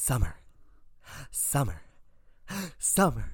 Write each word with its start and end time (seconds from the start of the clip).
Summer. 0.00 0.36
Summer. 1.32 1.82
Summer. 2.78 3.32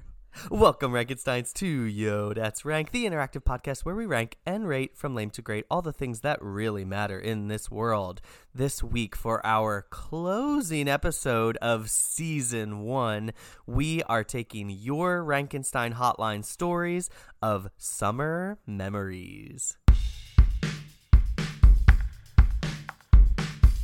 Welcome, 0.49 0.91
Rankensteins, 0.91 1.53
to 1.53 1.67
Yo 1.67 2.33
That's 2.33 2.65
Rank, 2.65 2.91
the 2.91 3.05
interactive 3.05 3.43
podcast 3.43 3.85
where 3.85 3.95
we 3.95 4.07
rank 4.07 4.37
and 4.47 4.67
rate 4.67 4.97
from 4.97 5.13
lame 5.15 5.29
to 5.29 5.41
great 5.43 5.65
all 5.69 5.83
the 5.83 5.93
things 5.93 6.21
that 6.21 6.41
really 6.41 6.83
matter 6.83 7.17
in 7.19 7.47
this 7.49 7.69
world. 7.69 8.19
This 8.53 8.83
week, 8.83 9.15
for 9.15 9.45
our 9.45 9.85
closing 9.89 10.89
episode 10.89 11.55
of 11.57 11.89
season 11.89 12.81
one, 12.81 13.31
we 13.67 14.01
are 14.03 14.23
taking 14.23 14.69
your 14.69 15.23
Rankenstein 15.23 15.93
hotline 15.93 16.43
stories 16.43 17.11
of 17.43 17.69
summer 17.77 18.57
memories. 18.65 19.77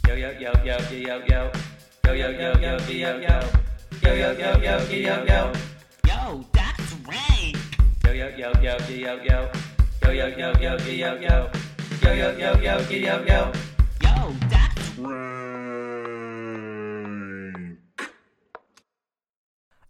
Yo 0.07 0.15
yo 0.15 0.31
yo 0.31 0.51
yo 0.65 0.77
yo 0.89 0.97
yo 0.97 1.25
yo 1.29 1.51
yo 2.13 2.29
yo 2.29 2.51
yo 2.59 2.59
yo 2.59 2.77
yo 2.87 3.11
yo 3.19 3.39
yo 4.01 4.13
yo 4.13 4.31
yo 4.31 4.31
yo 4.33 4.57
yo 4.57 4.75
yo 4.89 5.25
yo 5.25 5.51
Yo, 6.07 6.45
that's 6.51 6.93
rank. 7.07 7.57
yo 8.03 8.11
yo 8.11 8.27
yo 8.37 8.51
yo 8.61 8.75
yo 8.87 9.15
yo 9.23 9.49
yo 10.01 10.27
yo 10.27 10.51
yo 10.51 10.53
yo 10.59 10.75
yo 10.75 10.77
yo 10.81 11.15
yo 11.21 11.49
yo 12.01 12.19
yo 12.25 12.51
yo 12.59 12.77
yo 12.89 13.25
yo 13.25 13.51
yo 14.01 14.33
that's 14.49 14.97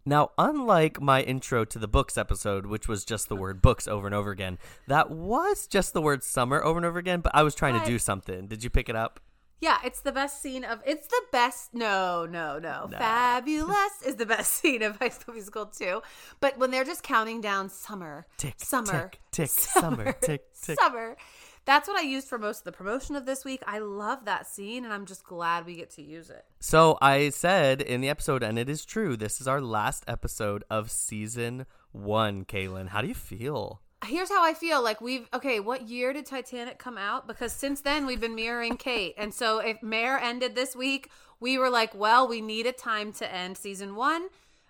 Now, 0.03 0.31
unlike 0.37 0.99
my 0.99 1.21
intro 1.21 1.63
to 1.63 1.77
the 1.79 1.87
books 1.87 2.17
episode, 2.17 2.65
which 2.65 2.87
was 2.87 3.05
just 3.05 3.29
the 3.29 3.35
word 3.35 3.61
books 3.61 3.87
over 3.87 4.07
and 4.07 4.15
over 4.15 4.31
again, 4.31 4.57
that 4.87 5.11
was 5.11 5.67
just 5.67 5.93
the 5.93 6.01
word 6.01 6.23
summer 6.23 6.63
over 6.63 6.77
and 6.77 6.85
over 6.85 6.97
again, 6.97 7.21
but 7.21 7.33
I 7.35 7.43
was 7.43 7.53
trying 7.53 7.79
to 7.79 7.85
do 7.85 7.99
something. 7.99 8.47
Did 8.47 8.63
you 8.63 8.69
pick 8.71 8.89
it 8.89 8.95
up? 8.95 9.19
Yeah, 9.61 9.77
it's 9.85 10.01
the 10.01 10.11
best 10.11 10.41
scene 10.41 10.63
of. 10.65 10.79
It's 10.85 11.07
the 11.07 11.21
best. 11.31 11.73
No, 11.73 12.25
no, 12.25 12.57
no. 12.59 12.87
No. 12.91 12.97
Fabulous 12.97 14.01
is 14.05 14.15
the 14.15 14.25
best 14.25 14.51
scene 14.61 14.81
of 14.81 14.97
High 14.97 15.09
School 15.09 15.35
Musical 15.35 15.67
too. 15.67 16.01
But 16.39 16.57
when 16.57 16.71
they're 16.71 16.83
just 16.83 17.03
counting 17.03 17.41
down 17.41 17.69
summer, 17.69 18.25
Tick, 18.37 18.55
summer, 18.57 19.09
tick, 19.11 19.19
tick, 19.31 19.49
summer, 19.49 20.11
tick, 20.13 20.45
tick. 20.61 20.79
summer. 20.79 21.15
That's 21.63 21.87
what 21.87 21.95
I 21.95 22.01
used 22.01 22.27
for 22.27 22.39
most 22.39 22.59
of 22.61 22.63
the 22.63 22.71
promotion 22.71 23.15
of 23.15 23.27
this 23.27 23.45
week. 23.45 23.61
I 23.67 23.77
love 23.77 24.25
that 24.25 24.47
scene, 24.47 24.83
and 24.83 24.91
I'm 24.91 25.05
just 25.05 25.23
glad 25.23 25.67
we 25.67 25.75
get 25.75 25.91
to 25.91 26.01
use 26.01 26.31
it. 26.31 26.43
So 26.59 26.97
I 26.99 27.29
said 27.29 27.83
in 27.83 28.01
the 28.01 28.09
episode, 28.09 28.41
and 28.41 28.57
it 28.57 28.67
is 28.67 28.83
true, 28.83 29.15
this 29.15 29.39
is 29.39 29.47
our 29.47 29.61
last 29.61 30.03
episode 30.07 30.63
of 30.71 30.89
season 30.89 31.67
one, 31.91 32.45
Kaylin. 32.45 32.87
How 32.89 33.01
do 33.01 33.07
you 33.07 33.13
feel? 33.13 33.79
Here's 34.05 34.29
how 34.29 34.43
I 34.43 34.53
feel. 34.53 34.81
Like 34.81 34.99
we've 35.01 35.27
okay. 35.33 35.59
What 35.59 35.87
year 35.87 36.11
did 36.13 36.25
Titanic 36.25 36.79
come 36.79 36.97
out? 36.97 37.27
Because 37.27 37.53
since 37.53 37.81
then 37.81 38.05
we've 38.05 38.21
been 38.21 38.35
mirroring 38.35 38.77
Kate, 38.77 39.13
and 39.17 39.33
so 39.33 39.59
if 39.59 39.81
Mare 39.83 40.19
ended 40.19 40.55
this 40.55 40.75
week, 40.75 41.09
we 41.39 41.57
were 41.57 41.69
like, 41.69 41.93
well, 41.93 42.27
we 42.27 42.41
need 42.41 42.65
a 42.65 42.71
time 42.71 43.11
to 43.13 43.31
end 43.31 43.57
season 43.57 43.95
one. 43.95 44.27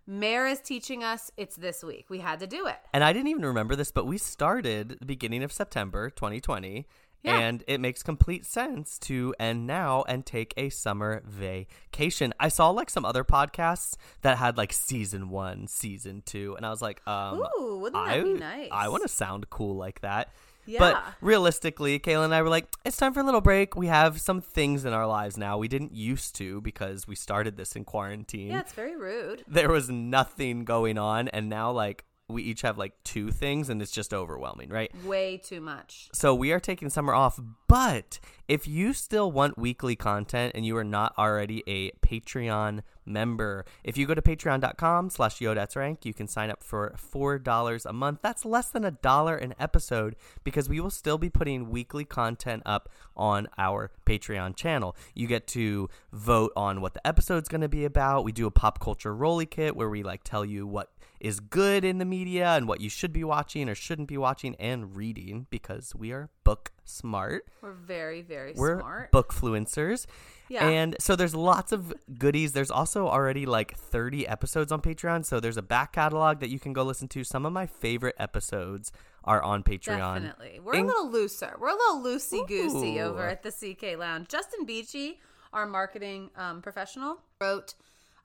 Mare 0.08 0.48
is 0.48 0.60
teaching 0.60 1.04
us 1.04 1.32
it's 1.38 1.56
this 1.56 1.84
week. 1.84 2.08
We 2.10 2.20
had 2.20 2.40
to 2.40 2.48
do 2.48 2.66
it. 2.66 2.78
And 2.94 3.04
I 3.04 3.14
didn't 3.14 3.30
even 3.30 3.46
remember 3.46 3.76
this, 3.76 3.92
but 3.92 4.06
we 4.06 4.18
started 4.18 4.98
the 5.00 5.06
beginning 5.06 5.44
of 5.44 5.52
September 5.52 6.10
2020. 6.10 6.88
Yeah. 7.24 7.38
And 7.38 7.64
it 7.68 7.80
makes 7.80 8.02
complete 8.04 8.46
sense 8.46 8.98
to 9.00 9.36
end 9.40 9.68
now 9.68 10.04
and 10.08 10.26
take 10.26 10.54
a 10.58 10.70
summer 10.70 11.22
vacation. 11.26 12.34
I 12.40 12.48
saw 12.50 12.70
like 12.70 12.90
some 12.90 13.06
other 13.06 13.24
podcasts 13.24 13.96
that 14.22 14.38
had 14.38 14.58
like 14.58 14.74
season 14.74 15.30
one, 15.30 15.68
season 15.68 16.24
two, 16.26 16.56
and 16.58 16.66
I 16.66 16.70
was 16.70 16.82
like, 16.82 17.06
um, 17.08 17.44
Ooh, 17.60 17.78
wouldn't 17.78 18.06
that 18.06 18.18
I, 18.18 18.24
be 18.24 18.34
nice? 18.34 18.70
I 18.72 18.90
want 18.90 19.04
to 19.04 19.10
sound 19.10 19.50
cool 19.50 19.76
like 19.76 20.02
that. 20.02 20.30
Yeah. 20.66 20.80
But 20.80 21.04
realistically, 21.22 22.00
Kayla 22.00 22.26
and 22.26 22.36
I 22.36 22.42
were 22.44 22.50
like, 22.50 22.68
it's 22.86 22.96
time 22.98 23.14
for 23.14 23.20
a 23.20 23.24
little 23.24 23.42
break. 23.42 23.76
We 23.76 23.88
have 23.88 24.22
some 24.22 24.42
things 24.42 24.86
in 24.86 24.94
our 24.94 25.08
lives 25.08 25.36
now 25.38 25.58
we 25.58 25.68
didn't 25.68 25.94
used 25.94 26.36
to 26.36 26.62
because 26.62 27.08
we 27.08 27.16
started 27.16 27.58
this 27.58 27.76
in 27.76 27.84
quarantine 27.84 28.48
Yeah, 28.52 28.60
it's 28.60 28.74
very 28.74 28.96
rude. 28.96 29.44
there 29.48 29.70
was 29.70 29.90
nothing 29.90 30.64
going 30.64 30.98
on 30.98 31.28
and 31.30 31.50
now 31.50 31.72
like 31.72 32.06
we 32.32 32.44
each 32.44 32.62
have 32.62 32.78
like 32.78 32.94
two 33.04 33.32
things 33.32 33.70
and 33.70 33.82
it's 33.82 33.92
just 33.92 34.14
overwhelming 34.14 34.70
right? 34.70 34.92
Way 35.06 35.38
too 35.38 35.62
much. 35.62 36.10
so 36.14 36.34
we 36.34 36.52
are 36.52 36.60
taking 36.60 36.90
summer 36.90 37.14
off 37.14 37.40
but 37.68 38.20
if 38.48 38.68
you 38.68 38.94
still 38.94 39.32
want 39.32 39.58
weekly 39.58 39.96
content 39.96 40.54
and 40.56 40.66
you 40.66 40.76
are 40.78 40.84
not 40.84 41.14
already 41.18 41.64
a 41.68 41.92
patreon 42.06 42.82
member 43.06 43.66
if 43.84 43.98
you 43.98 44.06
go 44.06 44.14
to 44.14 44.22
patreon.com 44.22 45.10
slash 45.10 45.42
rank 45.76 46.06
you 46.06 46.14
can 46.14 46.28
sign 46.28 46.50
up 46.50 46.64
for 46.64 46.94
four 46.98 47.40
dollars 47.40 47.86
a 47.86 47.94
month. 47.94 48.20
That's 48.22 48.46
less 48.46 48.70
than 48.70 48.86
a 48.86 48.92
dollar 48.92 49.36
an 49.36 49.54
episode 49.60 50.16
because 50.44 50.70
we 50.70 50.80
will 50.80 50.90
still 50.90 51.18
be 51.18 51.30
putting 51.30 51.70
weekly 51.70 52.06
content 52.06 52.64
up 52.66 52.90
on 53.16 53.48
our 53.58 53.92
patreon 54.06 54.56
channel. 54.56 54.96
You 55.14 55.28
get 55.28 55.48
to 55.48 55.90
vote 56.12 56.52
on 56.56 56.82
what 56.82 56.94
the 56.94 57.06
episode's 57.06 57.50
going 57.50 57.62
to 57.62 57.70
be 57.70 57.86
about. 57.86 58.24
We 58.24 58.32
do 58.32 58.48
a 58.48 58.52
pop 58.52 58.80
culture 58.80 59.16
rolly 59.16 59.46
kit 59.46 59.76
where 59.76 59.90
we 59.90 60.04
like 60.04 60.24
tell 60.24 60.46
you 60.46 60.66
what 60.68 60.92
is 61.22 61.40
good 61.40 61.86
in 61.86 62.00
the 62.00 62.06
media 62.06 62.48
and 62.50 62.68
what 62.68 62.82
you 62.82 62.90
should 62.90 63.14
be 63.14 63.24
watching 63.24 63.70
or 63.70 63.76
shouldn't 63.76 64.08
be 64.08 64.18
watching 64.18 64.56
and 64.56 64.96
reading 64.96 65.46
because 65.52 65.94
we 65.96 66.12
are 66.12 66.30
book 66.44 66.72
smart. 66.84 67.46
We're 67.62 67.74
very, 67.74 68.24
very 68.24 68.54
We're 68.58 68.80
smart. 68.80 69.12
book 69.12 69.32
fluencers. 69.32 70.08
Yeah. 70.50 70.68
And 70.68 70.96
so 71.00 71.16
there's 71.16 71.36
lots 71.36 71.72
of 71.72 71.94
goodies. 72.18 72.54
There's 72.54 72.72
also 72.72 73.08
already 73.08 73.46
like 73.46 73.78
30 73.78 74.28
episodes 74.28 74.72
on 74.72 74.82
Patreon. 74.82 75.24
So 75.24 75.40
there's 75.40 75.58
a 75.58 75.62
back 75.62 75.94
catalog 75.94 76.40
that 76.40 76.50
you 76.50 76.60
can 76.60 76.74
go 76.74 76.82
listen 76.84 77.08
to. 77.10 77.24
Some 77.24 77.46
of 77.46 77.54
my 77.54 77.68
favorite 77.68 78.16
episodes 78.18 78.92
are 79.24 79.44
on 79.44 79.62
Patreon. 79.62 80.24
Definitely. 80.24 80.60
We're 80.60 80.74
In- 80.74 80.86
a 80.86 80.88
little 80.88 81.10
looser. 81.10 81.56
We're 81.60 81.70
a 81.70 81.76
little 81.76 82.02
loosey 82.04 82.48
goosey 82.48 83.00
over 83.00 83.28
at 83.28 83.44
the 83.44 83.52
CK 83.52 83.96
Lounge. 83.98 84.28
Justin 84.28 84.66
Beachy, 84.66 85.20
our 85.54 85.68
marketing 85.68 86.32
um, 86.36 86.64
professional, 86.64 87.22
wrote 87.40 87.76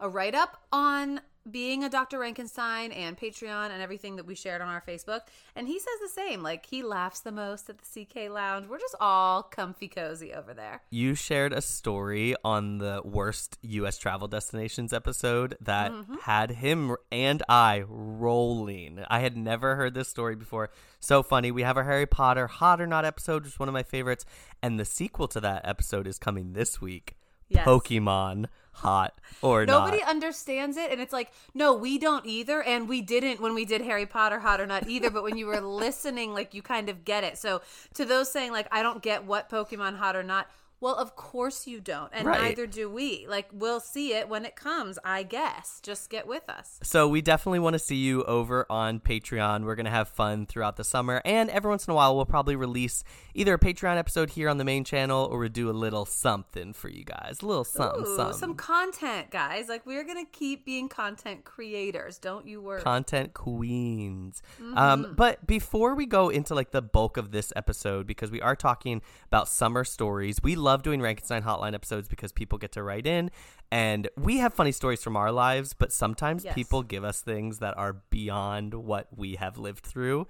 a 0.00 0.08
write 0.08 0.34
up 0.34 0.62
on 0.72 1.20
being 1.50 1.84
a 1.84 1.88
Dr. 1.88 2.18
Rankenstein 2.18 2.94
and 2.96 3.16
Patreon 3.16 3.70
and 3.70 3.80
everything 3.82 4.16
that 4.16 4.26
we 4.26 4.34
shared 4.34 4.60
on 4.60 4.68
our 4.68 4.82
Facebook. 4.86 5.20
And 5.54 5.68
he 5.68 5.78
says 5.78 5.94
the 6.02 6.08
same. 6.08 6.42
Like, 6.42 6.66
he 6.66 6.82
laughs 6.82 7.20
the 7.20 7.32
most 7.32 7.68
at 7.70 7.78
the 7.78 8.04
CK 8.04 8.30
Lounge. 8.30 8.66
We're 8.68 8.78
just 8.78 8.96
all 9.00 9.42
comfy 9.42 9.88
cozy 9.88 10.32
over 10.32 10.52
there. 10.54 10.82
You 10.90 11.14
shared 11.14 11.52
a 11.52 11.62
story 11.62 12.34
on 12.44 12.78
the 12.78 13.00
worst 13.04 13.58
U.S. 13.62 13.98
travel 13.98 14.28
destinations 14.28 14.92
episode 14.92 15.56
that 15.60 15.92
Mm-hmm. 15.92 16.16
had 16.22 16.50
him 16.50 16.96
and 17.12 17.42
I 17.48 17.84
rolling. 17.88 19.04
I 19.08 19.20
had 19.20 19.36
never 19.36 19.76
heard 19.76 19.94
this 19.94 20.08
story 20.08 20.34
before. 20.36 20.70
So 21.00 21.22
funny. 21.22 21.50
We 21.50 21.62
have 21.62 21.76
our 21.76 21.84
Harry 21.84 22.06
Potter 22.06 22.46
Hot 22.46 22.80
or 22.80 22.86
Not 22.86 23.04
episode, 23.04 23.44
which 23.44 23.52
is 23.54 23.58
one 23.58 23.68
of 23.68 23.72
my 23.72 23.82
favorites. 23.82 24.24
And 24.62 24.78
the 24.80 24.84
sequel 24.84 25.28
to 25.28 25.40
that 25.40 25.62
episode 25.64 26.06
is 26.06 26.18
coming 26.18 26.52
this 26.54 26.80
week 26.80 27.14
Yes. 27.48 27.64
Pokemon 27.64 28.46
Hot 28.76 29.14
or 29.42 29.64
Nobody 29.66 29.98
Not. 29.98 30.08
understands 30.08 30.76
it, 30.76 30.90
and 30.90 31.00
it's 31.00 31.12
like, 31.12 31.30
no, 31.54 31.72
we 31.74 31.98
don't 31.98 32.26
either, 32.26 32.62
and 32.62 32.88
we 32.88 33.00
didn't 33.00 33.40
when 33.40 33.54
we 33.54 33.64
did 33.64 33.80
Harry 33.82 34.06
Potter 34.06 34.40
Hot 34.40 34.60
or 34.60 34.66
Not 34.66 34.88
either. 34.88 35.10
but 35.10 35.22
when 35.22 35.36
you 35.36 35.46
were 35.46 35.60
listening, 35.84 36.34
like 36.34 36.54
you 36.54 36.62
kind 36.62 36.88
of 36.88 37.04
get 37.04 37.24
it. 37.24 37.38
So 37.38 37.62
to 37.94 38.04
those 38.04 38.30
saying 38.30 38.52
like, 38.52 38.68
I 38.70 38.82
don't 38.82 39.02
get 39.02 39.24
what 39.24 39.48
Pokemon 39.50 39.96
Hot 39.96 40.14
or 40.16 40.22
Not. 40.22 40.48
Well, 40.78 40.94
of 40.94 41.16
course 41.16 41.66
you 41.66 41.80
don't, 41.80 42.10
and 42.12 42.26
Right. 42.26 42.42
neither 42.42 42.66
do 42.66 42.90
we. 42.90 43.26
Like 43.28 43.48
we'll 43.52 43.80
see 43.80 44.12
it 44.12 44.28
when 44.28 44.44
it 44.44 44.56
comes, 44.56 44.98
I 45.04 45.22
guess. 45.22 45.80
Just 45.82 46.10
get 46.10 46.26
with 46.26 46.48
us. 46.50 46.78
So 46.82 47.08
we 47.08 47.22
definitely 47.22 47.60
want 47.60 47.74
to 47.74 47.78
see 47.78 47.96
you 47.96 48.22
over 48.24 48.66
on 48.68 49.00
Patreon. 49.00 49.64
We're 49.64 49.74
gonna 49.74 49.90
have 49.90 50.08
fun 50.08 50.44
throughout 50.44 50.76
the 50.76 50.84
summer, 50.84 51.22
and 51.24 51.48
every 51.50 51.70
once 51.70 51.86
in 51.86 51.92
a 51.92 51.94
while 51.94 52.14
we'll 52.14 52.26
probably 52.26 52.56
release 52.56 53.04
either 53.34 53.54
a 53.54 53.58
Patreon 53.58 53.96
episode 53.96 54.30
here 54.30 54.48
on 54.50 54.58
the 54.58 54.64
main 54.64 54.84
channel, 54.84 55.26
or 55.30 55.38
we'll 55.38 55.48
do 55.48 55.70
a 55.70 55.72
little 55.72 56.04
something 56.04 56.72
for 56.74 56.88
you 56.90 57.04
guys, 57.04 57.38
a 57.42 57.46
little 57.46 57.64
something, 57.64 58.02
Ooh, 58.06 58.16
something. 58.16 58.38
some 58.38 58.54
content, 58.54 59.30
guys. 59.30 59.68
Like 59.68 59.86
we're 59.86 60.04
gonna 60.04 60.26
keep 60.30 60.66
being 60.66 60.88
content 60.90 61.44
creators. 61.44 62.18
Don't 62.18 62.46
you 62.46 62.60
worry. 62.60 62.82
content 62.82 63.32
queens. 63.34 64.42
Mm-hmm. 64.60 64.76
Um, 64.76 65.14
but 65.16 65.46
before 65.46 65.94
we 65.94 66.06
go 66.06 66.28
into 66.28 66.54
like 66.54 66.70
the 66.70 66.82
bulk 66.82 67.16
of 67.16 67.30
this 67.32 67.52
episode, 67.56 68.06
because 68.06 68.30
we 68.30 68.40
are 68.42 68.54
talking 68.56 69.00
about 69.26 69.48
summer 69.48 69.82
stories, 69.84 70.42
we 70.42 70.54
love 70.56 70.75
doing 70.82 71.00
Rankenstein 71.00 71.42
Hotline 71.42 71.74
episodes 71.74 72.08
because 72.08 72.32
people 72.32 72.58
get 72.58 72.72
to 72.72 72.82
write 72.82 73.06
in, 73.06 73.30
and 73.70 74.08
we 74.16 74.38
have 74.38 74.54
funny 74.54 74.72
stories 74.72 75.02
from 75.02 75.16
our 75.16 75.32
lives. 75.32 75.72
But 75.74 75.92
sometimes 75.92 76.44
Yes. 76.44 76.54
people 76.54 76.82
give 76.82 77.04
us 77.04 77.20
things 77.20 77.58
that 77.58 77.76
are 77.76 77.94
beyond 78.10 78.74
what 78.74 79.08
we 79.16 79.36
have 79.36 79.58
lived 79.58 79.84
through. 79.84 80.26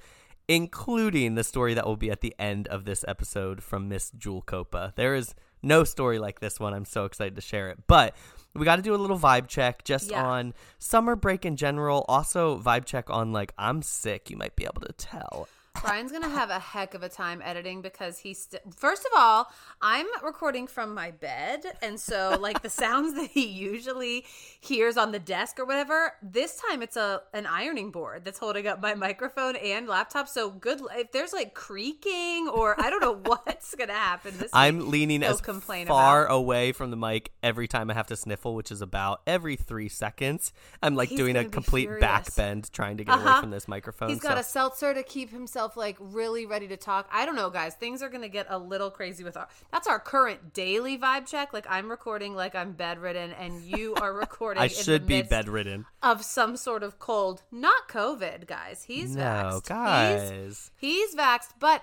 Including 0.49 1.35
the 1.35 1.43
story 1.43 1.75
that 1.75 1.85
will 1.85 1.97
be 1.97 2.09
at 2.09 2.21
the 2.21 2.33
end 2.39 2.69
of 2.69 2.85
this 2.85 3.05
episode 3.09 3.65
from 3.65 3.89
Miss 3.89 4.13
Jewel 4.13 4.43
Copa. 4.43 4.93
There 4.95 5.17
is 5.17 5.35
no 5.61 5.83
story 5.83 6.21
like 6.21 6.39
this 6.39 6.61
one. 6.61 6.73
I'm 6.73 6.85
so 6.85 7.05
excited 7.05 7.35
to 7.35 7.41
share 7.41 7.69
it. 7.69 7.79
But 7.89 8.15
we 8.55 8.65
got 8.65 8.77
to 8.77 8.83
do 8.83 8.95
a 8.95 8.97
little 8.97 9.19
vibe 9.19 9.49
check 9.49 9.83
just 9.83 10.13
Yeah. 10.13 10.25
on 10.25 10.55
summer 10.79 11.17
break 11.17 11.45
in 11.45 11.57
general. 11.57 12.05
Also, 12.07 12.61
vibe 12.61 12.85
check 12.85 13.11
on 13.11 13.33
like 13.33 13.55
I'm 13.59 13.83
sick. 13.83 14.31
You 14.31 14.37
might 14.37 14.55
be 14.55 14.63
able 14.63 14.83
to 14.83 14.93
tell. 14.93 15.49
Brian's 15.83 16.11
gonna 16.13 16.29
have 16.29 16.51
a 16.51 16.59
heck 16.59 16.95
of 16.95 17.03
a 17.03 17.09
time 17.09 17.41
editing 17.45 17.81
because 17.83 18.19
he's 18.19 18.49
st- 18.51 18.63
first 18.75 19.05
of 19.05 19.13
all, 19.17 19.47
I'm 19.81 20.07
recording 20.25 20.67
from 20.67 20.95
my 20.95 21.11
bed, 21.13 21.61
and 21.83 21.99
so 22.01 22.37
like 22.41 22.63
the 22.63 22.71
sounds 22.71 23.15
that 23.15 23.31
he 23.31 23.47
usually 23.47 24.25
hears 24.61 24.97
on 24.97 25.13
the 25.13 25.19
desk 25.19 25.59
or 25.61 25.65
whatever, 25.65 26.15
this 26.23 26.61
time 26.69 26.83
it's 26.83 26.97
a 26.97 27.23
an 27.33 27.47
ironing 27.47 27.91
board 27.91 28.25
that's 28.25 28.39
holding 28.39 28.67
up 28.67 28.81
my 28.81 28.95
microphone 28.95 29.57
and 29.57 29.87
laptop. 29.87 30.29
So 30.29 30.51
good 30.51 30.81
if 30.97 31.13
there's 31.13 31.33
like 31.33 31.55
creaking 31.55 32.49
or 32.49 32.81
I 32.81 32.91
don't 32.91 33.01
know 33.01 33.15
what's 33.25 33.75
gonna 33.75 33.93
happen. 33.93 34.37
This 34.39 34.51
I'm 34.53 34.91
leaning 34.91 35.23
as 35.23 35.41
far 35.41 36.25
about. 36.25 36.35
away 36.35 36.73
from 36.73 36.91
the 36.91 36.97
mic 36.97 37.33
every 37.43 37.69
time 37.69 37.91
I 37.91 37.95
have 37.95 38.07
to 38.09 38.17
sniffle, 38.17 38.55
which 38.55 38.73
is 38.73 38.83
about 38.83 39.21
every 39.27 39.57
three 39.57 39.89
seconds. 39.89 40.53
I'm 40.83 40.95
like 40.97 41.11
He's 41.11 41.19
doing 41.19 41.37
a 41.37 41.45
complete 41.45 41.89
back 42.01 42.35
bend 42.35 42.73
trying 42.73 42.97
to 42.97 43.05
get 43.05 43.15
away 43.15 43.25
Uh-huh. 43.25 43.41
from 43.41 43.51
this 43.51 43.69
microphone. 43.69 44.09
He's 44.09 44.19
got 44.21 44.35
so- 44.35 44.41
a 44.41 44.43
seltzer 44.43 44.95
to 44.95 45.03
keep 45.03 45.31
himself 45.31 45.66
like 45.75 45.97
really 45.99 46.45
ready 46.45 46.69
to 46.69 46.77
talk. 46.77 47.09
I 47.11 47.25
don't 47.25 47.35
know, 47.35 47.49
guys. 47.49 47.75
Things 47.75 48.03
are 48.03 48.11
gonna 48.11 48.29
get 48.29 48.47
a 48.51 48.59
little 48.59 48.91
crazy 48.91 49.25
with 49.25 49.39
our. 49.39 49.49
That's 49.73 49.87
our 49.89 49.99
current 49.99 50.53
daily 50.53 50.99
vibe 50.99 51.25
check. 51.27 51.55
Like 51.55 51.67
I'm 51.71 51.91
recording 51.91 52.35
like 52.35 52.55
I'm 52.55 52.73
bedridden, 52.73 53.33
and 53.33 53.63
you 53.63 53.95
are 54.01 54.13
recording. 54.13 54.63
I 54.63 54.67
should 54.69 55.07
be 55.07 55.23
bedridden. 55.23 55.87
of 56.03 56.23
some 56.25 56.59
sort 56.59 56.83
of 56.83 56.99
cold. 56.99 57.43
Not 57.51 57.89
COVID, 57.89 58.47
guys. 58.47 58.83
He's 58.85 59.17
No, 59.17 59.23
vaxxed. 59.23 59.67
guys. 59.69 60.31
He's, 60.31 60.71
he's 60.77 61.15
vaxxed, 61.17 61.55
but 61.59 61.83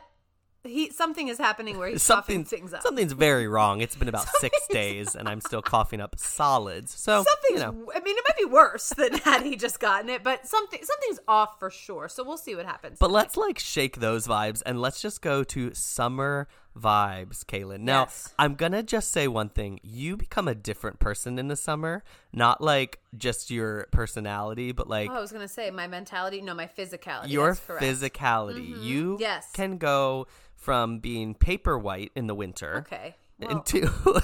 he 0.64 0.90
something 0.92 1.28
is 1.28 1.38
happening 1.38 1.78
where 1.78 1.90
he's 1.90 2.06
coughing 2.06 2.46
things 2.46 2.74
up. 2.74 2.82
something's 2.84 3.12
very 3.12 3.48
wrong. 3.48 3.82
It's 3.82 3.96
been 3.96 4.08
about 4.08 4.28
six 4.40 4.58
days, 4.70 5.16
and 5.16 5.28
I'm 5.28 5.42
still 5.42 5.62
coughing 5.62 6.00
up 6.00 6.18
solids. 6.18 6.94
So 6.94 7.24
Something's. 7.24 7.60
you 7.60 7.60
know, 7.60 7.92
I 7.94 8.00
mean, 8.00 8.16
it 8.18 8.24
might 8.28 8.38
be 8.38 8.46
worse 8.46 8.90
than 8.90 9.14
had 9.20 9.44
he 9.44 9.56
just 9.56 9.80
gotten 9.80 10.10
it, 10.10 10.24
but 10.24 10.48
something 10.48 10.80
something's 10.84 11.20
off 11.28 11.60
for 11.60 11.70
sure. 11.70 12.08
So 12.08 12.24
we'll 12.24 12.38
see 12.38 12.56
what 12.56 12.66
happens. 12.66 12.98
But 13.00 13.12
let's 13.12 13.36
like 13.36 13.60
shake 13.60 14.00
those 14.00 14.28
vibes 14.28 14.62
and 14.66 14.82
let's 14.82 15.02
just 15.02 15.22
go 15.22 15.44
to 15.44 15.74
summer 15.74 16.48
vibes, 16.78 17.44
Kaylin. 17.46 17.82
Now, 17.82 18.02
Yes. 18.04 18.34
I'm 18.40 18.56
gonna 18.56 18.82
just 18.84 19.12
say 19.12 19.28
one 19.28 19.50
thing. 19.50 19.80
You 19.84 20.18
become 20.18 20.48
a 20.48 20.56
different 20.56 21.00
person 21.00 21.38
in 21.38 21.48
the 21.48 21.56
summer, 21.56 22.04
not 22.32 22.62
like 22.62 23.00
just 23.18 23.52
your 23.52 23.88
personality, 23.92 24.72
but 24.72 24.88
like 24.90 25.10
Oh, 25.10 25.16
I 25.16 25.20
was 25.20 25.32
gonna 25.32 25.48
say 25.48 25.70
my 25.72 25.88
mentality. 25.88 26.42
No, 26.42 26.54
my 26.54 26.68
physicality. 26.68 27.30
your 27.30 27.56
correct. 27.56 27.84
Mm-hmm. 27.84 28.06
physicality. 28.06 28.84
You 28.84 29.18
Yes. 29.20 29.52
can 29.54 29.78
go 29.78 30.28
from 30.56 31.00
being 31.00 31.36
paper 31.36 31.78
white 31.78 32.12
in 32.16 32.28
the 32.28 32.36
winter 32.36 32.86
Okay. 32.88 33.16
Well, 33.40 33.50
into 33.52 34.22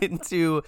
into 0.00 0.62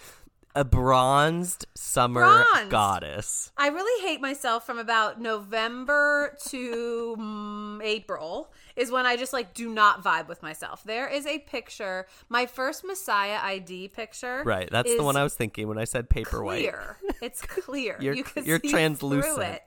a 0.57 0.65
bronzed 0.65 1.67
summer 1.75 2.21
Bronzed. 2.21 2.71
goddess. 2.71 3.53
I 3.57 3.69
really 3.69 4.07
hate 4.09 4.21
myself 4.21 4.65
from 4.65 4.79
about 4.79 5.21
November 5.21 6.37
to 6.49 7.17
mm, 7.19 7.83
April 7.83 8.53
is 8.77 8.91
when 8.91 9.05
I 9.07 9.17
just 9.17 9.33
like 9.33 9.53
do 9.55 9.69
not 9.69 10.03
vibe 10.05 10.29
with 10.29 10.43
myself. 10.43 10.83
There 10.85 11.09
is 11.09 11.27
a 11.27 11.39
picture, 11.41 12.07
my 12.29 12.47
first 12.47 12.85
Messiah 12.85 13.39
ID 13.43 13.89
picture. 13.89 14.43
Right, 14.45 14.69
that's 14.71 14.95
the 14.97 15.03
one 15.03 15.17
I 15.17 15.23
was 15.25 15.35
thinking 15.35 15.67
when 15.69 15.79
I 15.79 15.85
said 15.85 16.09
paper 16.09 16.43
white. 16.45 16.61
clear. 16.61 16.97
It's 17.21 17.43
clear. 17.47 17.97
You're- 18.01 18.17
you 18.17 18.25
can 18.25 18.45
you're 18.45 18.61
see 18.61 18.69
translucent. 18.71 19.61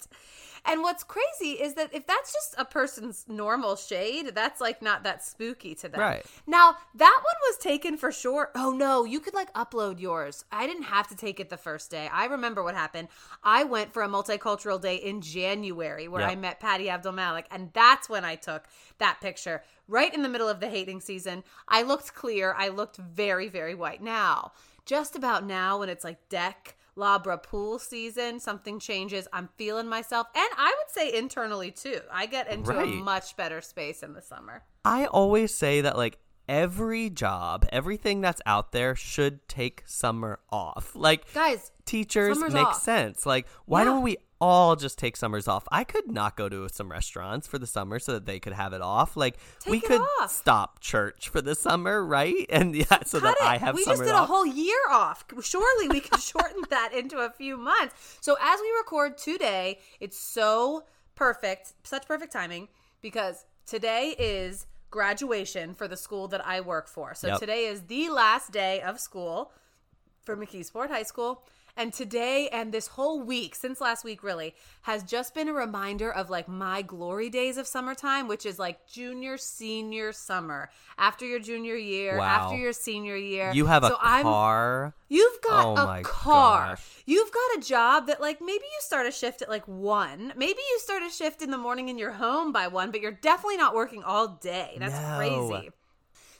And 0.67 0.81
what's 0.81 1.03
crazy 1.03 1.51
is 1.53 1.75
that 1.75 1.93
if 1.93 2.05
that's 2.05 2.33
just 2.33 2.53
a 2.57 2.65
person's 2.65 3.25
normal 3.27 3.77
shade, 3.77 4.31
that's 4.35 4.59
like 4.59 4.81
not 4.81 5.03
that 5.03 5.23
spooky 5.23 5.73
to 5.75 5.87
them. 5.87 6.01
Right. 6.01 6.25
Now, 6.45 6.75
that 6.95 7.21
one 7.23 7.35
was 7.49 7.57
taken 7.57 7.95
for 7.95 8.11
sure. 8.11 8.51
Oh 8.53 8.71
no, 8.71 9.05
you 9.05 9.21
could 9.21 9.33
like 9.33 9.51
upload 9.53 9.99
yours. 10.01 10.43
I 10.51 10.67
didn't 10.67 10.83
have 10.83 11.07
to 11.07 11.15
take 11.15 11.39
it 11.39 11.49
the 11.49 11.57
first 11.57 11.89
day. 11.89 12.09
I 12.11 12.25
remember 12.25 12.63
what 12.63 12.75
happened. 12.75 13.07
I 13.43 13.63
went 13.63 13.93
for 13.93 14.03
a 14.03 14.09
multicultural 14.09 14.81
day 14.81 14.97
in 14.97 15.21
January 15.21 16.07
where 16.07 16.21
Yep. 16.21 16.31
I 16.31 16.35
met 16.35 16.59
Patty 16.59 16.89
Abdul 16.89 17.13
Malik, 17.13 17.45
and 17.49 17.69
that's 17.73 18.09
when 18.09 18.25
I 18.25 18.35
took 18.35 18.65
that 18.97 19.19
picture. 19.21 19.63
Right 19.87 20.13
in 20.13 20.21
the 20.21 20.29
middle 20.29 20.49
of 20.49 20.59
the 20.59 20.67
hating 20.67 20.99
season. 20.99 21.45
I 21.67 21.83
looked 21.83 22.13
clear. 22.13 22.53
I 22.57 22.67
looked 22.67 22.97
very, 22.97 23.47
very 23.47 23.73
white. 23.73 24.01
Now, 24.01 24.51
just 24.85 25.15
about 25.15 25.45
now 25.45 25.79
when 25.79 25.89
it's 25.89 26.03
like 26.03 26.27
deck 26.29 26.76
Labra 26.97 27.41
pool 27.41 27.77
season, 27.79 28.39
something 28.39 28.79
changes. 28.79 29.27
I'm 29.31 29.49
feeling 29.57 29.87
myself. 29.87 30.27
And 30.35 30.47
I 30.57 30.73
would 30.77 30.91
say 30.91 31.13
internally 31.17 31.71
too. 31.71 31.99
I 32.11 32.25
get 32.25 32.51
into 32.51 32.71
Right. 32.71 32.87
a 32.87 32.91
much 32.91 33.37
better 33.37 33.61
space 33.61 34.01
in 34.03 34.13
the 34.13 34.21
summer. 34.21 34.63
I 34.83 35.05
always 35.05 35.53
say 35.53 35.81
that 35.81 35.95
like 35.95 36.17
every 36.49 37.09
job, 37.09 37.65
everything 37.71 38.21
that's 38.21 38.41
out 38.45 38.71
there 38.71 38.95
should 38.95 39.47
take 39.47 39.83
summer 39.85 40.39
off. 40.49 40.95
Like 40.95 41.31
Guys, 41.33 41.71
teachers 41.85 42.39
make 42.39 42.55
off. 42.55 42.81
sense. 42.81 43.25
Like 43.25 43.47
why 43.65 43.81
Yeah. 43.81 43.85
don't 43.85 44.01
we 44.01 44.17
all 44.39 44.75
just 44.75 44.97
take 44.99 45.17
summers 45.17 45.47
off? 45.47 45.67
I 45.71 45.83
could 45.83 46.11
not 46.11 46.35
go 46.37 46.47
to 46.49 46.67
some 46.69 46.89
restaurants 46.91 47.47
for 47.47 47.57
the 47.57 47.67
summer 47.67 47.99
so 47.99 48.13
that 48.13 48.25
they 48.25 48.39
could 48.39 48.53
have 48.53 48.73
it 48.73 48.81
off. 48.81 49.17
Like 49.17 49.37
we 49.65 49.79
Take 49.79 49.83
it 49.83 49.87
could 49.87 50.01
off. 50.21 50.31
stop 50.31 50.79
church 50.79 51.29
for 51.29 51.41
the 51.41 51.55
summer, 51.55 52.03
right? 52.05 52.45
And 52.49 52.75
yeah, 52.75 53.03
so 53.05 53.19
that 53.19 53.35
it. 53.39 53.43
I 53.43 53.57
have 53.57 53.75
we 53.75 53.85
just 53.85 54.03
did 54.03 54.11
off. 54.13 54.23
a 54.29 54.31
whole 54.31 54.45
year 54.45 54.79
off. 54.91 55.25
Surely 55.41 55.87
we 55.89 55.99
could 55.99 56.19
shorten 56.31 56.61
that 56.69 56.93
into 56.93 57.17
a 57.19 57.29
few 57.29 57.57
months. 57.57 58.17
So 58.21 58.37
as 58.41 58.59
we 58.61 58.69
record 58.77 59.17
today, 59.17 59.79
it's 59.99 60.17
so 60.17 60.83
perfect, 61.15 61.73
such 61.83 62.07
perfect 62.07 62.31
timing 62.31 62.67
because 63.01 63.45
today 63.65 64.15
is 64.19 64.67
graduation 64.91 65.73
for 65.73 65.87
the 65.87 65.97
school 65.97 66.27
that 66.29 66.45
I 66.45 66.61
work 66.61 66.87
for. 66.87 67.13
So 67.13 67.27
Yep. 67.27 67.39
today 67.39 67.65
is 67.65 67.81
the 67.83 68.09
last 68.09 68.51
day 68.51 68.81
of 68.81 68.99
school 68.99 69.51
for 70.23 70.35
McKeesport 70.37 70.89
High 70.89 71.03
School. 71.03 71.43
And 71.77 71.93
today 71.93 72.49
and 72.51 72.71
this 72.73 72.87
whole 72.87 73.21
week, 73.21 73.53
since 73.53 73.79
last 73.79 74.03
week 74.03 74.23
really, 74.23 74.55
has 74.81 75.03
just 75.03 75.35
been 75.35 75.47
a 75.47 75.53
reminder 75.53 76.11
of 76.11 76.31
like 76.31 76.47
my 76.47 76.81
glory 76.81 77.29
days 77.29 77.57
of 77.57 77.67
summertime, 77.67 78.27
which 78.27 78.47
is 78.47 78.57
like 78.57 78.87
junior, 78.87 79.37
senior, 79.37 80.11
summer. 80.11 80.71
After 80.97 81.23
your 81.25 81.39
junior 81.39 81.75
year, 81.75 82.17
Wow. 82.17 82.25
after 82.25 82.57
your 82.57 82.73
senior 82.73 83.15
year. 83.15 83.51
you 83.53 83.67
have 83.67 83.83
a 83.83 83.89
So 83.89 83.97
I'm- 84.01 84.23
car. 84.23 84.95
You've 85.07 85.39
got 85.41 85.65
Oh 85.65 85.73
a 85.73 86.01
car. 86.01 86.69
gosh. 86.71 86.83
You've 87.05 87.31
got 87.31 87.57
a 87.57 87.61
job 87.61 88.07
that 88.07 88.19
like 88.19 88.41
maybe 88.41 88.63
you 88.65 88.79
start 88.79 89.05
a 89.05 89.11
shift 89.11 89.43
at 89.43 89.49
like 89.49 89.65
one. 89.67 90.33
Maybe 90.35 90.59
you 90.71 90.79
start 90.79 91.03
a 91.03 91.09
shift 91.11 91.41
in 91.43 91.51
the 91.51 91.57
morning 91.57 91.89
and 91.91 91.99
you're 91.99 92.11
home 92.13 92.51
by 92.51 92.67
one, 92.67 92.89
but 92.91 93.01
you're 93.01 93.11
definitely 93.11 93.57
not 93.57 93.75
working 93.75 94.03
all 94.03 94.27
day. 94.27 94.75
That's 94.79 94.93
No. 94.99 95.15
crazy. 95.17 95.69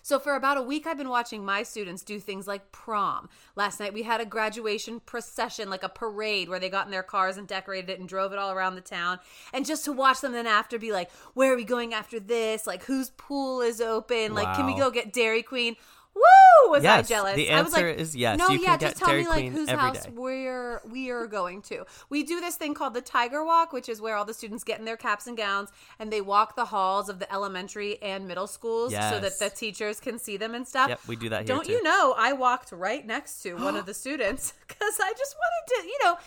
So 0.07 0.19
for 0.19 0.35
about 0.35 0.55
a 0.55 0.61
week 0.61 0.87
I've 0.87 0.97
been 0.97 1.09
watching 1.09 1.43
my 1.43 1.63
students 1.63 2.01
do 2.01 2.17
things 2.17 2.47
like 2.47 2.71
prom. 2.71 3.27
Last 3.57 3.77
night 3.81 3.93
we 3.93 4.03
had 4.03 4.21
a 4.21 4.25
graduation 4.25 5.01
procession, 5.01 5.69
like 5.69 5.83
a 5.83 5.89
parade 5.89 6.47
where 6.47 6.59
they 6.59 6.69
got 6.69 6.85
in 6.85 6.91
their 6.91 7.03
cars 7.03 7.35
and 7.35 7.45
decorated 7.45 7.89
it 7.89 7.99
and 7.99 8.07
drove 8.07 8.31
it 8.31 8.39
all 8.39 8.53
around 8.53 8.75
the 8.75 8.81
town. 8.81 9.19
And 9.51 9.65
just 9.65 9.83
to 9.83 9.91
watch 9.91 10.21
them 10.21 10.31
then 10.31 10.47
after 10.47 10.79
be 10.79 10.93
like, 10.93 11.11
where 11.33 11.51
are 11.51 11.57
we 11.57 11.65
going 11.65 11.93
after 11.93 12.21
this? 12.21 12.65
Like 12.65 12.83
whose 12.83 13.09
pool 13.17 13.59
is 13.59 13.81
open? 13.81 14.33
Like 14.33 14.55
can 14.55 14.65
we 14.65 14.77
go 14.77 14.89
get 14.89 15.11
Dairy 15.11 15.43
Queen? 15.43 15.75
Woo! 16.17 16.71
Was 16.71 16.83
Yes, 16.83 17.05
I 17.05 17.07
jealous? 17.07 17.35
the 17.35 17.51
I 17.51 17.61
was 17.61 17.71
like, 17.73 17.85
is 17.97 18.15
yes, 18.15 18.37
No, 18.37 18.49
you 18.49 18.59
yeah, 18.61 18.75
just 18.77 18.97
tell 18.97 19.07
Dairy 19.09 19.23
me 19.23 19.29
like 19.29 19.51
whose 19.51 19.69
house 19.69 20.05
day. 20.05 20.11
we're 20.13 20.81
we 20.89 21.09
are 21.11 21.27
going 21.27 21.61
to. 21.63 21.85
We 22.09 22.23
do 22.23 22.41
this 22.41 22.55
thing 22.55 22.73
called 22.73 22.93
the 22.93 23.01
Tiger 23.01 23.43
Walk, 23.45 23.71
which 23.71 23.87
is 23.87 24.01
where 24.01 24.15
all 24.15 24.25
the 24.25 24.33
students 24.33 24.63
get 24.63 24.79
in 24.79 24.85
their 24.85 24.97
caps 24.97 25.27
and 25.27 25.37
gowns 25.37 25.69
and 25.99 26.11
they 26.11 26.19
walk 26.21 26.55
the 26.55 26.65
halls 26.65 27.07
of 27.09 27.19
the 27.19 27.31
elementary 27.31 28.01
and 28.01 28.27
middle 28.27 28.47
schools 28.47 28.91
so 28.91 29.19
that 29.19 29.39
the 29.39 29.49
teachers 29.49 29.99
can 29.99 30.19
see 30.19 30.35
them 30.37 30.53
and 30.55 30.67
stuff. 30.67 30.89
Yep, 30.89 30.99
we 31.07 31.15
do 31.15 31.29
that 31.29 31.39
here 31.47 31.55
Don't 31.55 31.65
too. 31.65 31.73
you 31.73 31.83
know? 31.83 32.13
I 32.17 32.33
walked 32.33 32.71
right 32.71 33.05
next 33.05 33.41
to 33.43 33.53
one 33.53 33.75
of 33.77 33.85
the 33.85 33.93
students 34.03 34.53
because 34.67 34.97
I 34.99 35.13
just 35.17 35.35
wanted 35.35 35.81
to, 35.83 35.87
you 35.87 35.99
know. 36.03 36.17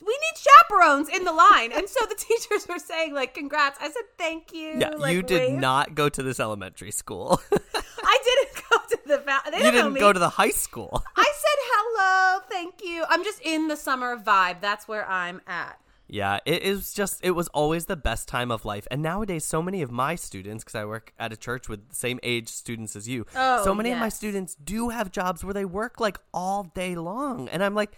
We 0.00 0.12
need 0.12 0.38
chaperones 0.38 1.08
in 1.08 1.24
the 1.24 1.32
line, 1.32 1.72
and 1.72 1.88
so 1.88 2.06
the 2.06 2.14
teachers 2.18 2.68
were 2.68 2.78
saying 2.78 3.14
like, 3.14 3.34
"Congrats!" 3.34 3.78
I 3.80 3.90
said, 3.90 4.04
"Thank 4.16 4.52
you." 4.54 4.76
Yeah, 4.78 4.90
like, 4.90 5.12
you 5.12 5.22
did 5.24 5.50
wave. 5.50 5.58
not 5.60 5.96
go 5.96 6.08
to 6.08 6.22
this 6.22 6.38
elementary 6.38 6.92
school. 6.92 7.40
I 8.08 8.18
didn't 8.24 8.64
go 8.70 8.76
to 8.88 8.98
the. 9.06 9.50
They 9.50 9.64
you 9.64 9.70
didn't 9.70 9.94
go 9.94 10.12
to 10.12 10.18
the 10.18 10.30
high 10.30 10.50
school. 10.50 11.04
I 11.16 11.32
said 11.42 11.58
hello, 11.72 12.40
thank 12.50 12.82
you. 12.82 13.04
I'm 13.08 13.22
just 13.22 13.40
in 13.42 13.68
the 13.68 13.76
summer 13.76 14.16
vibe. 14.16 14.60
That's 14.60 14.88
where 14.88 15.08
I'm 15.08 15.42
at. 15.46 15.78
Yeah, 16.10 16.38
it 16.46 16.62
is 16.62 16.94
just 16.94 17.20
it 17.22 17.32
was 17.32 17.48
always 17.48 17.84
the 17.84 17.96
best 17.96 18.28
time 18.28 18.50
of 18.50 18.64
life. 18.64 18.88
And 18.90 19.02
nowadays 19.02 19.44
so 19.44 19.60
many 19.60 19.82
of 19.82 19.90
my 19.90 20.14
students 20.14 20.64
cuz 20.64 20.74
I 20.74 20.86
work 20.86 21.12
at 21.18 21.34
a 21.34 21.36
church 21.36 21.68
with 21.68 21.90
the 21.90 21.94
same 21.94 22.18
age 22.22 22.48
students 22.48 22.96
as 22.96 23.06
you. 23.06 23.26
Oh, 23.36 23.62
so 23.62 23.74
many 23.74 23.92
of 23.92 23.98
my 23.98 24.08
students 24.08 24.54
do 24.54 24.88
have 24.88 25.12
jobs 25.12 25.44
where 25.44 25.52
they 25.52 25.66
work 25.66 26.00
like 26.00 26.18
all 26.32 26.62
day 26.64 26.94
long. 26.96 27.50
And 27.50 27.62
I'm 27.62 27.74
like 27.74 27.92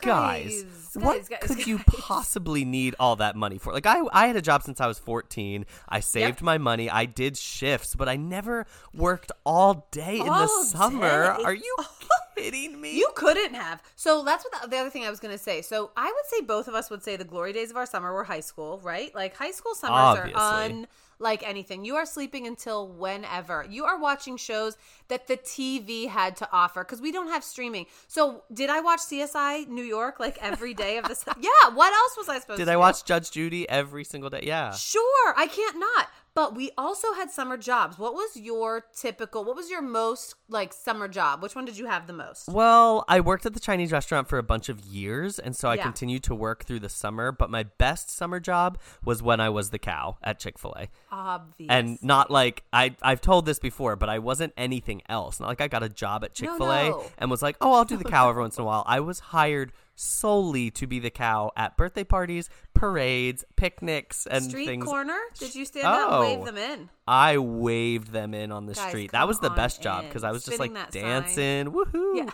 Guys, 0.00 0.62
Guys, 0.62 0.64
what 0.94 1.16
guys, 1.16 1.28
guys, 1.28 1.40
could 1.42 1.66
you 1.66 1.78
possibly 1.80 2.64
need 2.64 2.94
all 3.00 3.16
that 3.16 3.36
money 3.36 3.58
for? 3.58 3.72
Like 3.72 3.86
I 3.86 4.00
I 4.12 4.26
had 4.28 4.36
a 4.36 4.42
job 4.42 4.62
since 4.62 4.80
I 4.80 4.86
was 4.86 4.98
14. 4.98 5.66
I 5.88 6.00
saved 6.00 6.40
my 6.40 6.56
money. 6.58 6.88
I 6.88 7.04
did 7.04 7.36
shifts, 7.36 7.94
but 7.94 8.08
I 8.08 8.16
never 8.16 8.66
worked 8.94 9.32
all 9.44 9.88
day 9.90 10.18
in 10.20 10.26
the 10.26 10.46
summer. 10.46 11.36
day? 11.36 11.44
Are 11.44 11.54
you 11.54 11.76
kidding 12.36 12.80
me? 12.80 12.96
You 12.96 13.10
couldn't 13.14 13.54
have. 13.54 13.82
So 13.96 14.22
that's 14.24 14.44
what 14.44 14.62
the, 14.62 14.68
the 14.68 14.76
other 14.76 14.90
thing 14.90 15.04
I 15.04 15.10
was 15.10 15.20
going 15.20 15.34
to 15.36 15.42
say. 15.42 15.62
So 15.62 15.90
I 15.96 16.06
would 16.06 16.26
say 16.26 16.40
both 16.42 16.68
of 16.68 16.74
us 16.74 16.90
would 16.90 17.02
say 17.02 17.16
the 17.16 17.24
glory 17.24 17.52
days 17.52 17.70
of 17.70 17.76
our 17.76 17.86
summer 17.86 18.12
were 18.12 18.24
high 18.24 18.40
school, 18.40 18.80
right? 18.84 19.12
Like 19.14 19.34
high 19.36 19.50
school 19.50 19.74
summers 19.74 20.18
Obviously. 20.18 20.84
are 20.84 20.86
like 21.18 21.42
anything. 21.42 21.84
You 21.84 21.96
are 21.96 22.06
sleeping 22.06 22.46
until 22.46 22.88
whenever. 22.88 23.66
You 23.68 23.84
are 23.84 23.98
watching 23.98 24.36
shows 24.36 24.76
that 25.08 25.26
the 25.26 25.36
TV 25.36 26.08
had 26.08 26.36
to 26.36 26.48
offer 26.52 26.84
because 26.84 27.00
we 27.00 27.12
don't 27.12 27.28
have 27.28 27.44
streaming. 27.44 27.86
So, 28.06 28.44
did 28.52 28.70
I 28.70 28.80
watch 28.80 29.00
CSI 29.00 29.68
New 29.68 29.82
York 29.82 30.20
like 30.20 30.38
every 30.40 30.74
day 30.74 30.98
of 30.98 31.06
this? 31.08 31.24
yeah. 31.40 31.74
What 31.74 31.92
else 31.92 32.16
was 32.16 32.28
I 32.28 32.38
supposed 32.38 32.58
Did 32.58 32.64
to 32.64 32.70
Did 32.70 32.72
I 32.72 32.76
watch 32.76 33.04
Judge 33.04 33.30
Judy 33.30 33.68
every 33.68 34.04
single 34.04 34.30
day? 34.30 34.40
Yeah. 34.42 34.72
Sure, 34.72 35.34
I 35.36 35.46
can't 35.46 35.78
not. 35.78 36.08
But 36.38 36.54
we 36.54 36.70
also 36.78 37.14
had 37.14 37.32
summer 37.32 37.56
jobs. 37.56 37.98
What 37.98 38.14
was 38.14 38.36
your 38.36 38.84
typical? 38.94 39.44
What 39.44 39.56
was 39.56 39.70
your 39.70 39.82
most 39.82 40.36
like 40.48 40.72
summer 40.72 41.08
job? 41.08 41.42
Which 41.42 41.56
one 41.56 41.64
did 41.64 41.76
you 41.76 41.86
have 41.86 42.06
the 42.06 42.12
most? 42.12 42.48
Well, 42.48 43.04
I 43.08 43.18
worked 43.18 43.44
at 43.44 43.54
the 43.54 43.58
Chinese 43.60 43.90
restaurant 43.90 44.28
for 44.28 44.38
a 44.38 44.42
bunch 44.44 44.68
of 44.68 44.78
years, 44.78 45.40
and 45.40 45.56
so 45.56 45.68
I 45.68 45.74
Yeah. 45.74 45.82
continued 45.82 46.22
to 46.22 46.36
work 46.36 46.64
through 46.64 46.78
the 46.78 46.88
summer. 46.88 47.32
But 47.32 47.50
my 47.50 47.64
best 47.64 48.08
summer 48.08 48.38
job 48.38 48.78
was 49.04 49.20
when 49.20 49.40
I 49.40 49.48
was 49.48 49.70
the 49.70 49.80
cow 49.80 50.16
at 50.22 50.38
Chick 50.38 50.60
Fil 50.60 50.76
A, 50.78 50.88
Obvious. 51.10 51.70
and 51.70 51.98
not 52.04 52.30
like 52.30 52.62
I 52.72 52.94
I've 53.02 53.20
told 53.20 53.44
this 53.44 53.58
before, 53.58 53.96
but 53.96 54.08
I 54.08 54.20
wasn't 54.20 54.52
anything 54.56 55.02
else. 55.08 55.40
Not 55.40 55.48
like 55.48 55.60
I 55.60 55.66
got 55.66 55.82
a 55.82 55.88
job 55.88 56.22
at 56.22 56.34
Chick 56.34 56.50
Fil 56.56 56.70
A 56.70 56.90
no. 56.90 57.04
and 57.18 57.32
was 57.32 57.42
like, 57.42 57.56
oh, 57.60 57.72
I'll 57.72 57.84
do 57.84 57.96
the 57.96 58.04
cow 58.04 58.30
every 58.30 58.42
once 58.46 58.56
in 58.58 58.62
a 58.62 58.64
while. 58.64 58.84
I 58.86 59.00
was 59.00 59.18
hired 59.18 59.72
solely 60.00 60.70
to 60.70 60.86
be 60.86 61.00
the 61.00 61.10
cow 61.10 61.50
at 61.56 61.76
birthday 61.76 62.04
parties, 62.04 62.48
parades, 62.72 63.44
picnics, 63.56 64.26
and 64.26 64.44
street 64.44 64.66
things. 64.66 64.84
corner. 64.84 65.18
Did 65.38 65.54
you 65.54 65.64
stand 65.64 65.86
up 65.86 66.12
and 66.12 66.20
wave 66.20 66.38
Oh. 66.40 66.44
them 66.44 66.56
in? 66.56 66.88
I 67.06 67.38
waved 67.38 68.12
them 68.12 68.32
in 68.32 68.52
on 68.52 68.66
the 68.66 68.74
Guys, 68.74 68.88
street. 68.88 69.12
That 69.12 69.26
was 69.26 69.40
the 69.40 69.50
best 69.50 69.82
job 69.82 70.04
because 70.04 70.22
I 70.24 70.30
was 70.30 70.44
just 70.44 70.58
like 70.60 70.72
that 70.74 70.92
sign. 70.92 71.02
dancing. 71.02 71.66
Woohoo! 71.72 72.16
Yeah. 72.16 72.30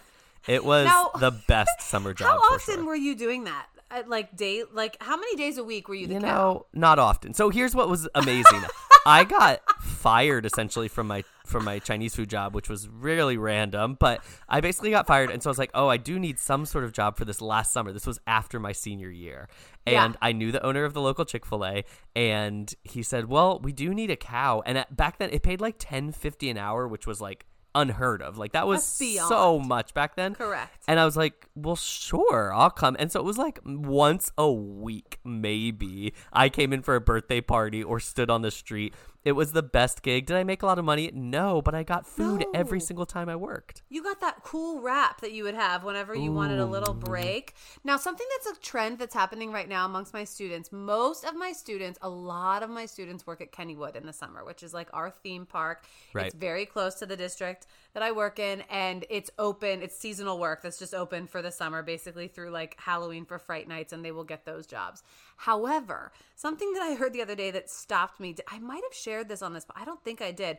It 0.46 0.62
was 0.64 0.86
Now- 0.86 1.10
the 1.18 1.30
best 1.30 1.70
summer 1.80 2.12
job. 2.12 2.28
How 2.28 2.54
often 2.54 2.74
sure. 2.76 2.84
were 2.84 2.94
you 2.96 3.14
doing 3.14 3.44
that? 3.44 3.66
At 3.90 4.08
like 4.08 4.36
day, 4.36 4.64
like 4.72 4.96
how 5.00 5.16
many 5.16 5.36
days 5.36 5.56
a 5.56 5.62
week 5.64 5.88
were 5.88 5.94
you 5.94 6.06
the 6.08 6.14
you 6.14 6.20
cow? 6.20 6.26
know, 6.26 6.66
not 6.74 6.98
often. 6.98 7.32
So 7.32 7.48
here's 7.48 7.74
what 7.76 7.88
was 7.88 8.08
amazing. 8.14 8.62
I 9.06 9.24
got 9.24 9.60
fired 9.82 10.46
essentially 10.46 10.88
from 10.88 11.06
my 11.06 11.24
from 11.46 11.64
my 11.64 11.78
Chinese 11.78 12.14
food 12.14 12.30
job, 12.30 12.54
which 12.54 12.70
was 12.70 12.88
really 12.88 13.36
random. 13.36 13.96
But 14.00 14.24
I 14.48 14.60
basically 14.60 14.90
got 14.90 15.06
fired, 15.06 15.30
and 15.30 15.42
so 15.42 15.50
I 15.50 15.52
was 15.52 15.58
like, 15.58 15.70
"Oh, 15.74 15.88
I 15.88 15.98
do 15.98 16.18
need 16.18 16.38
some 16.38 16.64
sort 16.64 16.84
of 16.84 16.92
job 16.92 17.18
for 17.18 17.24
this 17.24 17.40
last 17.42 17.72
summer." 17.72 17.92
This 17.92 18.06
was 18.06 18.18
after 18.26 18.58
my 18.58 18.72
senior 18.72 19.10
year, 19.10 19.48
and 19.86 20.14
Yeah. 20.14 20.18
I 20.22 20.32
knew 20.32 20.52
the 20.52 20.64
owner 20.64 20.84
of 20.84 20.94
the 20.94 21.02
local 21.02 21.24
Chick 21.24 21.44
Fil 21.44 21.64
A, 21.64 21.84
and 22.16 22.72
he 22.82 23.02
said, 23.02 23.28
"Well, 23.28 23.60
we 23.60 23.72
do 23.72 23.92
need 23.92 24.10
a 24.10 24.16
cow." 24.16 24.62
And 24.64 24.78
at, 24.78 24.96
back 24.96 25.18
then, 25.18 25.30
it 25.30 25.42
paid 25.42 25.60
like 25.60 25.76
ten 25.78 26.12
fifty 26.12 26.48
an 26.48 26.56
hour, 26.56 26.88
which 26.88 27.06
was 27.06 27.20
like 27.20 27.44
unheard 27.74 28.22
of. 28.22 28.38
Like 28.38 28.52
that 28.52 28.66
was 28.66 28.84
so 28.84 29.58
much 29.58 29.94
back 29.94 30.16
then. 30.16 30.34
Correct. 30.34 30.84
And 30.86 31.00
I 31.00 31.04
was 31.04 31.16
like, 31.16 31.48
well, 31.54 31.76
sure, 31.76 32.52
I'll 32.54 32.70
come. 32.70 32.96
And 32.98 33.10
so 33.10 33.20
it 33.20 33.24
was 33.24 33.38
like 33.38 33.58
once 33.64 34.30
a 34.38 34.50
week, 34.50 35.18
maybe. 35.24 36.12
I 36.32 36.48
came 36.48 36.72
in 36.72 36.82
for 36.82 36.94
a 36.94 37.00
birthday 37.00 37.40
party 37.40 37.82
or 37.82 38.00
stood 38.00 38.30
on 38.30 38.42
the 38.42 38.50
street. 38.50 38.94
It 39.24 39.32
was 39.32 39.52
the 39.52 39.62
best 39.62 40.02
gig. 40.02 40.26
Did 40.26 40.36
I 40.36 40.44
make 40.44 40.62
a 40.62 40.66
lot 40.66 40.78
of 40.78 40.84
money? 40.84 41.10
No, 41.14 41.62
but 41.62 41.74
I 41.74 41.82
got 41.82 42.06
food 42.06 42.44
every 42.54 42.80
single 42.80 43.06
time 43.06 43.28
I 43.30 43.36
worked. 43.36 43.82
You 43.88 44.02
got 44.02 44.20
that 44.20 44.42
cool 44.42 44.82
wrap 44.82 45.22
that 45.22 45.32
you 45.32 45.44
would 45.44 45.54
have 45.54 45.82
whenever 45.82 46.14
you 46.14 46.30
wanted 46.30 46.58
a 46.58 46.66
little 46.66 46.92
break. 46.92 47.54
Now, 47.84 47.96
something 47.96 48.26
that's 48.32 48.58
a 48.58 48.60
trend 48.60 48.98
that's 48.98 49.14
happening 49.14 49.50
right 49.50 49.68
now 49.68 49.86
amongst 49.86 50.12
my 50.12 50.24
students, 50.24 50.70
most 50.70 51.24
of 51.24 51.34
my 51.34 51.52
students, 51.52 51.98
a 52.02 52.08
lot 52.08 52.62
of 52.62 52.68
my 52.68 52.84
students 52.84 53.26
work 53.26 53.40
at 53.40 53.50
Kennywood 53.50 53.96
in 53.96 54.04
the 54.04 54.12
summer, 54.12 54.44
which 54.44 54.62
is 54.62 54.74
like 54.74 54.88
our 54.92 55.10
theme 55.10 55.46
park. 55.46 55.84
Right. 56.12 56.26
It's 56.26 56.34
very 56.34 56.66
close 56.66 56.96
to 56.96 57.06
the 57.06 57.16
district 57.16 57.66
that 57.94 58.02
I 58.02 58.12
work 58.12 58.38
in, 58.38 58.62
and 58.70 59.04
it's 59.08 59.30
open. 59.38 59.82
It's 59.82 59.96
seasonal 59.96 60.38
work 60.38 60.62
that's 60.62 60.78
just 60.78 60.94
open 60.94 61.26
for 61.26 61.40
the 61.40 61.50
summer, 61.50 61.82
basically 61.82 62.28
through 62.28 62.50
like 62.50 62.76
Halloween 62.78 63.24
for 63.24 63.38
Fright 63.38 63.66
Nights, 63.66 63.92
and 63.92 64.04
they 64.04 64.12
will 64.12 64.24
get 64.24 64.44
those 64.44 64.66
jobs. 64.66 65.02
However, 65.36 66.12
something 66.34 66.72
that 66.74 66.82
I 66.82 66.94
heard 66.94 67.12
the 67.12 67.22
other 67.22 67.34
day 67.34 67.50
that 67.52 67.70
stopped 67.70 68.20
me, 68.20 68.36
I 68.48 68.58
might 68.58 68.82
have 68.84 68.94
shared 68.94 69.28
this 69.28 69.42
on 69.42 69.54
this, 69.54 69.64
but 69.64 69.76
I 69.78 69.84
don't 69.84 70.02
think 70.04 70.20
I 70.20 70.32
did 70.32 70.58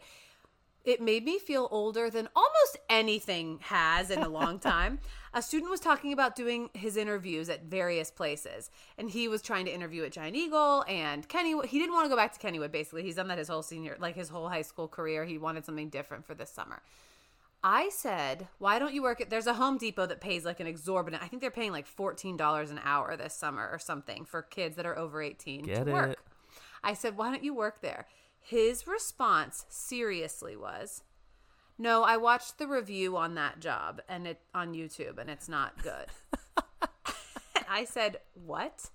it 0.85 1.01
made 1.01 1.25
me 1.25 1.39
feel 1.39 1.67
older 1.71 2.09
than 2.09 2.29
almost 2.35 2.77
anything 2.89 3.59
has 3.63 4.11
in 4.11 4.21
a 4.21 4.29
long 4.29 4.59
time. 4.59 4.99
a 5.33 5.41
student 5.41 5.71
was 5.71 5.79
talking 5.79 6.13
about 6.13 6.35
doing 6.35 6.69
his 6.73 6.95
interviews 6.95 7.49
at 7.49 7.63
various 7.63 8.11
places, 8.11 8.69
and 8.97 9.09
he 9.09 9.27
was 9.27 9.41
trying 9.41 9.65
to 9.65 9.73
interview 9.73 10.03
at 10.03 10.11
Giant 10.11 10.35
Eagle 10.35 10.85
and 10.87 11.27
Kennywood. 11.27 11.65
He 11.65 11.79
didn't 11.79 11.93
want 11.93 12.05
to 12.05 12.09
go 12.09 12.15
back 12.15 12.37
to 12.37 12.39
Kennywood. 12.39 12.71
Basically, 12.71 13.03
he's 13.03 13.15
done 13.15 13.27
that 13.29 13.39
his 13.39 13.47
whole 13.47 13.63
senior, 13.63 13.97
like 13.99 14.15
his 14.15 14.29
whole 14.29 14.47
high 14.47 14.61
school 14.61 14.87
career. 14.87 15.25
He 15.25 15.37
wanted 15.37 15.65
something 15.65 15.89
different 15.89 16.25
for 16.25 16.35
this 16.35 16.51
summer. 16.51 16.81
I 17.67 17.89
said, 17.89 18.47
"Why 18.59 18.77
don't 18.77 18.93
you 18.93 19.01
work 19.01 19.19
at?" 19.21 19.31
There's 19.31 19.47
a 19.47 19.55
Home 19.55 19.79
Depot 19.79 20.05
that 20.05 20.21
pays 20.21 20.45
like 20.45 20.59
an 20.59 20.67
exorbitant. 20.67 21.23
I 21.23 21.27
think 21.27 21.41
they're 21.41 21.49
paying 21.49 21.71
like 21.71 21.87
fourteen 21.87 22.37
dollars 22.37 22.69
an 22.69 22.79
hour 22.83 23.17
this 23.17 23.33
summer 23.33 23.67
or 23.71 23.79
something 23.79 24.23
for 24.23 24.43
kids 24.43 24.75
that 24.75 24.85
are 24.85 24.95
over 24.95 25.19
eighteen 25.19 25.63
Get 25.63 25.85
to 25.85 25.89
it. 25.89 25.93
work. 25.93 26.23
I 26.83 26.93
said, 26.93 27.17
"Why 27.17 27.31
don't 27.31 27.43
you 27.43 27.55
work 27.55 27.81
there?" 27.81 28.05
His 28.39 28.85
response 28.85 29.65
seriously 29.67 30.55
was, 30.55 31.01
"No, 31.75 32.03
I 32.03 32.17
watched 32.17 32.59
the 32.59 32.67
review 32.67 33.17
on 33.17 33.33
that 33.33 33.59
job 33.59 33.99
and 34.07 34.27
it 34.27 34.41
on 34.53 34.75
YouTube 34.75 35.17
and 35.17 35.27
it's 35.27 35.49
not 35.49 35.81
good." 35.81 36.05
I 37.67 37.83
said, 37.85 38.19
"What?" 38.35 38.91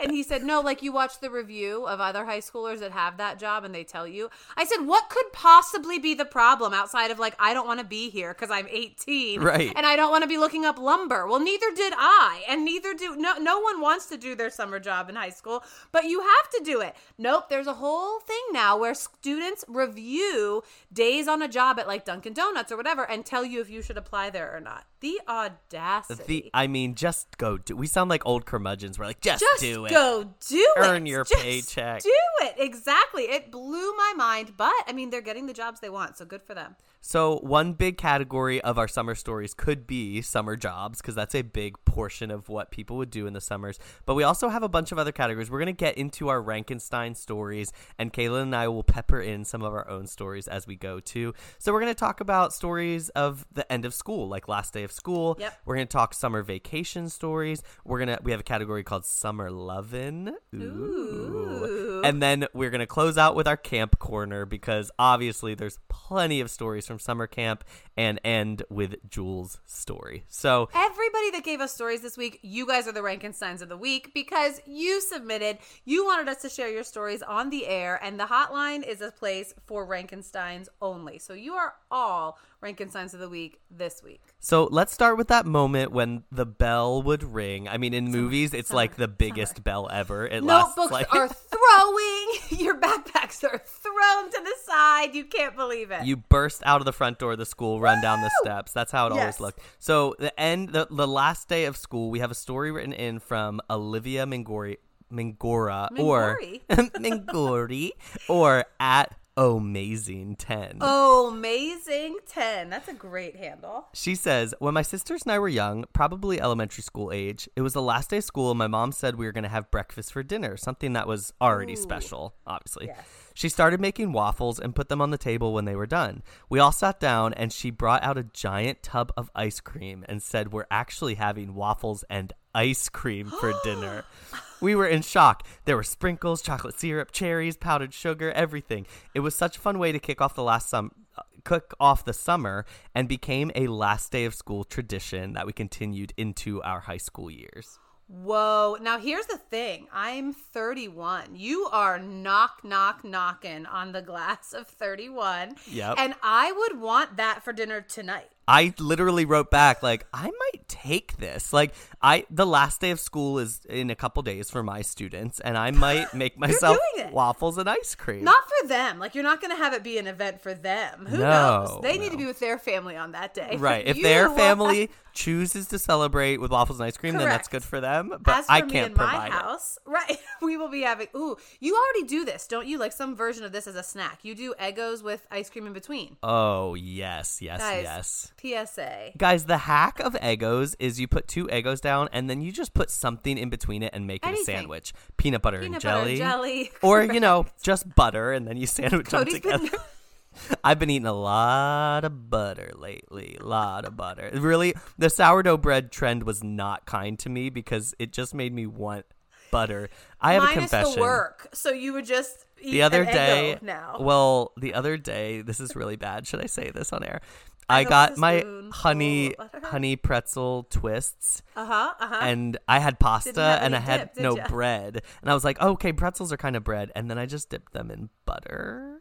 And 0.00 0.12
he 0.12 0.22
said, 0.22 0.44
"No, 0.44 0.60
like 0.60 0.82
you 0.82 0.92
watch 0.92 1.20
the 1.20 1.30
review 1.30 1.86
of 1.86 2.00
other 2.00 2.24
high 2.24 2.40
schoolers 2.40 2.78
that 2.80 2.92
have 2.92 3.16
that 3.16 3.38
job 3.38 3.64
and 3.64 3.74
they 3.74 3.84
tell 3.84 4.06
you." 4.06 4.30
I 4.56 4.64
said, 4.64 4.86
"What 4.86 5.08
could 5.08 5.32
possibly 5.32 5.98
be 5.98 6.14
the 6.14 6.24
problem 6.24 6.72
outside 6.72 7.10
of 7.10 7.18
like 7.18 7.34
I 7.38 7.52
don't 7.54 7.66
want 7.66 7.80
to 7.80 7.86
be 7.86 8.08
here 8.10 8.32
because 8.34 8.50
I'm 8.50 8.66
18 8.70 9.40
Right. 9.40 9.72
and 9.74 9.84
I 9.86 9.96
don't 9.96 10.10
want 10.10 10.22
to 10.22 10.28
be 10.28 10.38
looking 10.38 10.64
up 10.64 10.78
lumber." 10.78 11.26
Well, 11.26 11.40
neither 11.40 11.72
did 11.74 11.92
I, 11.96 12.44
and 12.48 12.64
neither 12.64 12.94
do 12.94 13.16
no 13.16 13.38
no 13.38 13.58
one 13.60 13.80
wants 13.80 14.06
to 14.06 14.16
do 14.16 14.34
their 14.34 14.50
summer 14.50 14.78
job 14.78 15.08
in 15.08 15.16
high 15.16 15.30
school, 15.30 15.64
but 15.92 16.04
you 16.04 16.20
have 16.20 16.50
to 16.50 16.62
do 16.64 16.80
it. 16.80 16.94
Nope, 17.18 17.48
there's 17.48 17.66
a 17.66 17.74
whole 17.74 18.20
thing 18.20 18.42
now 18.52 18.76
where 18.76 18.94
students 18.94 19.64
review 19.68 20.62
days 20.92 21.26
on 21.28 21.42
a 21.42 21.48
job 21.48 21.78
at 21.78 21.86
like 21.88 22.04
Dunkin' 22.04 22.34
Donuts 22.34 22.70
or 22.70 22.76
whatever 22.76 23.08
and 23.08 23.24
tell 23.26 23.44
you 23.44 23.60
if 23.60 23.68
you 23.70 23.82
should 23.82 23.96
apply 23.98 24.30
there 24.30 24.54
or 24.54 24.60
not. 24.60 24.84
The 25.00 25.20
audacity. 25.28 26.24
The, 26.26 26.50
I 26.54 26.66
mean, 26.66 26.94
just 26.94 27.38
go 27.38 27.58
do. 27.58 27.76
We 27.76 27.86
sound 27.86 28.10
like 28.10 28.26
old 28.26 28.46
curmudgeons. 28.46 28.98
We're 28.98 29.06
like, 29.06 29.20
just, 29.20 29.40
just 29.40 29.60
do 29.60 29.86
it. 29.90 29.94
go 29.94 30.24
do 30.46 30.56
it. 30.76 30.78
Earn 30.78 31.06
your 31.06 31.24
Just 31.24 31.42
paycheck. 31.42 32.02
Do 32.02 32.12
it. 32.42 32.54
Exactly. 32.58 33.24
It 33.24 33.50
blew 33.50 33.94
my 33.96 34.14
mind, 34.16 34.56
but 34.56 34.72
I 34.86 34.92
mean, 34.92 35.10
they're 35.10 35.20
getting 35.20 35.46
the 35.46 35.52
jobs 35.52 35.80
they 35.80 35.90
want, 35.90 36.16
so 36.16 36.24
good 36.24 36.42
for 36.42 36.54
them. 36.54 36.76
So, 37.08 37.38
one 37.38 37.72
big 37.72 37.96
category 37.96 38.60
of 38.60 38.76
our 38.76 38.86
summer 38.86 39.14
stories 39.14 39.54
could 39.54 39.86
be 39.86 40.20
summer 40.20 40.56
jobs 40.56 41.00
because 41.00 41.14
that's 41.14 41.34
a 41.34 41.40
big 41.40 41.82
portion 41.86 42.30
of 42.30 42.50
what 42.50 42.70
people 42.70 42.98
would 42.98 43.08
do 43.08 43.26
in 43.26 43.32
the 43.32 43.40
summers. 43.40 43.78
But 44.04 44.12
we 44.12 44.24
also 44.24 44.50
have 44.50 44.62
a 44.62 44.68
bunch 44.68 44.92
of 44.92 44.98
other 44.98 45.10
categories. 45.10 45.50
We're 45.50 45.58
going 45.58 45.68
to 45.68 45.72
get 45.72 45.96
into 45.96 46.28
our 46.28 46.42
Rankenstein 46.42 47.16
stories, 47.16 47.72
and 47.98 48.12
Kayla 48.12 48.42
and 48.42 48.54
I 48.54 48.68
will 48.68 48.82
pepper 48.82 49.22
in 49.22 49.46
some 49.46 49.62
of 49.62 49.72
our 49.72 49.88
own 49.88 50.06
stories 50.06 50.48
as 50.48 50.66
we 50.66 50.76
go 50.76 51.00
too. 51.00 51.32
So, 51.56 51.72
we're 51.72 51.80
going 51.80 51.94
to 51.94 51.98
talk 51.98 52.20
about 52.20 52.52
stories 52.52 53.08
of 53.10 53.46
the 53.50 53.72
end 53.72 53.86
of 53.86 53.94
school, 53.94 54.28
like 54.28 54.46
last 54.46 54.74
day 54.74 54.84
of 54.84 54.92
school. 54.92 55.38
Yep. 55.40 55.60
We're 55.64 55.76
going 55.76 55.86
to 55.86 55.92
talk 55.92 56.12
summer 56.12 56.42
vacation 56.42 57.08
stories. 57.08 57.62
We're 57.86 58.04
going 58.04 58.18
to, 58.18 58.22
we 58.22 58.32
have 58.32 58.40
a 58.40 58.44
category 58.44 58.84
called 58.84 59.06
summer 59.06 59.50
lovin'. 59.50 60.34
Ooh. 60.54 62.02
And 62.04 62.22
then 62.22 62.46
we're 62.52 62.70
going 62.70 62.80
to 62.80 62.86
close 62.86 63.16
out 63.16 63.34
with 63.34 63.48
our 63.48 63.56
camp 63.56 63.98
corner 63.98 64.44
because 64.44 64.90
obviously 64.98 65.54
there's 65.54 65.78
plenty 65.88 66.40
of 66.42 66.50
stories 66.50 66.86
from 66.86 66.97
summer 66.98 67.26
camp 67.26 67.64
and 67.96 68.20
end 68.24 68.62
with 68.70 68.96
Jules' 69.08 69.58
story. 69.66 70.24
So, 70.28 70.68
Everybody 70.74 71.30
that 71.32 71.44
gave 71.44 71.60
us 71.60 71.72
stories 71.74 72.02
this 72.02 72.16
week, 72.16 72.38
you 72.42 72.66
guys 72.66 72.86
are 72.86 72.92
the 72.92 73.00
Rankensteins 73.00 73.62
of 73.62 73.68
the 73.68 73.76
week 73.76 74.12
because 74.14 74.60
you 74.66 75.00
submitted, 75.00 75.58
you 75.84 76.04
wanted 76.04 76.28
us 76.28 76.42
to 76.42 76.48
share 76.48 76.68
your 76.68 76.84
stories 76.84 77.22
on 77.22 77.50
the 77.50 77.66
air, 77.66 77.98
and 78.02 78.18
the 78.18 78.24
hotline 78.24 78.86
is 78.86 79.00
a 79.00 79.10
place 79.10 79.54
for 79.66 79.86
Rankensteins 79.86 80.68
only. 80.80 81.18
So 81.18 81.32
you 81.32 81.54
are 81.54 81.74
all 81.90 82.38
Rankensteins 82.62 83.14
of 83.14 83.20
the 83.20 83.28
week 83.28 83.60
this 83.70 84.02
week. 84.02 84.20
so 84.40 84.68
let's 84.72 84.92
start 84.92 85.16
with 85.16 85.28
that 85.28 85.46
moment 85.46 85.92
when 85.92 86.24
the 86.32 86.44
bell 86.44 87.00
would 87.02 87.22
ring. 87.22 87.68
I 87.68 87.76
mean, 87.78 87.94
in 87.94 88.10
movies, 88.10 88.52
it's 88.52 88.72
like 88.72 88.96
the 88.96 89.06
biggest 89.06 89.62
bell 89.62 89.88
ever. 89.92 90.26
It 90.26 90.42
Notebooks 90.42 90.90
like 90.90 91.14
are 91.14 91.28
throwing, 91.78 92.28
your 92.60 92.76
backpacks 92.80 93.44
are 93.44 93.62
thrown 93.64 94.30
to 94.30 94.40
the 94.42 94.54
side. 94.64 95.14
You 95.14 95.24
can't 95.24 95.54
believe 95.54 95.92
it. 95.92 96.04
you 96.04 96.16
burst 96.16 96.62
out 96.66 96.80
of 96.80 96.84
the 96.84 96.92
front 96.92 97.20
door 97.20 97.32
of 97.32 97.38
the 97.38 97.46
school, 97.46 97.78
run 97.80 98.02
down 98.02 98.22
the 98.22 98.30
steps. 98.42 98.72
That's 98.72 98.90
how 98.90 99.06
it 99.06 99.12
always 99.12 99.38
looked. 99.38 99.60
So 99.78 100.16
the 100.18 100.38
end, 100.38 100.70
the, 100.70 100.88
the 100.90 101.06
last 101.06 101.48
day 101.48 101.66
of 101.66 101.76
school, 101.76 102.10
we 102.10 102.18
have 102.18 102.32
a 102.32 102.34
story 102.36 102.72
written 102.72 102.92
in 102.92 103.20
from 103.20 103.60
Olivia 103.70 104.26
Mingori, 104.26 104.78
Mingora 105.12 105.88
or 105.98 106.38
Mingori 106.70 107.90
or 108.28 108.64
at 108.80 109.14
Amazing 109.38 110.34
Ten. 110.34 110.78
Oh, 110.80 111.28
amazing 111.28 112.16
10. 112.26 112.70
That's 112.70 112.88
a 112.88 112.92
great 112.92 113.36
handle. 113.36 113.86
She 113.94 114.16
says, 114.16 114.52
When 114.58 114.74
my 114.74 114.82
sisters 114.82 115.22
and 115.22 115.30
I 115.30 115.38
were 115.38 115.48
young, 115.48 115.84
probably 115.92 116.40
elementary 116.40 116.82
school 116.82 117.12
age, 117.12 117.48
it 117.54 117.62
was 117.62 117.72
the 117.72 117.80
last 117.80 118.10
day 118.10 118.16
of 118.16 118.24
school, 118.24 118.50
and 118.50 118.58
my 118.58 118.66
mom 118.66 118.90
said 118.90 119.14
we 119.14 119.26
were 119.26 119.32
going 119.32 119.44
to 119.44 119.48
have 119.48 119.70
breakfast 119.70 120.12
for 120.12 120.24
dinner, 120.24 120.56
something 120.56 120.94
that 120.94 121.06
was 121.06 121.32
already 121.40 121.76
special, 121.76 122.34
obviously. 122.48 122.86
Yes. 122.86 122.98
She 123.34 123.48
started 123.48 123.80
making 123.80 124.12
waffles 124.12 124.58
and 124.58 124.74
put 124.74 124.88
them 124.88 125.00
on 125.00 125.10
the 125.12 125.18
table 125.18 125.52
when 125.52 125.66
they 125.66 125.76
were 125.76 125.86
done. 125.86 126.24
We 126.50 126.58
all 126.58 126.72
sat 126.72 126.98
down, 126.98 127.32
and 127.34 127.52
she 127.52 127.70
brought 127.70 128.02
out 128.02 128.18
a 128.18 128.24
giant 128.24 128.82
tub 128.82 129.12
of 129.16 129.30
ice 129.36 129.60
cream 129.60 130.04
and 130.08 130.20
said, 130.20 130.52
We're 130.52 130.66
actually 130.68 131.14
having 131.14 131.54
waffles 131.54 132.02
and 132.10 132.32
ice 132.56 132.88
cream 132.88 133.30
for 133.30 133.54
dinner. 133.62 134.04
we 134.60 134.74
were 134.74 134.86
in 134.86 135.02
shock. 135.02 135.46
There 135.64 135.76
were 135.76 135.82
sprinkles, 135.82 136.42
chocolate 136.42 136.78
syrup, 136.78 137.12
cherries, 137.12 137.56
powdered 137.56 137.94
sugar, 137.94 138.32
everything. 138.32 138.86
It 139.14 139.20
was 139.20 139.34
such 139.34 139.56
a 139.56 139.60
fun 139.60 139.78
way 139.78 139.92
to 139.92 139.98
kick 139.98 140.20
off 140.20 140.34
the 140.34 140.42
last 140.42 140.68
sum 140.68 140.92
uh, 141.16 141.22
cook 141.44 141.74
off 141.80 142.04
the 142.04 142.12
summer 142.12 142.66
and 142.94 143.08
became 143.08 143.50
a 143.54 143.66
last 143.68 144.12
day 144.12 144.24
of 144.24 144.34
school 144.34 144.64
tradition 144.64 145.32
that 145.32 145.46
we 145.46 145.52
continued 145.52 146.12
into 146.16 146.62
our 146.62 146.80
high 146.80 146.98
school 146.98 147.30
years. 147.30 147.78
Whoa. 148.08 148.78
Now 148.80 148.98
here's 148.98 149.26
the 149.26 149.36
thing. 149.36 149.86
I'm 149.92 150.32
31. 150.32 151.36
You 151.36 151.68
are 151.70 151.98
knock 151.98 152.64
knock 152.64 153.04
knocking 153.04 153.66
on 153.66 153.92
the 153.92 154.02
glass 154.02 154.54
of 154.54 154.66
31. 154.66 155.56
Yep. 155.66 155.96
And 155.98 156.14
I 156.22 156.52
would 156.52 156.80
want 156.80 157.16
that 157.18 157.44
for 157.44 157.52
dinner 157.52 157.82
tonight. 157.82 158.30
I 158.48 158.72
literally 158.78 159.26
wrote 159.26 159.50
back 159.50 159.82
like 159.82 160.06
I 160.12 160.24
might 160.24 160.66
take 160.68 161.18
this. 161.18 161.52
Like 161.52 161.74
I 162.00 162.24
the 162.30 162.46
last 162.46 162.80
day 162.80 162.90
of 162.92 162.98
school 162.98 163.38
is 163.38 163.60
in 163.68 163.90
a 163.90 163.94
couple 163.94 164.22
days 164.22 164.50
for 164.50 164.62
my 164.62 164.80
students 164.82 165.38
and 165.40 165.58
I 165.58 165.70
might 165.70 166.14
make 166.22 166.38
myself 166.38 166.78
waffles 167.12 167.58
and 167.58 167.68
ice 167.68 167.94
cream. 167.94 168.24
Not 168.24 168.42
for 168.48 168.68
them. 168.68 168.98
Like 168.98 169.14
you're 169.14 169.22
not 169.24 169.40
going 169.42 169.50
to 169.54 169.62
have 169.62 169.74
it 169.74 169.82
be 169.84 169.98
an 169.98 170.06
event 170.06 170.40
for 170.40 170.54
them. 170.54 171.06
Who 171.06 171.18
No, 171.18 171.64
knows? 171.66 171.80
They 171.82 171.98
need 171.98 172.12
to 172.12 172.16
be 172.18 172.24
with 172.24 172.40
their 172.40 172.58
family 172.58 172.96
on 172.96 173.12
that 173.12 173.34
day. 173.34 173.56
right. 173.58 173.86
If 173.88 173.98
You 173.98 174.02
their 174.02 174.30
family 174.30 174.90
chooses 175.12 175.66
to 175.68 175.78
celebrate 175.78 176.40
with 176.40 176.50
waffles 176.50 176.78
and 176.80 176.86
ice 176.86 176.96
cream, 176.96 177.14
then 177.16 177.28
that's 177.28 177.48
good 177.48 177.64
for 177.64 177.80
them. 177.80 178.14
But 178.20 178.34
As 178.38 178.46
for 178.46 178.52
I 178.52 178.60
can't 178.62 178.92
in 178.92 178.96
my 178.96 179.04
provide 179.10 179.26
it. 179.28 179.32
house, 179.32 179.78
right? 179.84 180.16
We 180.40 180.56
will 180.56 180.68
be 180.68 180.82
having. 180.82 181.08
Ooh, 181.16 181.36
you 181.60 181.74
already 181.76 182.06
do 182.08 182.24
this, 182.24 182.46
don't 182.46 182.66
you? 182.66 182.78
Like 182.78 182.92
some 182.92 183.16
version 183.16 183.44
of 183.44 183.50
this 183.52 183.66
as 183.66 183.74
a 183.74 183.82
snack. 183.82 184.20
You 184.22 184.34
do 184.36 184.54
Eggos 184.60 185.02
with 185.02 185.26
ice 185.30 185.50
cream 185.50 185.66
in 185.66 185.72
between. 185.72 186.16
Oh 186.22 186.74
yes, 186.74 187.42
yes, 187.42 187.60
Guys, 187.60 187.82
yes. 187.82 188.32
PSA. 188.40 189.10
Guys, 189.16 189.44
the 189.46 189.58
hack 189.58 190.00
of 190.00 190.14
Eggos 190.14 190.74
is 190.78 191.00
you 191.00 191.08
put 191.08 191.28
two 191.28 191.46
Eggos 191.46 191.80
down 191.80 192.08
and 192.12 192.28
then 192.28 192.40
you 192.40 192.52
just 192.52 192.74
put 192.74 192.90
something 192.90 193.36
in 193.38 193.50
between 193.50 193.82
it 193.82 193.90
and 193.92 194.06
make 194.06 194.24
it 194.26 194.32
a 194.34 194.36
sandwich. 194.44 194.92
Peanut 195.16 195.42
butter 195.42 195.60
Peanut 195.60 195.74
and 195.76 195.82
butter 195.82 195.98
jelly. 196.00 196.10
and 196.12 196.18
jelly. 196.18 196.70
Or, 196.82 197.02
you 197.02 197.20
know, 197.20 197.46
just 197.62 197.94
butter 197.94 198.32
and 198.32 198.46
then 198.46 198.56
you 198.56 198.66
sandwich 198.66 199.08
them 199.08 199.24
together. 199.24 199.58
been. 199.70 199.70
I've 200.64 200.78
been 200.78 200.90
eating 200.90 201.06
a 201.06 201.12
lot 201.12 202.04
of 202.04 202.30
butter 202.30 202.70
lately. 202.76 203.36
A 203.40 203.44
lot 203.44 203.84
of 203.84 203.96
butter. 203.96 204.30
Really, 204.34 204.74
the 204.96 205.10
sourdough 205.10 205.56
bread 205.56 205.90
trend 205.90 206.22
was 206.22 206.44
not 206.44 206.86
kind 206.86 207.18
to 207.20 207.28
me 207.28 207.50
because 207.50 207.94
it 207.98 208.12
just 208.12 208.34
made 208.34 208.52
me 208.52 208.66
want 208.66 209.04
butter. 209.50 209.90
I 210.20 210.34
have 210.34 210.44
a 210.44 210.52
confession. 210.52 210.94
the 210.94 211.00
work. 211.00 211.48
So 211.54 211.70
you 211.70 211.92
would 211.94 212.04
just 212.06 212.44
eat 212.60 212.72
the 212.72 212.82
other 212.82 213.04
day 213.04 213.58
now. 213.62 213.96
well 214.00 214.52
the 214.56 214.74
other 214.74 214.96
day 214.96 215.42
this 215.42 215.60
is 215.60 215.76
really 215.76 215.94
bad 215.94 216.26
should 216.26 216.42
i 216.42 216.46
say 216.46 216.70
this 216.70 216.92
on 216.92 217.04
air 217.04 217.20
i 217.68 217.84
go 217.84 217.90
got 217.90 218.16
my 218.16 218.44
honey 218.72 219.34
Oh, 219.38 219.48
honey 219.64 219.96
pretzel 219.96 220.66
twists 220.70 221.42
uh 221.56 221.64
huh. 221.64 221.94
Uh 221.98 222.06
huh. 222.08 222.18
and 222.22 222.56
i 222.68 222.78
had 222.78 222.98
pasta 222.98 223.58
and 223.62 223.74
i 223.74 223.78
any 223.78 223.86
had 223.86 224.12
dip, 224.14 224.22
no 224.22 224.36
ya? 224.36 224.48
bread 224.48 225.02
and 225.22 225.30
i 225.30 225.34
was 225.34 225.44
like 225.44 225.60
okay 225.60 225.92
pretzels 225.92 226.32
are 226.32 226.36
kind 226.36 226.56
of 226.56 226.64
bread 226.64 226.92
and 226.94 227.10
then 227.10 227.18
i 227.18 227.26
just 227.26 227.48
dipped 227.50 227.72
them 227.72 227.90
in 227.90 228.10
butter 228.26 229.00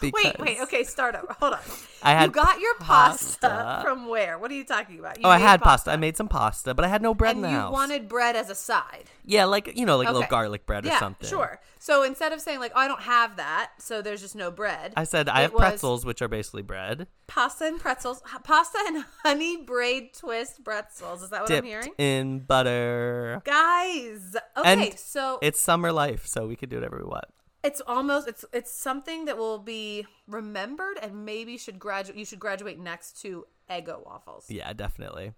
because 0.00 0.34
wait. 0.38 0.60
Okay, 0.62 0.84
start 0.84 1.14
over. 1.14 1.34
Hold 1.40 1.54
on. 1.54 1.60
I 2.02 2.12
had 2.12 2.26
you 2.26 2.30
got 2.30 2.60
your 2.60 2.74
pasta, 2.76 3.48
pasta. 3.48 3.82
from 3.82 4.06
where? 4.06 4.38
What 4.38 4.50
are 4.50 4.54
you 4.54 4.64
talking 4.64 4.98
about? 4.98 5.18
You 5.18 5.24
oh 5.24 5.30
i 5.30 5.38
had 5.38 5.60
pasta. 5.60 5.90
i 5.90 5.96
made 5.96 6.16
some 6.16 6.28
pasta 6.28 6.72
but 6.74 6.84
i 6.84 6.88
had 6.88 7.02
no 7.02 7.12
bread 7.12 7.34
and 7.36 7.44
in 7.44 7.50
the 7.50 7.56
you 7.56 7.60
house 7.60 7.72
wanted 7.72 8.08
bread 8.08 8.36
as 8.36 8.50
a 8.50 8.54
side. 8.54 9.04
yeah 9.24 9.44
like 9.46 9.76
you 9.76 9.84
know 9.84 9.96
like 9.96 10.08
a 10.08 10.12
little 10.12 10.28
garlic 10.28 10.64
bread 10.66 10.86
or 10.86 10.90
something 10.92 11.28
sure. 11.28 11.60
So 11.80 12.02
instead 12.02 12.32
of 12.32 12.40
saying 12.40 12.58
like, 12.58 12.72
"Oh, 12.74 12.80
I 12.80 12.88
don't 12.88 13.02
have 13.02 13.36
that," 13.36 13.70
so 13.78 14.02
there's 14.02 14.20
just 14.20 14.34
no 14.34 14.50
bread. 14.50 14.92
i 14.96 15.04
said 15.04 15.28
i 15.28 15.42
have 15.42 15.54
pretzels 15.54 16.04
which 16.04 16.20
are 16.22 16.28
basically 16.28 16.62
bread 16.62 17.06
pasta 17.28 17.66
and 17.66 17.78
pretzels, 17.80 18.22
pasta 18.44 18.78
and 18.86 19.04
honey 19.24 19.58
braid 19.58 20.12
twist 20.14 20.64
pretzels. 20.64 21.22
Is 21.22 21.30
that 21.30 21.42
what 21.42 21.50
I'm 21.50 21.56
dipped 21.56 21.66
hearing? 21.66 21.92
in 21.98 22.40
butter 22.40 23.42
Guys, 23.44 24.36
okay, 24.56 24.90
And 24.90 24.98
so 24.98 25.38
it's 25.42 25.60
summer 25.60 25.92
life 25.92 26.26
so 26.26 26.46
we 26.46 26.56
could 26.56 26.68
do 26.68 26.76
whatever 26.76 26.98
we 26.98 27.04
want 27.08 27.26
it's 27.62 27.80
almost 27.86 28.28
it's 28.28 28.44
it's 28.52 28.70
something 28.70 29.24
that 29.24 29.36
will 29.36 29.58
be 29.58 30.06
remembered 30.26 30.98
and 31.02 31.24
maybe 31.24 31.56
should 31.56 31.78
graduate. 31.78 32.18
You 32.18 32.24
should 32.24 32.40
graduate 32.40 32.78
next 32.78 33.20
to 33.22 33.46
Eggo 33.70 34.04
waffles. 34.04 34.46
Yeah, 34.48 34.72
definitely. 34.72 35.32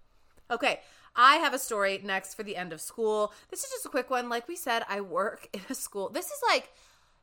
Okay, 0.49 0.81
I 1.15 1.37
have 1.37 1.53
a 1.53 1.59
story 1.59 1.99
next 2.03 2.35
for 2.35 2.43
the 2.43 2.55
end 2.55 2.73
of 2.73 2.81
school. 2.81 3.33
This 3.49 3.63
is 3.63 3.71
just 3.71 3.85
a 3.85 3.89
quick 3.89 4.09
one. 4.09 4.29
Like 4.29 4.47
we 4.47 4.55
said, 4.55 4.83
I 4.87 5.01
work 5.01 5.49
in 5.53 5.61
a 5.69 5.75
school. 5.75 6.09
This 6.09 6.27
is 6.27 6.41
like 6.47 6.71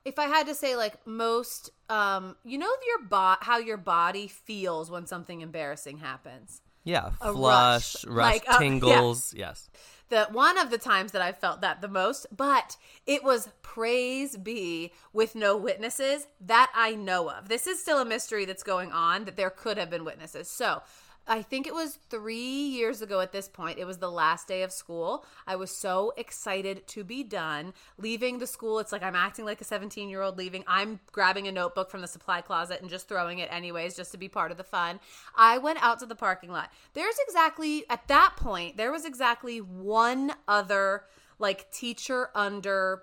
if 0.04 0.18
I 0.18 0.26
had 0.26 0.46
to 0.46 0.54
say 0.54 0.76
like 0.76 1.06
most 1.06 1.70
um 1.88 2.36
you 2.44 2.58
know 2.58 2.72
your 2.86 3.06
bot 3.08 3.44
how 3.44 3.58
your 3.58 3.76
body 3.76 4.28
feels 4.28 4.90
when 4.90 5.06
something 5.06 5.40
embarrassing 5.40 5.98
happens. 5.98 6.62
Yeah, 6.84 7.10
A 7.20 7.32
flush, 7.32 8.04
rush, 8.04 8.04
rush, 8.06 8.32
like, 8.32 8.48
uh, 8.48 8.52
yeah. 8.52 8.58
tingles. 8.58 9.34
Yes. 9.34 9.68
The 10.08 10.28
one 10.30 10.58
of 10.58 10.70
the 10.70 10.78
times 10.78 11.12
that 11.12 11.22
I 11.22 11.32
felt 11.32 11.60
that 11.60 11.80
the 11.80 11.88
most, 11.88 12.26
but 12.34 12.76
it 13.06 13.22
was 13.22 13.50
praise 13.62 14.36
be 14.36 14.92
with 15.12 15.34
no 15.34 15.56
witnesses 15.56 16.26
that 16.40 16.70
I 16.74 16.94
know 16.94 17.30
of. 17.30 17.48
This 17.48 17.66
is 17.66 17.80
still 17.80 17.98
a 17.98 18.04
mystery 18.04 18.44
that's 18.44 18.62
going 18.62 18.92
on 18.92 19.24
that 19.24 19.36
there 19.36 19.50
could 19.50 19.76
have 19.76 19.90
been 19.90 20.04
witnesses. 20.04 20.48
So, 20.48 20.82
I 21.28 21.42
think 21.42 21.66
it 21.66 21.74
was 21.74 21.98
three 22.08 22.36
years 22.36 23.02
ago 23.02 23.20
at 23.20 23.32
this 23.32 23.48
point. 23.48 23.78
It 23.78 23.84
was 23.84 23.98
the 23.98 24.10
last 24.10 24.48
day 24.48 24.62
of 24.62 24.72
school. 24.72 25.24
I 25.46 25.56
was 25.56 25.70
so 25.70 26.12
excited 26.16 26.86
to 26.88 27.04
be 27.04 27.22
done. 27.22 27.74
Leaving 27.98 28.38
the 28.38 28.46
school, 28.46 28.78
it's 28.78 28.92
like 28.92 29.02
I'm 29.02 29.14
acting 29.14 29.44
like 29.44 29.60
a 29.60 29.64
17 29.64 30.08
year 30.08 30.22
old 30.22 30.38
leaving. 30.38 30.64
I'm 30.66 31.00
grabbing 31.12 31.46
a 31.46 31.52
notebook 31.52 31.90
from 31.90 32.00
the 32.00 32.08
supply 32.08 32.40
closet 32.40 32.80
and 32.80 32.88
just 32.90 33.08
throwing 33.08 33.38
it 33.38 33.52
anyways, 33.52 33.94
just 33.94 34.12
to 34.12 34.18
be 34.18 34.28
part 34.28 34.50
of 34.50 34.56
the 34.56 34.64
fun. 34.64 35.00
I 35.36 35.58
went 35.58 35.82
out 35.82 35.98
to 36.00 36.06
the 36.06 36.16
parking 36.16 36.50
lot. 36.50 36.72
There's 36.94 37.16
exactly, 37.26 37.84
at 37.90 38.08
that 38.08 38.34
point, 38.36 38.76
there 38.76 38.90
was 38.90 39.04
exactly 39.04 39.58
one 39.58 40.32
other 40.48 41.04
like 41.38 41.70
teacher 41.70 42.30
under 42.34 43.02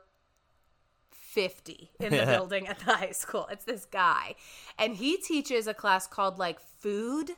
50 1.12 1.92
in 2.00 2.12
the 2.12 2.26
building 2.26 2.68
at 2.68 2.80
the 2.80 2.96
high 2.96 3.12
school. 3.12 3.48
It's 3.52 3.66
this 3.66 3.86
guy. 3.86 4.36
And 4.80 4.96
he 4.96 5.18
teaches 5.18 5.68
a 5.68 5.74
class 5.74 6.08
called 6.08 6.40
like 6.40 6.60
food 6.60 7.32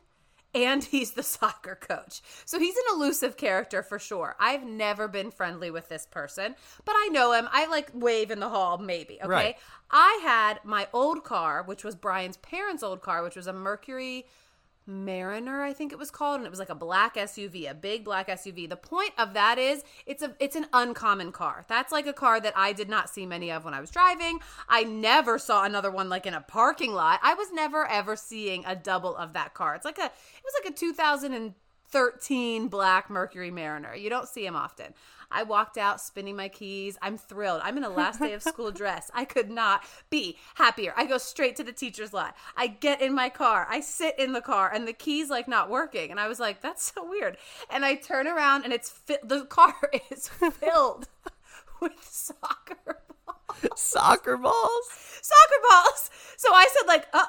and 0.66 0.84
he's 0.84 1.12
the 1.12 1.24
soccer 1.38 1.76
coach. 1.76 2.22
So 2.46 2.60
he's 2.60 2.76
an 2.76 2.96
elusive 2.96 3.38
character 3.38 3.84
for 3.84 4.00
sure. 4.00 4.36
I've 4.40 4.66
never 4.66 5.08
been 5.08 5.32
friendly 5.32 5.72
with 5.72 5.90
this 5.90 6.06
person, 6.06 6.56
but 6.86 6.96
I 6.98 7.10
know 7.12 7.34
him. 7.34 7.48
I 7.52 7.68
like 7.68 7.92
wave 7.94 8.32
in 8.32 8.40
the 8.40 8.50
hall 8.50 8.78
maybe, 8.78 9.20
okay? 9.22 9.28
Right. 9.28 9.56
I 9.92 10.20
had 10.24 10.60
my 10.64 10.88
old 10.94 11.24
car, 11.24 11.64
which 11.64 11.84
was 11.84 11.96
Brian's 11.96 12.38
parents' 12.38 12.84
old 12.84 13.02
car, 13.02 13.24
which 13.24 13.36
was 13.36 13.48
a 13.48 13.54
Mercury 13.54 14.26
Mariner, 14.88 15.62
I 15.62 15.74
think 15.74 15.92
it 15.92 16.00
was 16.00 16.10
called, 16.10 16.38
and 16.38 16.48
it 16.48 16.50
was 16.50 16.60
like 16.60 16.70
a 16.70 16.76
black 16.76 17.16
SUV, 17.16 17.70
a 17.70 17.74
big 17.74 18.06
black 18.06 18.30
SUV. 18.30 18.70
The 18.70 18.78
point 18.78 19.12
of 19.18 19.34
that 19.34 19.58
is 19.60 19.84
it's 20.06 20.24
a 20.24 20.34
it's 20.40 20.56
an 20.56 20.68
uncommon 20.72 21.34
car. 21.34 21.66
That's 21.68 21.92
like 21.92 22.08
a 22.08 22.14
car 22.14 22.40
that 22.40 22.54
I 22.56 22.72
did 22.72 22.88
not 22.90 23.10
see 23.10 23.26
many 23.26 23.52
of 23.52 23.66
when 23.66 23.74
I 23.74 23.82
was 23.82 23.92
driving. 23.92 24.40
I 24.70 24.84
never 24.84 25.38
saw 25.38 25.66
another 25.66 25.92
one 25.92 26.08
like 26.08 26.26
in 26.26 26.34
a 26.34 26.42
parking 26.42 26.94
lot. 26.94 27.20
I 27.22 27.34
was 27.34 27.52
never 27.52 27.86
ever 27.86 28.16
seeing 28.16 28.64
a 28.66 28.76
double 28.76 29.16
of 29.16 29.34
that 29.34 29.54
car. 29.54 29.76
It's 29.76 29.86
like 29.86 29.98
a 29.98 30.06
it 30.06 30.44
was 30.44 30.54
like 30.64 30.74
a 30.74 30.78
2013 30.78 32.68
black 32.70 33.10
Mercury 33.10 33.52
Mariner. 33.52 33.94
You 33.94 34.10
don't 34.10 34.30
see 34.30 34.44
them 34.46 34.56
often. 34.56 34.94
I 35.32 35.44
walked 35.44 35.78
out 35.78 36.00
spinning 36.02 36.36
my 36.36 36.48
keys. 36.50 36.98
I'm 37.02 37.18
thrilled. 37.18 37.62
I'm 37.64 37.78
in 37.78 37.84
a 37.84 37.90
last 37.90 38.20
day 38.20 38.34
of 38.34 38.42
school 38.44 38.72
dress. 38.72 39.12
I 39.14 39.26
could 39.26 39.50
not 39.50 39.84
be 40.10 40.38
happier. 40.56 40.94
I 40.96 41.06
go 41.06 41.18
straight 41.18 41.56
to 41.58 41.64
the 41.64 41.72
teacher's 41.72 42.14
lot. 42.14 42.36
I 42.56 42.68
get 42.68 43.02
in 43.02 43.14
my 43.14 43.30
car. 43.30 43.68
I 43.70 43.82
sit 43.82 44.18
in 44.20 44.34
the 44.34 44.42
car 44.42 44.72
and 44.74 44.88
the 44.88 44.94
keys 44.94 45.30
like 45.30 45.48
not 45.48 45.70
working. 45.70 46.12
And 46.12 46.20
I 46.20 46.28
was 46.28 46.40
like, 46.40 46.62
that's 46.62 46.94
so 46.94 47.08
weird. 47.08 47.38
And 47.70 47.84
I 47.84 47.96
turn 47.96 48.28
around 48.28 48.64
and 48.64 48.74
it's 48.74 48.90
fi- 48.90 49.18
the 49.24 49.46
car 49.46 49.76
is 50.12 50.28
filled 50.30 51.08
with 51.82 52.04
soccer 52.04 52.78
balls. 53.26 53.80
Soccer 53.80 54.38
balls. 54.38 54.90
Soccer 55.22 55.62
balls. 55.70 56.10
So 56.38 56.54
I 56.54 56.68
said 56.74 56.88
like, 56.88 57.08
uh 57.14 57.26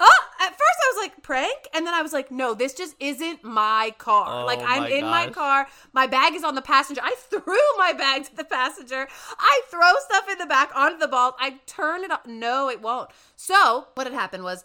uh, 0.00 0.06
at 0.40 0.50
first 0.50 0.60
I 0.60 0.92
was 0.94 1.04
like 1.04 1.22
prank, 1.22 1.68
and 1.74 1.86
then 1.86 1.94
I 1.94 2.02
was 2.02 2.12
like, 2.12 2.30
no, 2.30 2.54
this 2.54 2.74
just 2.74 2.96
isn't 3.00 3.44
my 3.44 3.94
car. 3.98 4.42
Oh 4.42 4.46
like 4.46 4.60
I'm 4.60 4.82
my 4.82 4.88
in 4.88 5.04
my 5.04 5.28
car, 5.30 5.68
my 5.92 6.06
bag 6.06 6.34
is 6.34 6.44
on 6.44 6.54
the 6.54 6.62
passenger. 6.62 7.00
I 7.02 7.14
threw 7.30 7.78
my 7.78 7.92
bag 7.92 8.24
to 8.24 8.36
the 8.36 8.44
passenger. 8.44 9.08
I 9.38 9.62
throw 9.70 9.92
stuff 10.08 10.28
in 10.30 10.38
the 10.38 10.46
back 10.46 10.70
onto 10.74 10.98
the 10.98 11.08
balls. 11.08 11.34
I 11.38 11.60
turn 11.66 12.02
it 12.04 12.10
on. 12.10 12.20
No, 12.26 12.68
it 12.68 12.80
won't. 12.80 13.10
So 13.36 13.88
what 13.94 14.06
had 14.06 14.14
happened 14.14 14.44
was 14.44 14.64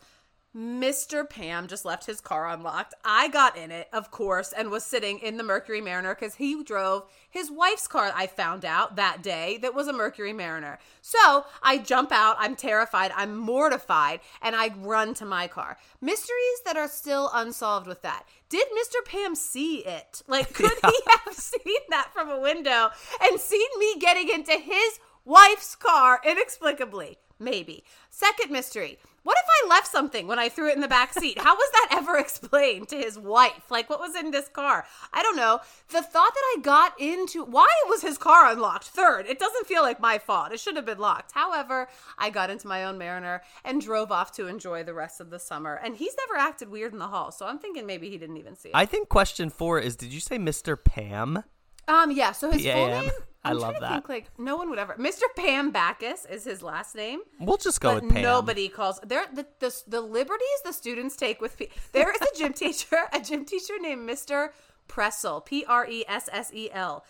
Mr. 0.56 1.30
Pam 1.30 1.68
just 1.68 1.86
left 1.86 2.06
his 2.06 2.22
car 2.22 2.48
unlocked. 2.48 2.94
I 3.06 3.28
got 3.28 3.58
in 3.58 3.70
it, 3.70 3.90
of 3.94 4.10
course, 4.12 4.54
and 4.54 4.70
was 4.70 4.84
sitting 4.84 5.20
in 5.20 5.38
the 5.38 5.44
Mercury 5.44 5.82
Mariner 5.82 6.16
because 6.16 6.36
he 6.36 6.64
drove 6.64 7.04
his 7.30 7.52
wife's 7.52 7.88
car, 7.88 8.12
I 8.16 8.26
found 8.26 8.66
out 8.66 8.96
that 8.96 9.22
day, 9.22 9.60
that 9.62 9.76
was 9.76 9.88
a 9.88 9.94
Mercury 9.94 10.34
Mariner. 10.34 10.80
So 11.02 11.46
I 11.62 11.78
jump 11.78 12.12
out. 12.12 12.38
I'm 12.40 12.56
terrified. 12.56 13.12
I'm 13.16 13.38
mortified. 13.38 14.22
And 14.42 14.56
I 14.56 14.74
run 14.80 15.14
to 15.16 15.26
my 15.26 15.48
car. 15.48 15.78
Mysteries 16.02 16.62
that 16.66 16.78
are 16.78 16.88
still 16.88 17.30
unsolved 17.34 17.86
with 17.86 18.02
that. 18.02 18.24
Did 18.50 18.68
Mr. 18.70 19.06
Pam 19.06 19.36
see 19.36 19.86
it? 19.86 20.24
Like, 20.28 20.54
could 20.54 20.72
he 20.84 21.00
have 21.10 21.36
seen 21.36 21.82
that 21.90 22.10
from 22.14 22.30
a 22.30 22.40
window 22.40 22.90
and 23.22 23.40
seen 23.40 23.68
me 23.78 24.00
getting 24.00 24.30
into 24.30 24.54
his 24.54 25.00
wife's 25.26 25.76
car 25.76 26.20
inexplicably? 26.26 27.20
Maybe. 27.40 27.84
Second 28.10 28.52
mystery. 28.52 28.98
What 29.24 29.38
if 29.38 29.46
I 29.66 29.68
left 29.68 29.88
something 29.88 30.26
when 30.26 30.40
I 30.40 30.48
threw 30.48 30.70
it 30.70 30.76
in 30.76 30.82
the 30.82 30.88
back 30.88 31.14
seat? 31.14 31.38
How 31.38 31.54
was 31.54 31.70
that 31.74 31.98
ever 31.98 32.18
explained 32.20 32.88
to 32.90 32.98
his 32.98 33.20
wife? 33.20 33.70
Like, 33.70 33.90
what 33.90 34.00
was 34.00 34.16
in 34.16 34.32
this 34.32 34.48
car? 34.48 34.86
I 35.12 35.22
don't 35.22 35.36
know. 35.36 35.60
The 35.90 36.02
thought 36.02 36.34
that 36.34 36.56
I 36.56 36.62
got 36.62 37.00
into 37.00 37.44
why 37.44 37.68
was 37.90 38.02
his 38.02 38.18
car 38.18 38.50
unlocked? 38.50 38.86
Third, 38.86 39.26
it 39.28 39.38
doesn't 39.38 39.68
feel 39.68 39.82
like 39.82 40.00
my 40.00 40.18
fault. 40.18 40.54
It 40.54 40.62
should 40.62 40.78
have 40.78 40.86
been 40.86 40.98
locked. 40.98 41.34
However, 41.34 41.90
I 42.18 42.30
got 42.30 42.50
into 42.50 42.68
my 42.68 42.86
own 42.86 42.98
Mariner 42.98 43.42
and 43.66 43.82
drove 43.82 44.14
off 44.14 44.32
to 44.38 44.48
enjoy 44.48 44.84
the 44.84 44.94
rest 44.94 45.20
of 45.20 45.30
the 45.30 45.40
summer. 45.40 45.76
And 45.76 45.98
he's 45.98 46.16
never 46.26 46.40
acted 46.40 46.70
weird 46.70 46.94
in 46.94 47.00
the 47.00 47.08
hall, 47.08 47.32
so 47.32 47.46
I'm 47.48 47.60
thinking 47.60 47.86
maybe 47.86 48.10
he 48.10 48.18
didn't 48.18 48.38
even 48.38 48.56
see 48.56 48.70
it. 48.70 48.76
I 48.76 48.86
think 48.86 49.10
question 49.10 49.50
four 49.50 49.78
is: 49.78 49.98
Did 49.98 50.14
you 50.14 50.22
say 50.22 50.38
Mr. 50.38 50.82
Pam? 50.82 51.44
Um, 51.88 52.12
yeah. 52.12 52.32
So 52.32 52.52
his 52.52 52.64
full 52.64 52.88
name. 52.88 53.12
I 53.44 53.52
I'm 53.52 53.60
love 53.60 53.76
that. 53.80 53.92
Think, 53.92 54.10
like 54.10 54.30
no 54.38 54.58
one 54.58 54.70
would 54.70 54.80
ever. 54.80 54.96
Mr. 54.96 55.22
Pam 55.38 55.72
Backus 55.72 56.26
is 56.30 56.44
his 56.44 56.62
last 56.62 56.96
name. 56.96 57.22
We'll 57.40 57.58
just 57.58 57.80
go 57.80 57.94
but 57.94 58.04
with 58.04 58.14
Pam. 58.14 58.22
nobody 58.24 58.68
calls 58.68 59.00
there 59.06 59.26
the, 59.34 59.46
the 59.60 59.74
the 59.88 60.02
liberties 60.02 60.62
the 60.66 60.74
students 60.74 61.16
take 61.16 61.40
with 61.40 61.58
pe- 61.58 61.70
there 61.94 62.12
is 62.12 62.20
a 62.22 62.38
gym 62.38 62.54
teacher 62.64 62.98
a 63.14 63.20
gym 63.22 63.46
teacher 63.46 63.76
named 63.80 64.10
Mr. 64.10 64.50
Pressel 64.90 65.46
P 65.46 65.64
R 65.66 65.88
E 65.88 66.04
S 66.08 66.28
S 66.32 66.52
E 66.54 66.70
L. 66.72 67.06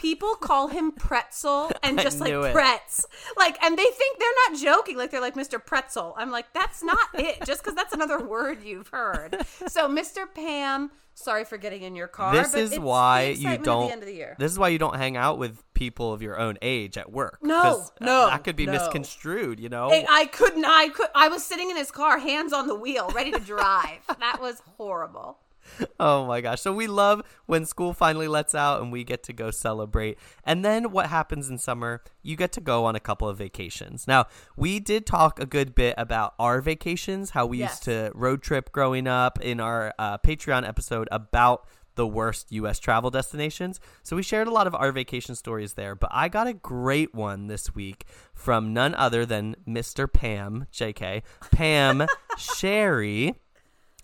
People 0.00 0.34
call 0.34 0.68
him 0.68 0.92
Pretzel 0.92 1.70
and 1.82 2.00
just 2.00 2.20
like 2.20 2.32
it. 2.32 2.54
Pretz. 2.54 3.04
Like, 3.36 3.62
and 3.62 3.76
they 3.76 3.84
think 3.84 4.18
they're 4.18 4.28
not 4.48 4.58
joking. 4.58 4.96
Like, 4.96 5.10
they're 5.10 5.20
like, 5.20 5.34
Mr. 5.34 5.62
Pretzel. 5.62 6.14
I'm 6.16 6.30
like, 6.30 6.46
that's 6.54 6.82
not 6.82 7.06
it. 7.14 7.44
Just 7.44 7.62
because 7.62 7.74
that's 7.74 7.92
another 7.92 8.18
word 8.18 8.62
you've 8.64 8.88
heard. 8.88 9.36
So, 9.68 9.90
Mr. 9.90 10.24
Pam, 10.34 10.90
sorry 11.12 11.44
for 11.44 11.58
getting 11.58 11.82
in 11.82 11.94
your 11.94 12.06
car. 12.06 12.32
This 12.32 12.54
is 12.54 12.78
why 12.78 13.34
you 13.36 13.58
don't. 13.58 13.88
The 13.88 13.92
end 13.92 14.02
of 14.02 14.08
the 14.08 14.14
year. 14.14 14.36
This 14.38 14.50
is 14.50 14.58
why 14.58 14.68
you 14.68 14.78
don't 14.78 14.96
hang 14.96 15.18
out 15.18 15.36
with 15.36 15.62
people 15.74 16.14
of 16.14 16.22
your 16.22 16.38
own 16.40 16.56
age 16.62 16.96
at 16.96 17.12
work. 17.12 17.40
No, 17.42 17.84
no, 18.00 18.28
that 18.30 18.42
could 18.42 18.56
be 18.56 18.64
no. 18.64 18.72
misconstrued. 18.72 19.60
You 19.60 19.68
know, 19.68 19.90
I 19.90 20.24
couldn't. 20.32 20.64
I 20.64 20.88
could. 20.88 21.08
I 21.14 21.28
was 21.28 21.44
sitting 21.44 21.68
in 21.68 21.76
his 21.76 21.90
car, 21.90 22.18
hands 22.18 22.54
on 22.54 22.68
the 22.68 22.74
wheel, 22.74 23.10
ready 23.14 23.32
to 23.32 23.38
drive. 23.38 23.98
that 24.18 24.38
was 24.40 24.62
horrible. 24.78 25.36
Oh 26.00 26.26
my 26.26 26.40
gosh. 26.40 26.60
So 26.60 26.72
we 26.72 26.86
love 26.86 27.22
when 27.46 27.64
school 27.66 27.92
finally 27.92 28.26
lets 28.28 28.54
out 28.54 28.80
and 28.82 28.90
we 28.90 29.04
get 29.04 29.22
to 29.24 29.32
go 29.32 29.50
celebrate. 29.50 30.18
And 30.44 30.64
then 30.64 30.90
what 30.92 31.06
happens 31.10 31.48
in 31.50 31.58
summer? 31.58 32.02
You 32.22 32.36
get 32.36 32.52
to 32.52 32.60
go 32.60 32.84
on 32.86 32.96
a 32.96 33.00
couple 33.00 33.28
of 33.28 33.36
vacations. 33.38 34.06
Now, 34.08 34.26
we 34.56 34.80
did 34.80 35.06
talk 35.06 35.38
a 35.38 35.46
good 35.46 35.74
bit 35.74 35.94
about 35.98 36.34
our 36.38 36.60
vacations, 36.60 37.30
how 37.30 37.46
we 37.46 37.58
Yes. 37.58 37.70
used 37.72 37.82
to 37.84 38.12
road 38.14 38.42
trip 38.42 38.72
growing 38.72 39.06
up 39.06 39.40
in 39.40 39.60
our 39.60 39.92
uh, 39.98 40.18
Patreon 40.18 40.66
episode 40.66 41.08
about 41.12 41.66
the 41.96 42.06
worst 42.06 42.50
US 42.52 42.78
travel 42.78 43.10
destinations. 43.10 43.78
So 44.02 44.16
we 44.16 44.22
shared 44.22 44.46
a 44.48 44.52
lot 44.52 44.66
of 44.66 44.74
our 44.74 44.90
vacation 44.92 45.34
stories 45.34 45.74
there, 45.74 45.94
but 45.94 46.08
I 46.12 46.28
got 46.28 46.46
a 46.46 46.54
great 46.54 47.14
one 47.14 47.48
this 47.48 47.74
week 47.74 48.06
from 48.32 48.72
none 48.72 48.94
other 48.94 49.26
than 49.26 49.56
Mr. 49.68 50.10
Pam, 50.10 50.66
JK, 50.72 51.22
Pam 51.50 52.06
Sherry. 52.38 53.34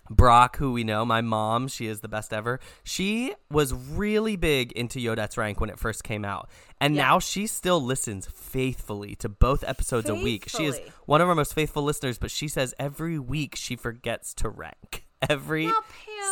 Brock, 0.09 0.57
who 0.57 0.71
we 0.71 0.83
know, 0.83 1.05
my 1.05 1.21
mom, 1.21 1.67
she 1.67 1.87
is 1.87 1.99
the 2.01 2.07
best 2.07 2.31
ever. 2.33 2.59
She 2.83 3.33
was 3.51 3.73
really 3.73 4.35
big 4.35 4.71
into 4.73 4.99
Yo 4.99 5.15
That's 5.15 5.37
Rank 5.37 5.59
when 5.59 5.69
it 5.69 5.79
first 5.79 6.03
came 6.03 6.23
out. 6.25 6.49
And 6.79 6.95
Yeah. 6.95 7.03
now 7.03 7.19
she 7.19 7.47
still 7.47 7.81
listens 7.81 8.27
faithfully 8.27 9.15
to 9.15 9.29
both 9.29 9.63
episodes 9.63 10.09
a 10.09 10.15
week. 10.15 10.45
She 10.47 10.65
is 10.65 10.79
one 11.05 11.21
of 11.21 11.27
our 11.29 11.35
most 11.35 11.53
faithful 11.53 11.83
listeners, 11.83 12.17
but 12.17 12.31
she 12.31 12.47
says 12.47 12.73
every 12.79 13.19
week 13.19 13.55
she 13.55 13.75
forgets 13.75 14.33
to 14.35 14.49
rank. 14.49 15.03
Every 15.31 15.65
Now, 15.65 15.73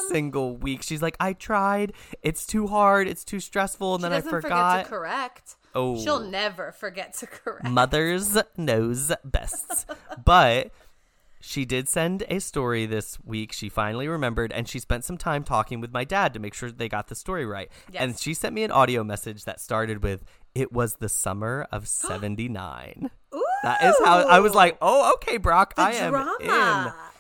single 0.09 0.55
week. 0.57 0.83
She's 0.83 1.01
like, 1.01 1.17
I 1.19 1.33
tried. 1.33 1.93
It's 2.21 2.45
too 2.45 2.67
hard. 2.67 3.07
It's 3.07 3.23
too 3.23 3.39
stressful. 3.39 3.95
And 3.95 4.03
She 4.03 4.09
then 4.09 4.13
I 4.13 4.21
forgot. 4.21 4.71
forget 4.73 4.85
to 4.85 4.89
correct. 4.91 5.55
Oh. 5.73 5.99
She'll 6.03 6.19
never 6.19 6.71
forget 6.71 7.15
to 7.15 7.25
correct. 7.25 7.67
Mothers 7.67 8.37
knows 8.57 9.11
best. 9.23 9.89
but 10.23 10.69
she 11.45 11.63
did 11.65 11.87
send 11.87 12.23
a 12.27 12.39
story 12.39 12.85
this 12.85 13.17
week. 13.23 13.51
She 13.53 13.69
finally 13.69 14.07
remembered, 14.07 14.51
and 14.51 14.67
she 14.67 14.79
spent 14.79 15.03
some 15.03 15.17
time 15.17 15.43
talking 15.43 15.79
with 15.79 15.91
my 15.93 16.03
dad 16.03 16.33
to 16.33 16.39
make 16.39 16.53
sure 16.53 16.71
they 16.71 16.89
got 16.89 17.07
the 17.07 17.15
story 17.15 17.45
right. 17.45 17.69
Yes. 17.91 18.01
And 18.01 18.17
she 18.19 18.33
sent 18.33 18.55
me 18.55 18.63
an 18.63 18.71
audio 18.71 19.03
message 19.03 19.45
that 19.45 19.59
started 19.61 20.01
with, 20.03 20.23
It 20.55 20.71
was 20.71 20.95
the 20.95 21.09
summer 21.09 21.67
of 21.71 21.87
79. 22.39 23.09
That 23.63 23.83
is 23.83 23.95
how 24.03 24.27
I 24.27 24.39
was 24.39 24.53
like, 24.53 24.77
Oh, 24.81 25.13
okay, 25.15 25.37
Brock, 25.37 25.75
the 25.75 25.81
I 25.83 25.91
am 25.91 26.11
drama 26.11 26.35
in. 26.39 26.47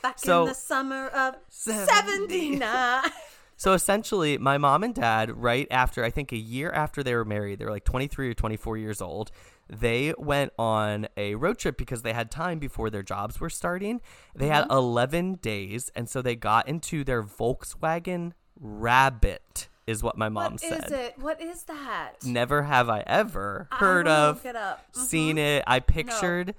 back 0.01 0.17
So- 0.19 0.43
in 0.43 0.47
the 0.49 0.55
summer 0.55 1.07
of 1.07 1.35
79. 1.49 1.87
79. 2.29 3.11
So 3.57 3.71
essentially, 3.71 4.37
my 4.37 4.57
mom 4.57 4.83
and 4.83 4.93
dad, 4.93 5.31
right 5.31 5.65
after 5.71 6.03
I 6.03 6.09
think 6.09 6.33
a 6.33 6.37
year 6.37 6.71
after 6.71 7.01
they 7.03 7.15
were 7.15 7.23
married, 7.23 7.59
they 7.59 7.65
were 7.65 7.71
like 7.71 7.85
23 7.85 8.29
or 8.29 8.33
24 8.33 8.77
years 8.77 9.01
old. 9.01 9.31
They 9.67 10.13
went 10.17 10.53
on 10.59 11.07
a 11.17 11.35
road 11.35 11.57
trip 11.57 11.77
because 11.77 12.03
they 12.03 12.13
had 12.13 12.29
time 12.29 12.59
before 12.59 12.89
their 12.89 13.01
jobs 13.03 13.39
were 13.39 13.49
starting. 13.49 13.99
They 14.35 14.47
had 14.47 14.67
11 14.69 15.35
days, 15.35 15.91
and 15.95 16.07
so 16.09 16.21
they 16.21 16.35
got 16.35 16.67
into 16.67 17.03
their 17.03 17.23
Volkswagen 17.23 18.33
Rabbit, 18.59 19.67
is 19.87 20.03
what 20.03 20.17
my 20.17 20.29
mom 20.29 20.53
What 20.53 20.61
said. 20.61 20.85
is 20.85 20.91
it? 20.91 21.13
What 21.17 21.41
is 21.41 21.63
that? 21.63 22.13
Never 22.23 22.63
have 22.63 22.89
I 22.89 23.03
ever 23.07 23.67
heard 23.71 24.05
will 24.05 24.11
of, 24.13 24.35
look 24.37 24.45
it 24.45 24.55
up. 24.55 24.85
Mhm. 24.93 24.99
seen 24.99 25.37
it. 25.37 25.63
I 25.67 25.79
pictured 25.79 26.55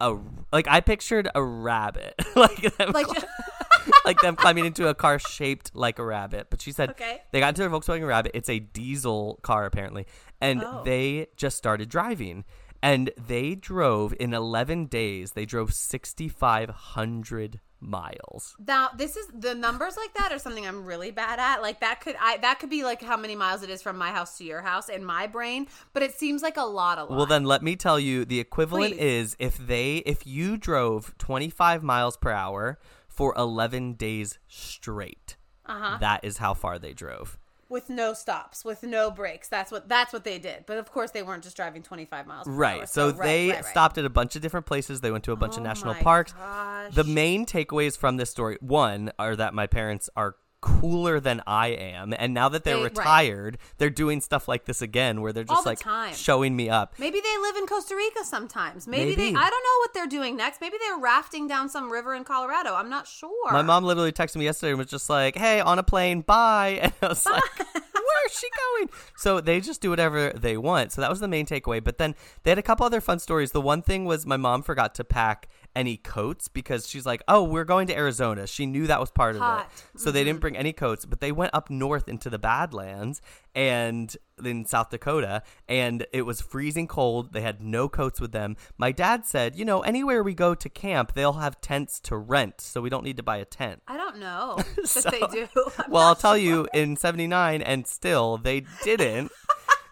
a 0.00 0.16
like 0.52 0.66
I 0.68 0.80
pictured 0.80 1.28
a 1.34 1.42
rabbit, 1.42 2.14
like 2.36 2.76
them 2.76 2.90
Like, 2.92 3.06
like 4.04 4.20
them 4.20 4.36
climbing 4.36 4.64
into 4.66 4.88
a 4.88 4.94
car 4.94 5.18
shaped 5.18 5.74
like 5.74 5.98
a 5.98 6.04
rabbit. 6.04 6.48
But 6.50 6.60
she 6.60 6.72
said 6.72 6.90
Okay. 6.90 7.22
they 7.30 7.40
got 7.40 7.48
into 7.50 7.62
their 7.62 7.70
Volkswagen 7.70 8.06
Rabbit. 8.06 8.32
It's 8.34 8.48
a 8.48 8.58
diesel 8.58 9.38
car 9.42 9.64
apparently, 9.64 10.06
and 10.42 10.62
Oh. 10.62 10.82
they 10.84 11.28
just 11.36 11.56
started 11.56 11.88
driving. 11.88 12.44
And 12.84 13.10
they 13.16 13.54
drove 13.54 14.12
in 14.18 14.34
11 14.34 14.86
days. 14.86 15.32
They 15.32 15.44
drove 15.46 15.72
6,500 15.72 17.60
miles. 17.84 18.54
now 18.64 18.90
this 18.96 19.16
is 19.16 19.26
the 19.34 19.54
numbers 19.56 19.96
like 19.96 20.14
that 20.14 20.30
are 20.32 20.38
something 20.38 20.64
I'm 20.64 20.84
really 20.84 21.10
bad 21.10 21.40
at. 21.40 21.62
Like 21.62 21.80
that 21.80 22.00
could 22.00 22.14
I 22.20 22.36
that 22.36 22.60
could 22.60 22.70
be 22.70 22.84
like 22.84 23.02
how 23.02 23.16
many 23.16 23.34
miles 23.34 23.64
it 23.64 23.70
is 23.70 23.82
from 23.82 23.98
my 23.98 24.10
house 24.12 24.38
to 24.38 24.44
your 24.44 24.62
house 24.62 24.88
in 24.88 25.04
my 25.04 25.26
brain, 25.26 25.66
but 25.92 26.02
it 26.04 26.14
seems 26.14 26.42
like 26.42 26.56
a 26.56 26.62
lot. 26.62 26.98
A 26.98 27.02
lot. 27.04 27.10
Well, 27.16 27.26
then 27.26 27.44
let 27.44 27.60
me 27.62 27.74
tell 27.74 27.98
you 27.98 28.24
the 28.24 28.38
equivalent 28.38 28.94
Please. 28.94 29.00
is 29.00 29.36
if 29.40 29.58
they 29.58 29.96
if 30.06 30.24
you 30.26 30.56
drove 30.56 31.12
25 31.18 31.82
miles 31.82 32.16
per 32.16 32.30
hour 32.30 32.78
for 33.08 33.34
11 33.36 33.94
days 33.94 34.38
straight. 34.48 35.36
Uh-huh. 35.66 35.96
that 36.00 36.24
is 36.24 36.38
how 36.38 36.54
far 36.54 36.78
they 36.78 36.92
drove. 36.92 37.38
With 37.72 37.90
no 37.90 38.12
stops, 38.12 38.64
with 38.64 38.82
no 38.84 39.10
breaks. 39.10 39.48
That's 39.48 39.72
what 39.72 39.88
that's 39.88 40.12
what 40.12 40.22
they 40.22 40.38
did. 40.38 40.64
But 40.66 40.78
of 40.78 40.92
course, 40.92 41.10
they 41.10 41.22
weren't 41.24 41.42
just 41.42 41.56
driving 41.56 41.82
25 41.82 42.26
miles. 42.26 42.46
Right. 42.46 42.80
hour, 42.80 42.86
So 42.86 43.10
right, 43.10 43.22
they 43.26 43.48
right, 43.48 43.56
right. 43.56 43.64
stopped 43.64 43.98
at 43.98 44.04
a 44.04 44.10
bunch 44.10 44.36
of 44.36 44.42
different 44.42 44.66
places. 44.66 45.00
They 45.00 45.10
went 45.10 45.24
to 45.24 45.32
a 45.32 45.36
bunch 45.36 45.54
of 45.54 45.60
Oh 45.60 45.64
national 45.64 45.94
my 45.94 46.02
parks. 46.02 46.32
gosh. 46.34 46.94
The 46.94 47.04
main 47.04 47.46
takeaways 47.46 47.96
from 47.98 48.16
this 48.18 48.30
story, 48.30 48.58
one, 48.60 49.10
are 49.18 49.34
that 49.34 49.54
my 49.54 49.66
parents 49.66 50.08
are 50.16 50.36
cooler 50.62 51.20
than 51.20 51.42
I 51.46 51.68
am, 51.68 52.14
and 52.16 52.32
now 52.32 52.48
that 52.48 52.64
they're 52.64 52.76
They- 52.76 52.82
right. 52.84 52.96
retired, 52.96 53.58
they're 53.76 53.90
doing 53.90 54.22
stuff 54.22 54.48
like 54.48 54.64
this 54.64 54.80
again, 54.80 55.20
where 55.20 55.32
they're 55.34 55.44
just 55.44 55.64
the 55.64 55.68
like 55.68 55.80
time. 55.80 56.14
showing 56.14 56.56
me 56.56 56.70
up. 56.70 56.94
Maybe 56.98 57.20
they 57.20 57.38
live 57.42 57.56
in 57.56 57.66
Costa 57.66 57.94
Rica 57.94 58.24
sometimes. 58.24 58.86
Maybe, 58.86 59.10
Maybe. 59.10 59.16
they. 59.16 59.28
I 59.38 59.50
don't 59.50 59.50
know 59.50 59.78
what 59.80 59.92
they're 59.92 60.06
doing 60.06 60.36
next. 60.36 60.60
Maybe 60.62 60.76
they're 60.80 60.98
rafting 60.98 61.46
down 61.48 61.68
some 61.68 61.92
river 61.92 62.14
in 62.14 62.24
Colorado. 62.24 62.74
I'm 62.74 62.88
not 62.88 63.06
sure. 63.06 63.52
My 63.52 63.60
mom 63.62 63.84
literally 63.84 64.12
texted 64.12 64.36
me 64.36 64.44
yesterday 64.46 64.70
and 64.70 64.78
was 64.78 64.88
just 64.88 65.10
like, 65.10 65.36
"Hey, 65.36 65.60
on 65.60 65.78
a 65.78 65.82
plane, 65.82 66.22
bye," 66.22 66.78
and 66.82 66.92
I 67.02 67.08
was 67.08 67.26
like. 67.26 67.42
Where's 67.94 68.38
she 68.38 68.48
going? 68.76 68.90
So 69.16 69.40
they 69.40 69.60
just 69.60 69.80
do 69.80 69.90
whatever 69.90 70.30
they 70.30 70.56
want. 70.56 70.92
So 70.92 71.00
that 71.00 71.10
was 71.10 71.20
the 71.20 71.28
main 71.28 71.46
takeaway. 71.46 71.82
But 71.82 71.98
then 71.98 72.14
they 72.42 72.50
had 72.50 72.58
a 72.58 72.62
couple 72.62 72.84
other 72.84 73.00
fun 73.00 73.18
stories. 73.18 73.52
The 73.52 73.60
one 73.60 73.80
thing 73.82 74.04
was 74.04 74.26
my 74.26 74.36
mom 74.36 74.62
forgot 74.62 74.94
to 74.96 75.04
pack 75.04 75.48
any 75.74 75.96
coats 75.96 76.48
because 76.48 76.88
she's 76.88 77.06
like, 77.06 77.22
"Oh, 77.28 77.42
we're 77.44 77.64
going 77.64 77.86
to 77.88 77.96
Arizona." 77.96 78.46
She 78.46 78.66
knew 78.66 78.86
that 78.86 79.00
was 79.00 79.10
part 79.10 79.36
of 79.36 79.60
it. 79.60 79.66
So 79.96 80.10
they 80.10 80.20
didn't 80.20 80.36
mm-hmm. 80.36 80.40
bring 80.40 80.56
any 80.56 80.72
coats, 80.72 81.04
but 81.04 81.20
they 81.20 81.32
went 81.32 81.54
up 81.54 81.70
north 81.70 82.08
into 82.08 82.30
the 82.30 82.38
Badlands 82.38 83.20
and 83.54 84.16
in 84.44 84.64
South 84.64 84.90
Dakota, 84.90 85.42
and 85.68 86.06
it 86.12 86.22
was 86.22 86.40
freezing 86.40 86.86
cold. 86.86 87.32
They 87.32 87.42
had 87.42 87.60
no 87.60 87.88
coats 87.88 88.20
with 88.20 88.32
them. 88.32 88.56
My 88.76 88.92
dad 88.92 89.26
said, 89.26 89.56
"You 89.56 89.64
know, 89.64 89.80
anywhere 89.80 90.22
we 90.22 90.34
go 90.34 90.54
to 90.54 90.68
camp, 90.68 91.12
they'll 91.14 91.34
have 91.34 91.60
tents 91.60 92.00
to 92.00 92.16
rent, 92.16 92.60
so 92.60 92.80
we 92.80 92.90
don't 92.90 93.04
need 93.04 93.16
to 93.18 93.22
buy 93.22 93.38
a 93.38 93.44
tent." 93.44 93.82
I 93.86 93.96
don't 93.96 94.18
know 94.18 94.56
if 94.76 94.88
So- 94.88 95.10
they 95.10 95.20
do. 95.20 95.48
I'm 95.78 95.84
well, 95.90 96.08
I'll 96.08 96.14
tell 96.14 96.34
sure. 96.34 96.42
you, 96.42 96.68
in 96.72 96.96
'79, 96.96 97.62
and 97.62 97.86
still 97.86 98.38
they 98.38 98.64
didn't. 98.82 99.30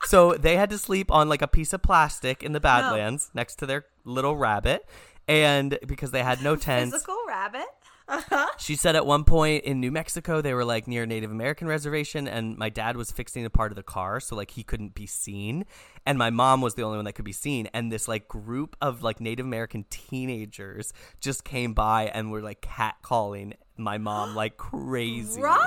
so 0.05 0.35
they 0.35 0.57
had 0.57 0.71
to 0.71 0.79
sleep 0.79 1.11
on 1.11 1.29
like 1.29 1.43
a 1.43 1.49
piece 1.49 1.73
of 1.73 1.83
plastic 1.83 2.43
in 2.43 2.53
the 2.53 2.61
Badlands 2.61 3.31
next 3.35 3.57
to 3.57 3.66
their 3.66 3.85
little 4.05 4.37
rabbit, 4.37 4.87
and 5.31 5.79
because 5.87 6.11
they 6.11 6.25
had 6.25 6.43
no 6.43 6.57
tents. 6.57 6.93
Physical 6.93 7.16
rabbit. 7.27 7.66
Uh-huh. 8.09 8.49
She 8.59 8.75
said 8.75 8.97
at 8.97 9.07
one 9.07 9.23
point 9.23 9.62
in 9.62 9.79
New 9.79 9.93
Mexico, 9.93 10.40
they 10.40 10.53
were 10.53 10.64
like 10.64 10.88
near 10.88 11.05
a 11.05 11.07
Native 11.07 11.31
American 11.31 11.69
reservation, 11.69 12.27
and 12.27 12.59
my 12.59 12.69
dad 12.69 12.97
was 12.97 13.12
fixing 13.12 13.45
a 13.45 13.51
part 13.51 13.71
of 13.71 13.77
the 13.77 13.85
car, 13.85 14.19
so 14.19 14.35
like 14.35 14.51
he 14.51 14.64
couldn't 14.64 14.95
be 14.95 15.07
seen, 15.07 15.64
and 16.05 16.19
my 16.19 16.31
mom 16.31 16.61
was 16.61 16.75
the 16.75 16.83
only 16.83 16.99
one 16.99 17.05
that 17.05 17.12
could 17.12 17.25
be 17.25 17.31
seen, 17.31 17.69
and 17.73 17.93
this 17.93 18.09
like 18.09 18.27
group 18.27 18.75
of 18.83 19.05
like 19.05 19.21
Native 19.21 19.47
American 19.47 19.85
teenagers 19.90 20.93
just 21.21 21.45
came 21.45 21.73
by 21.73 22.07
and 22.07 22.33
were 22.33 22.43
like 22.43 22.62
catcalling 22.62 23.53
my 23.83 23.99
mom 23.99 24.35
like 24.35 24.57
crazy. 24.57 25.40
Rock. 25.40 25.66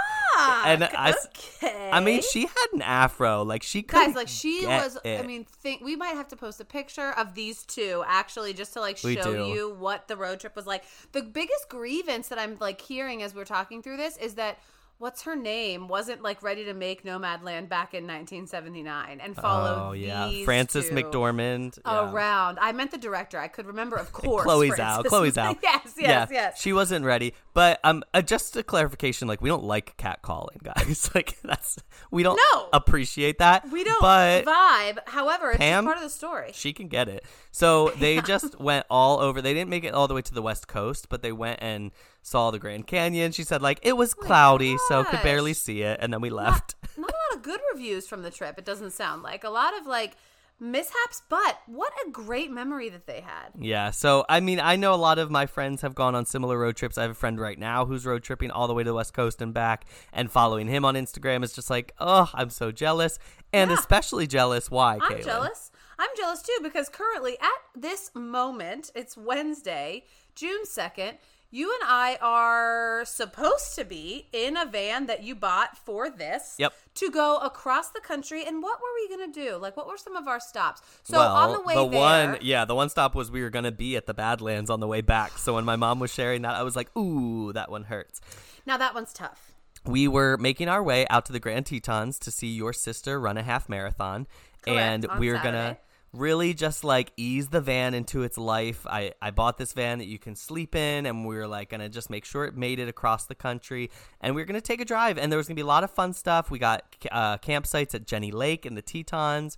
And 0.65 0.83
I 0.83 1.13
okay. 1.27 1.89
I 1.91 1.99
mean, 1.99 2.21
she 2.21 2.41
had 2.41 2.67
an 2.73 2.81
afro. 2.81 3.43
Like 3.43 3.63
she 3.63 3.81
could 3.81 4.03
guys 4.05 4.15
like 4.15 4.27
she 4.27 4.65
was 4.65 4.97
i 5.05 5.21
mean 5.23 5.43
think 5.43 5.81
we 5.81 5.95
might 5.95 6.15
have 6.15 6.27
to 6.27 6.35
post 6.35 6.59
a 6.59 6.65
picture 6.65 7.11
of 7.17 7.33
these 7.35 7.63
two 7.63 8.03
actually 8.07 8.53
just 8.53 8.73
to 8.73 8.79
like 8.79 8.97
show 8.97 9.45
you 9.45 9.75
what 9.79 10.07
the 10.07 10.15
road 10.15 10.39
trip 10.39 10.55
was 10.55 10.67
like 10.67 10.83
the 11.11 11.21
biggest 11.21 11.69
grievance 11.69 12.27
that 12.27 12.39
i'm 12.39 12.57
like 12.59 12.81
hearing 12.81 13.23
as 13.23 13.33
we're 13.33 13.45
talking 13.45 13.81
through 13.81 13.97
this 13.97 14.17
is 14.17 14.35
that 14.35 14.57
what's 15.03 15.23
her 15.23 15.35
name 15.35 15.89
wasn't 15.89 16.21
like 16.21 16.41
ready 16.41 16.63
to 16.63 16.73
make 16.73 17.03
nomadland 17.03 17.67
back 17.67 17.93
in 17.93 18.03
1979 18.07 19.19
and 19.21 19.35
follow 19.35 19.89
Oh 19.89 19.91
yeah, 19.91 20.29
two 20.29 20.45
McDormand. 20.45 21.77
yeah. 21.85 22.09
around 22.09 22.57
i 22.61 22.71
meant 22.71 22.91
the 22.91 22.97
director 22.97 23.37
i 23.37 23.49
could 23.49 23.65
remember 23.65 23.97
of 23.97 24.11
course 24.21 24.43
Chloe 24.43 24.69
Zhao. 24.69 24.75
Frances. 24.75 25.09
Chloe 25.09 25.31
Zhao. 25.37 25.57
yes 25.61 25.81
yes 25.97 25.97
yeah, 25.97 26.27
yes 26.31 26.61
She 26.61 26.71
wasn't 26.73 27.03
ready. 27.05 27.33
But 27.53 27.79
um, 27.83 28.03
uh, 28.15 28.23
just 28.23 28.55
a 28.57 28.63
clarification, 28.63 29.27
like 29.27 29.39
we 29.39 29.47
don't 29.47 29.63
like 29.63 29.95
catcalling, 29.97 30.63
guys. 30.63 31.11
like 31.13 31.37
that's 31.43 31.77
we 32.09 32.23
don't 32.23 32.39
No. 32.53 32.69
appreciate 32.73 33.37
that. 33.39 33.69
we 33.69 33.83
don't 33.83 34.01
But 34.01 34.45
vibe 34.45 34.97
however 35.05 35.49
it's 35.51 35.59
Pam? 35.59 35.83
part 35.85 35.97
of 35.97 36.03
the 36.03 36.09
story 36.09 36.49
she 36.53 36.73
can 36.73 36.87
get 36.87 37.07
it. 37.09 37.23
So 37.51 37.89
they 37.99 38.21
just 38.21 38.59
went 38.59 38.85
all 38.89 39.19
over. 39.19 39.39
They 39.41 39.53
didn't 39.53 39.69
make 39.69 39.83
it 39.83 39.93
all 39.93 40.07
the 40.07 40.15
way 40.15 40.21
to 40.23 40.33
the 40.33 40.41
west 40.41 40.67
coast, 40.67 41.09
but 41.09 41.21
they 41.21 41.31
went 41.31 41.59
and 41.61 41.91
saw 42.23 42.49
the 42.49 42.57
Grand 42.57 42.87
Canyon. 42.87 43.31
She 43.31 43.43
said 43.43 43.61
like 43.61 43.79
it 43.83 43.95
was 43.95 44.15
oh 44.19 44.25
cloudy, 44.25 44.75
so 44.87 45.03
could 45.03 45.21
barely 45.21 45.53
see 45.53 45.83
it, 45.83 45.99
and 46.01 46.11
then 46.11 46.21
we 46.21 46.31
left. 46.31 46.73
not 46.97 47.09
a 47.11 47.13
lot 47.13 47.35
of 47.37 47.43
good 47.43 47.59
reviews 47.71 48.07
from 48.07 48.23
the 48.23 48.31
trip. 48.31 48.57
It 48.57 48.65
doesn't 48.65 48.91
sound 48.91 49.21
like 49.21 49.43
a 49.43 49.49
lot 49.51 49.77
of 49.79 49.85
like 49.85 50.15
mishaps, 50.59 51.21
but 51.29 51.59
what 51.65 51.91
a 52.07 52.09
great 52.11 52.49
memory 52.49 52.87
that 52.89 53.05
they 53.05 53.19
had. 53.21 53.49
Yeah, 53.59 53.91
so 53.91 54.23
I 54.29 54.39
mean, 54.39 54.59
I 54.59 54.75
know 54.77 54.93
a 54.93 54.95
lot 54.95 55.19
of 55.19 55.29
my 55.29 55.45
friends 55.45 55.81
have 55.81 55.93
gone 55.95 56.15
on 56.15 56.25
similar 56.25 56.57
road 56.57 56.75
trips. 56.77 56.97
I 56.97 57.01
have 57.01 57.11
a 57.11 57.15
friend 57.15 57.39
right 57.39 57.59
now 57.59 57.85
who's 57.85 58.05
road 58.05 58.23
tripping 58.23 58.49
all 58.51 58.67
the 58.67 58.73
way 58.73 58.83
to 58.83 58.89
the 58.89 58.93
West 58.93 59.13
Coast 59.13 59.41
and 59.41 59.53
back, 59.53 59.85
and 60.13 60.31
following 60.31 60.67
him 60.67 60.85
on 60.85 60.95
Instagram 60.95 61.43
is 61.43 61.53
just 61.53 61.69
like, 61.69 61.93
oh, 61.99 62.29
I'm 62.33 62.49
so 62.49 62.71
jealous, 62.71 63.19
and 63.51 63.69
Yeah. 63.71 63.77
especially 63.77 64.27
jealous. 64.27 64.71
Why? 64.71 64.99
I'm 65.01 65.17
Caitlin? 65.17 65.25
jealous. 65.25 65.71
I'm 65.99 66.09
jealous 66.17 66.41
too 66.41 66.57
because 66.63 66.89
currently 66.89 67.33
at 67.39 67.81
this 67.81 68.11
moment, 68.15 68.91
it's 68.95 69.15
Wednesday, 69.17 70.05
June 70.35 70.63
2nd. 70.65 71.17
You 71.53 71.71
and 71.71 71.87
I 71.87 72.17
are 72.19 73.05
supposed 73.05 73.75
to 73.75 73.85
be 73.85 74.27
in 74.33 74.57
a 74.57 74.65
van 74.65 75.05
that 75.05 75.21
you 75.21 75.35
bought 75.35 75.77
for 75.77 76.09
this 76.09 76.55
Yep. 76.57 76.73
to 76.95 77.11
go 77.11 77.37
across 77.37 77.89
the 77.89 77.99
country. 77.99 78.43
And 78.43 78.63
what 78.63 78.79
were 78.79 78.87
we 78.95 79.15
going 79.15 79.31
to 79.31 79.39
do? 79.39 79.57
Like, 79.57 79.77
what 79.77 79.85
were 79.85 79.97
some 79.97 80.15
of 80.15 80.27
our 80.27 80.39
stops? 80.39 80.81
So 81.03 81.19
well, 81.19 81.35
on 81.35 81.51
the 81.53 81.61
way 81.61 81.75
there, 81.75 81.85
one, 81.85 82.37
yeah, 82.41 82.65
the 82.65 82.73
one 82.73 82.89
stop 82.89 83.13
was 83.13 83.29
we 83.29 83.43
were 83.43 83.51
gonna 83.51 83.71
be 83.71 83.95
at 83.95 84.07
the 84.07 84.15
Badlands 84.15 84.71
on 84.71 84.79
the 84.79 84.87
way 84.87 85.01
back. 85.01 85.37
So 85.37 85.53
when 85.53 85.63
my 85.63 85.75
mom 85.75 85.99
was 85.99 86.11
sharing 86.11 86.41
that, 86.41 86.55
I 86.55 86.63
was 86.63 86.75
like, 86.75 86.89
ooh, 86.97 87.53
that 87.53 87.69
one 87.69 87.83
hurts. 87.83 88.19
now 88.65 88.77
that 88.77 88.95
one's 88.95 89.13
tough. 89.13 89.53
we 89.85 90.07
were 90.07 90.37
making 90.37 90.69
our 90.69 90.81
way 90.81 91.05
out 91.09 91.25
to 91.25 91.33
the 91.33 91.39
Grand 91.39 91.67
Tetons 91.67 92.17
to 92.19 92.31
see 92.31 92.47
your 92.47 92.73
sister 92.73 93.19
run 93.19 93.37
a 93.37 93.43
half 93.43 93.69
marathon, 93.69 94.25
Correct, 94.63 95.05
and 95.05 95.19
we 95.19 95.27
were 95.27 95.35
gonna 95.35 95.77
Saturday. 95.77 95.79
Really 96.13 96.53
just 96.53 96.83
like 96.83 97.11
ease 97.17 97.47
the 97.49 97.59
van 97.59 97.93
into 97.95 98.21
its 98.23 98.37
life. 98.37 98.85
I 98.87 99.13
I 99.21 99.31
bought 99.31 99.57
this 99.57 99.73
van 99.73 99.97
that 99.97 100.05
you 100.07 100.19
can 100.19 100.35
sleep 100.35 100.75
in, 100.75 101.05
and 101.05 101.25
we 101.25 101.35
were 101.35 101.47
like 101.47 101.69
gonna 101.69 101.89
just 101.89 102.09
make 102.09 102.23
sure 102.23 102.45
it 102.45 102.55
made 102.55 102.79
it 102.79 102.87
across 102.87 103.25
the 103.25 103.35
country, 103.35 103.89
and 104.21 104.35
we 104.35 104.41
were 104.41 104.45
gonna 104.45 104.61
take 104.61 104.79
a 104.81 104.85
drive, 104.85 105.17
and 105.17 105.31
there 105.31 105.37
was 105.37 105.47
gonna 105.47 105.55
be 105.55 105.61
a 105.61 105.65
lot 105.65 105.83
of 105.83 105.91
fun 105.91 106.13
stuff. 106.13 106.49
We 106.51 106.59
got 106.59 106.83
uh, 107.11 107.37
campsites 107.39 107.93
at 107.95 108.05
Jenny 108.07 108.31
Lake 108.31 108.65
and 108.65 108.77
the 108.77 108.81
Tetons, 108.83 109.57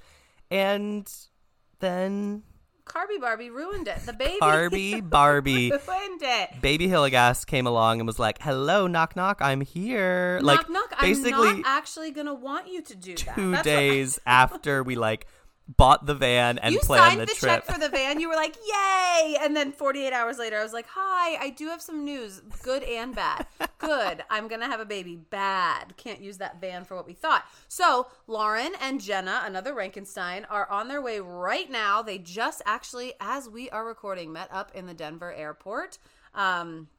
and 0.49 1.11
then 1.79 2.43
Carby 2.85 3.19
Barbie 3.19 3.49
ruined 3.49 3.87
it. 3.87 3.99
The 4.05 4.13
baby. 4.13 4.37
Barbie 4.39 5.01
Barbie. 5.01 5.71
ruined 5.71 6.21
it. 6.21 6.61
Baby 6.61 6.87
Hilligas 6.87 7.45
came 7.45 7.65
along 7.67 7.99
and 7.99 8.07
was 8.07 8.19
like, 8.19 8.41
"Hello, 8.41 8.87
knock 8.87 9.15
knock, 9.15 9.39
I'm 9.41 9.61
here." 9.61 10.39
knock 10.41 10.43
like 10.43 10.69
knock. 10.69 11.01
basically 11.01 11.49
I'm 11.49 11.61
not 11.61 11.77
actually 11.77 12.11
gonna 12.11 12.33
want 12.33 12.67
you 12.71 12.81
to 12.83 12.95
do 12.95 13.15
that. 13.15 13.35
two 13.35 13.51
That's 13.51 13.57
what- 13.57 13.63
days 13.65 14.19
after 14.25 14.83
we 14.83 14.95
like 14.95 15.27
bought 15.67 16.05
the 16.05 16.13
van 16.13 16.59
and 16.59 16.73
you 16.73 16.79
planned 16.79 17.03
signed 17.03 17.21
the, 17.21 17.25
the, 17.25 17.33
trip. 17.33 17.65
check 17.65 17.65
for 17.65 17.79
the 17.79 17.89
van. 17.89 18.19
You 18.19 18.29
were 18.29 18.35
like, 18.35 18.55
"Yay!" 18.67 19.37
And 19.41 19.55
then 19.55 19.71
48 19.71 20.13
hours 20.13 20.37
later, 20.37 20.57
I 20.57 20.63
was 20.63 20.73
like, 20.73 20.87
"Hi, 20.89 21.35
I 21.43 21.49
do 21.49 21.67
have 21.67 21.81
some 21.81 22.05
news, 22.05 22.41
good 22.61 22.83
and 22.83 23.15
bad. 23.15 23.47
good, 23.79 24.23
I'm 24.29 24.47
gonna 24.47 24.67
have 24.67 24.79
a 24.79 24.85
baby. 24.85 25.15
Bad, 25.15 25.97
can't 25.97 26.21
use 26.21 26.37
that 26.37 26.61
van 26.61 26.85
for 26.85 26.95
what 26.95 27.07
we 27.07 27.13
thought." 27.13 27.45
So 27.67 28.07
Lauren 28.27 28.73
and 28.79 29.01
Jenna, 29.01 29.41
another 29.43 29.73
Rankenstein, 29.73 30.45
are 30.49 30.69
on 30.69 30.87
their 30.87 31.01
way 31.01 31.19
right 31.19 31.69
now. 31.69 32.01
They 32.01 32.17
just 32.17 32.61
actually, 32.65 33.13
as 33.19 33.49
we 33.49 33.69
are 33.71 33.85
recording, 33.85 34.31
met 34.31 34.49
up 34.51 34.71
in 34.75 34.85
the 34.85 34.93
Denver 34.93 35.33
airport. 35.33 35.97
Um, 36.33 36.89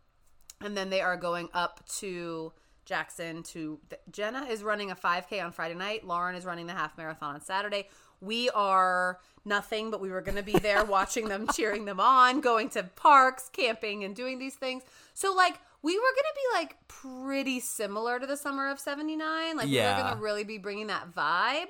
and 0.60 0.76
then 0.76 0.90
they 0.90 1.02
are 1.02 1.16
going 1.16 1.50
up 1.52 1.86
to 1.98 2.52
Jackson 2.86 3.42
to 3.42 3.78
Jenna 4.10 4.44
is 4.44 4.62
running 4.62 4.90
a 4.90 4.96
5k 4.96 5.44
on 5.44 5.52
Friday 5.52 5.74
night. 5.74 6.06
Lauren 6.06 6.34
is 6.34 6.46
running 6.46 6.66
the 6.66 6.72
half 6.72 6.96
marathon 6.96 7.34
on 7.34 7.40
Saturday. 7.42 7.88
We 8.20 8.50
are 8.50 9.18
nothing, 9.44 9.90
but 9.90 10.00
we 10.00 10.10
were 10.10 10.20
going 10.20 10.36
to 10.36 10.42
be 10.42 10.58
there 10.58 10.84
watching 10.84 11.28
them, 11.28 11.46
cheering 11.54 11.84
them 11.84 12.00
on, 12.00 12.40
going 12.40 12.68
to 12.70 12.82
parks, 12.82 13.48
camping, 13.52 14.04
and 14.04 14.14
doing 14.16 14.38
these 14.38 14.54
things. 14.54 14.82
So, 15.14 15.32
like, 15.34 15.58
we 15.82 15.96
were 15.96 16.02
going 16.02 16.14
to 16.14 16.34
be 16.34 16.58
like 16.58 16.76
pretty 16.88 17.60
similar 17.60 18.18
to 18.18 18.26
the 18.26 18.36
summer 18.36 18.68
of 18.70 18.80
79. 18.80 19.56
Like, 19.56 19.66
we 19.66 19.72
Yeah. 19.72 19.96
were 19.96 20.02
going 20.02 20.16
to 20.16 20.22
really 20.22 20.44
be 20.44 20.58
bringing 20.58 20.88
that 20.88 21.12
vibe. 21.14 21.68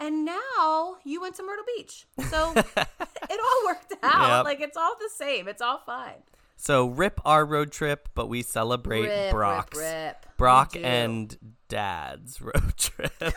And 0.00 0.24
now 0.24 0.96
you 1.04 1.20
went 1.20 1.36
to 1.36 1.44
Myrtle 1.44 1.64
Beach. 1.76 2.06
So 2.28 2.52
it 2.76 3.40
all 3.40 3.66
worked 3.66 3.92
out. 4.02 4.38
Yep. 4.38 4.44
Like, 4.46 4.60
it's 4.60 4.76
all 4.76 4.96
the 4.98 5.10
same. 5.14 5.46
It's 5.46 5.62
all 5.62 5.78
fine. 5.86 6.22
so 6.56 6.86
rip 6.86 7.20
our 7.24 7.44
road 7.44 7.70
trip, 7.70 8.08
but 8.14 8.28
we 8.28 8.42
celebrate 8.42 9.02
Rip, 9.06 9.30
Brock's 9.30 9.78
rip, 9.78 9.84
rip. 10.26 10.36
Brock 10.36 10.74
and 10.76 11.36
Dad's 11.68 12.40
road 12.42 12.72
trip. 12.76 13.12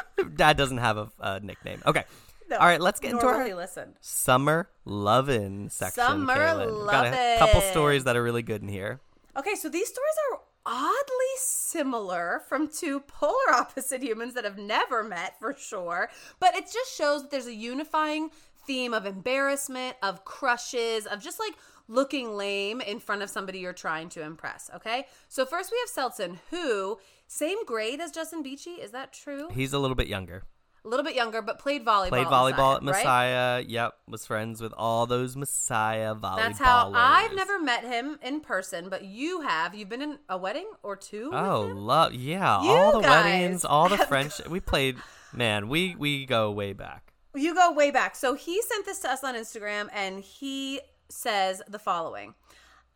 Dad 0.36 0.56
doesn't 0.56 0.78
have 0.78 0.96
a, 0.96 1.10
a 1.20 1.40
nickname. 1.40 1.82
Okay. 1.86 2.04
No, 2.48 2.58
All 2.58 2.66
right, 2.66 2.80
let's 2.80 3.00
get 3.00 3.12
into 3.12 3.26
our 3.26 3.54
listen. 3.54 3.94
summer 4.00 4.68
lovin' 4.84 5.70
section. 5.70 6.04
Summer 6.04 6.36
Kaylin. 6.36 6.90
Got 6.90 7.06
a 7.06 7.36
couple 7.38 7.60
stories 7.62 8.04
that 8.04 8.16
are 8.16 8.22
really 8.22 8.42
good 8.42 8.60
in 8.62 8.68
here. 8.68 9.00
Okay, 9.38 9.54
so 9.54 9.70
these 9.70 9.88
stories 9.88 10.14
are 10.32 10.40
oddly 10.66 11.34
similar 11.38 12.42
from 12.48 12.68
two 12.68 13.00
polar 13.00 13.34
opposite 13.54 14.02
humans 14.02 14.34
that 14.34 14.44
have 14.44 14.58
never 14.58 15.02
met 15.02 15.38
for 15.38 15.54
sure, 15.54 16.10
but 16.40 16.54
it 16.54 16.64
just 16.70 16.94
shows 16.94 17.22
that 17.22 17.30
there's 17.30 17.46
a 17.46 17.54
unifying 17.54 18.30
theme 18.66 18.92
of 18.92 19.06
embarrassment, 19.06 19.96
of 20.02 20.24
crushes, 20.24 21.06
of 21.06 21.20
just 21.20 21.40
like 21.40 21.54
looking 21.88 22.36
lame 22.36 22.80
in 22.80 23.00
front 23.00 23.22
of 23.22 23.30
somebody 23.30 23.58
you're 23.58 23.72
trying 23.72 24.08
to 24.10 24.22
impress, 24.22 24.70
okay? 24.74 25.06
So 25.28 25.44
first 25.44 25.72
we 25.72 25.78
have 25.80 26.12
Seltzen, 26.12 26.38
who 26.50 26.98
same 27.32 27.64
grade 27.64 28.00
as 28.00 28.10
Justin 28.10 28.42
Beachy, 28.42 28.72
is 28.72 28.90
that 28.90 29.12
true? 29.12 29.48
He's 29.52 29.72
a 29.72 29.78
little 29.78 29.94
bit 29.94 30.06
younger. 30.06 30.42
A 30.84 30.88
little 30.88 31.04
bit 31.04 31.14
younger, 31.14 31.40
but 31.40 31.58
played 31.58 31.84
volleyball. 31.84 32.08
Played 32.08 32.26
volleyball 32.26 32.76
at 32.76 32.82
Messiah, 32.82 33.56
right? 33.56 33.68
Yep, 33.68 33.94
was 34.08 34.26
friends 34.26 34.60
with 34.60 34.74
all 34.76 35.06
those 35.06 35.36
Messiah 35.36 36.14
volleyballers. 36.14 36.36
That's 36.36 36.58
how 36.58 36.92
I've 36.92 37.34
never 37.34 37.58
met 37.60 37.84
him 37.84 38.18
in 38.20 38.40
person, 38.40 38.88
but 38.88 39.04
you 39.04 39.42
have. 39.42 39.74
You've 39.74 39.88
been 39.88 40.02
in 40.02 40.18
a 40.28 40.36
wedding 40.36 40.68
or 40.82 40.96
two. 40.96 41.30
Oh, 41.32 41.72
love 41.74 42.12
yeah! 42.14 42.62
You 42.62 42.70
all 42.70 43.00
the 43.00 43.08
weddings, 43.08 43.64
all 43.64 43.88
the 43.88 43.98
friendship. 43.98 44.48
We 44.50 44.60
played. 44.60 44.96
Man, 45.32 45.68
we 45.68 45.94
we 45.94 46.26
go 46.26 46.50
way 46.50 46.72
back. 46.72 47.12
You 47.34 47.54
go 47.54 47.72
way 47.72 47.90
back. 47.90 48.14
So 48.16 48.34
he 48.34 48.60
sent 48.60 48.84
this 48.84 48.98
to 49.00 49.10
us 49.10 49.24
on 49.24 49.34
Instagram 49.36 49.88
and 49.94 50.20
he 50.20 50.80
says 51.08 51.62
the 51.68 51.78
following. 51.78 52.34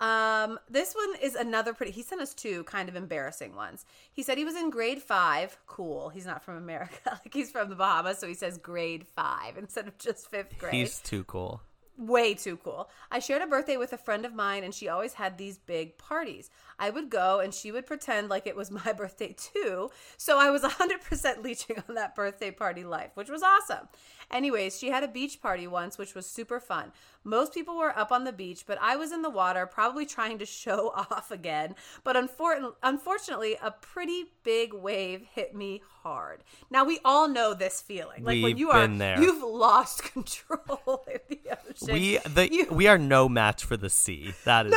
Um, 0.01 0.59
this 0.69 0.95
one 0.95 1.15
is 1.23 1.35
another 1.35 1.73
pretty 1.73 1.93
he 1.93 2.03
sent 2.03 2.21
us 2.21 2.35
two 2.35 2.65
kind 2.65 2.89
of 2.89 2.97
embarrassing 2.97 3.55
ones. 3.55 3.87
He 4.13 4.23
said 4.23 4.37
he 4.37 4.45
was 4.45 4.57
in 4.57 4.71
grade 4.71 5.03
five. 5.03 5.57
Cool. 5.67 6.11
He's 6.11 6.27
not 6.27 6.45
from 6.45 6.57
America. 6.57 6.99
like 7.07 7.33
he's 7.33 7.51
from 7.51 7.71
the 7.71 7.77
Bahamas, 7.77 8.19
so 8.19 8.27
he 8.29 8.35
says 8.35 8.59
grade 8.59 9.07
five 9.07 9.57
instead 9.57 9.89
of 9.89 9.97
just 9.99 10.31
fifth 10.31 10.59
grade. 10.59 10.75
He's 10.75 11.01
too 11.01 11.25
cool. 11.25 11.63
way 11.97 12.35
too 12.35 12.59
cool. 12.59 12.91
I 13.11 13.21
shared 13.21 13.41
a 13.43 13.47
birthday 13.47 13.79
with 13.79 13.93
a 13.95 13.99
friend 13.99 14.27
of 14.27 14.35
mine, 14.35 14.65
and 14.65 14.75
she 14.75 14.89
always 14.89 15.15
had 15.15 15.39
these 15.39 15.57
big 15.59 15.97
parties. 15.97 16.51
I 16.79 16.91
would 16.91 17.09
go, 17.11 17.41
and 17.41 17.55
she 17.55 17.73
would 17.73 17.87
pretend 17.87 18.29
like 18.29 18.47
it 18.47 18.57
was 18.57 18.71
my 18.85 18.93
birthday 18.93 19.35
too. 19.37 19.91
So 20.17 20.39
I 20.39 20.51
was 20.51 20.63
100% 20.63 21.43
leeching 21.43 21.83
on 21.89 21.95
that 21.95 22.15
birthday 22.15 22.51
party 22.51 22.85
life, 22.85 23.11
which 23.15 23.31
was 23.31 23.43
awesome. 23.43 23.89
Anyways, 24.31 24.77
she 24.77 24.91
had 24.91 25.05
a 25.05 25.09
beach 25.09 25.41
party 25.41 25.69
once, 25.69 25.99
which 25.99 26.15
was 26.15 26.27
super 26.27 26.59
fun. 26.59 26.91
Most 27.23 27.55
people 27.55 27.77
were 27.79 27.97
up 27.97 28.11
on 28.11 28.25
the 28.25 28.33
beach, 28.33 28.65
but 28.67 28.77
I 28.83 28.97
was 28.97 29.13
in 29.13 29.23
the 29.23 29.31
water, 29.31 29.67
probably 29.67 30.05
trying 30.05 30.39
to 30.39 30.47
show 30.65 30.91
off 30.97 31.31
again. 31.31 31.75
But 32.03 32.17
unfor- 32.17 32.75
unfortunately, 32.83 33.57
a 33.63 33.71
pretty 33.71 34.25
big 34.43 34.75
wave 34.75 35.23
hit 35.33 35.55
me 35.55 35.83
hard. 36.03 36.43
Now 36.71 36.85
we 36.85 36.99
all 37.05 37.29
know 37.29 37.55
this 37.55 37.81
feeling, 37.81 38.25
like 38.25 38.35
when 38.35 38.43
We've 38.43 38.59
you 38.59 38.71
are, 38.71 38.87
there. 38.89 39.21
you've 39.21 39.43
lost 39.45 40.03
control 40.13 41.05
in 41.13 41.21
the 41.29 41.41
ocean. 41.71 41.95
We 41.95 42.19
the 42.19 42.53
You- 42.53 42.67
we 42.71 42.89
are 42.89 42.99
no 42.99 43.29
match 43.29 43.65
for 43.65 43.77
the 43.77 43.91
sea. 43.91 44.35
That 44.45 44.67
is 44.67 44.75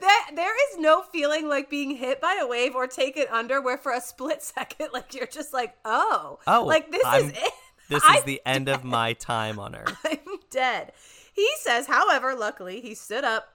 That 0.00 0.30
there 0.34 0.54
is 0.72 0.78
no 0.78 1.02
feeling 1.02 1.48
like 1.48 1.68
being 1.70 1.96
hit 1.96 2.20
by 2.20 2.38
a 2.40 2.46
wave 2.46 2.74
or 2.74 2.86
taken 2.86 3.26
under 3.30 3.60
where 3.60 3.78
for 3.78 3.92
a 3.92 4.00
split 4.00 4.42
second 4.56 4.88
like 4.92 5.14
you're 5.14 5.26
just 5.26 5.52
like 5.52 5.76
oh 5.84 6.38
oh 6.46 6.64
like 6.64 6.90
this 6.90 7.04
I'm- 7.04 7.24
is 7.26 7.30
it 7.32 7.52
This 7.88 8.02
I'm 8.06 8.18
is 8.18 8.24
the 8.24 8.40
end 8.46 8.68
of 8.68 8.84
my 8.84 9.12
time 9.14 9.58
on 9.58 9.74
Earth. 9.74 9.96
I'm 10.04 10.18
dead. 10.50 10.92
He 11.32 11.48
says, 11.60 11.86
however, 11.86 12.34
luckily 12.34 12.80
he 12.80 12.94
stood 12.94 13.24
up, 13.24 13.48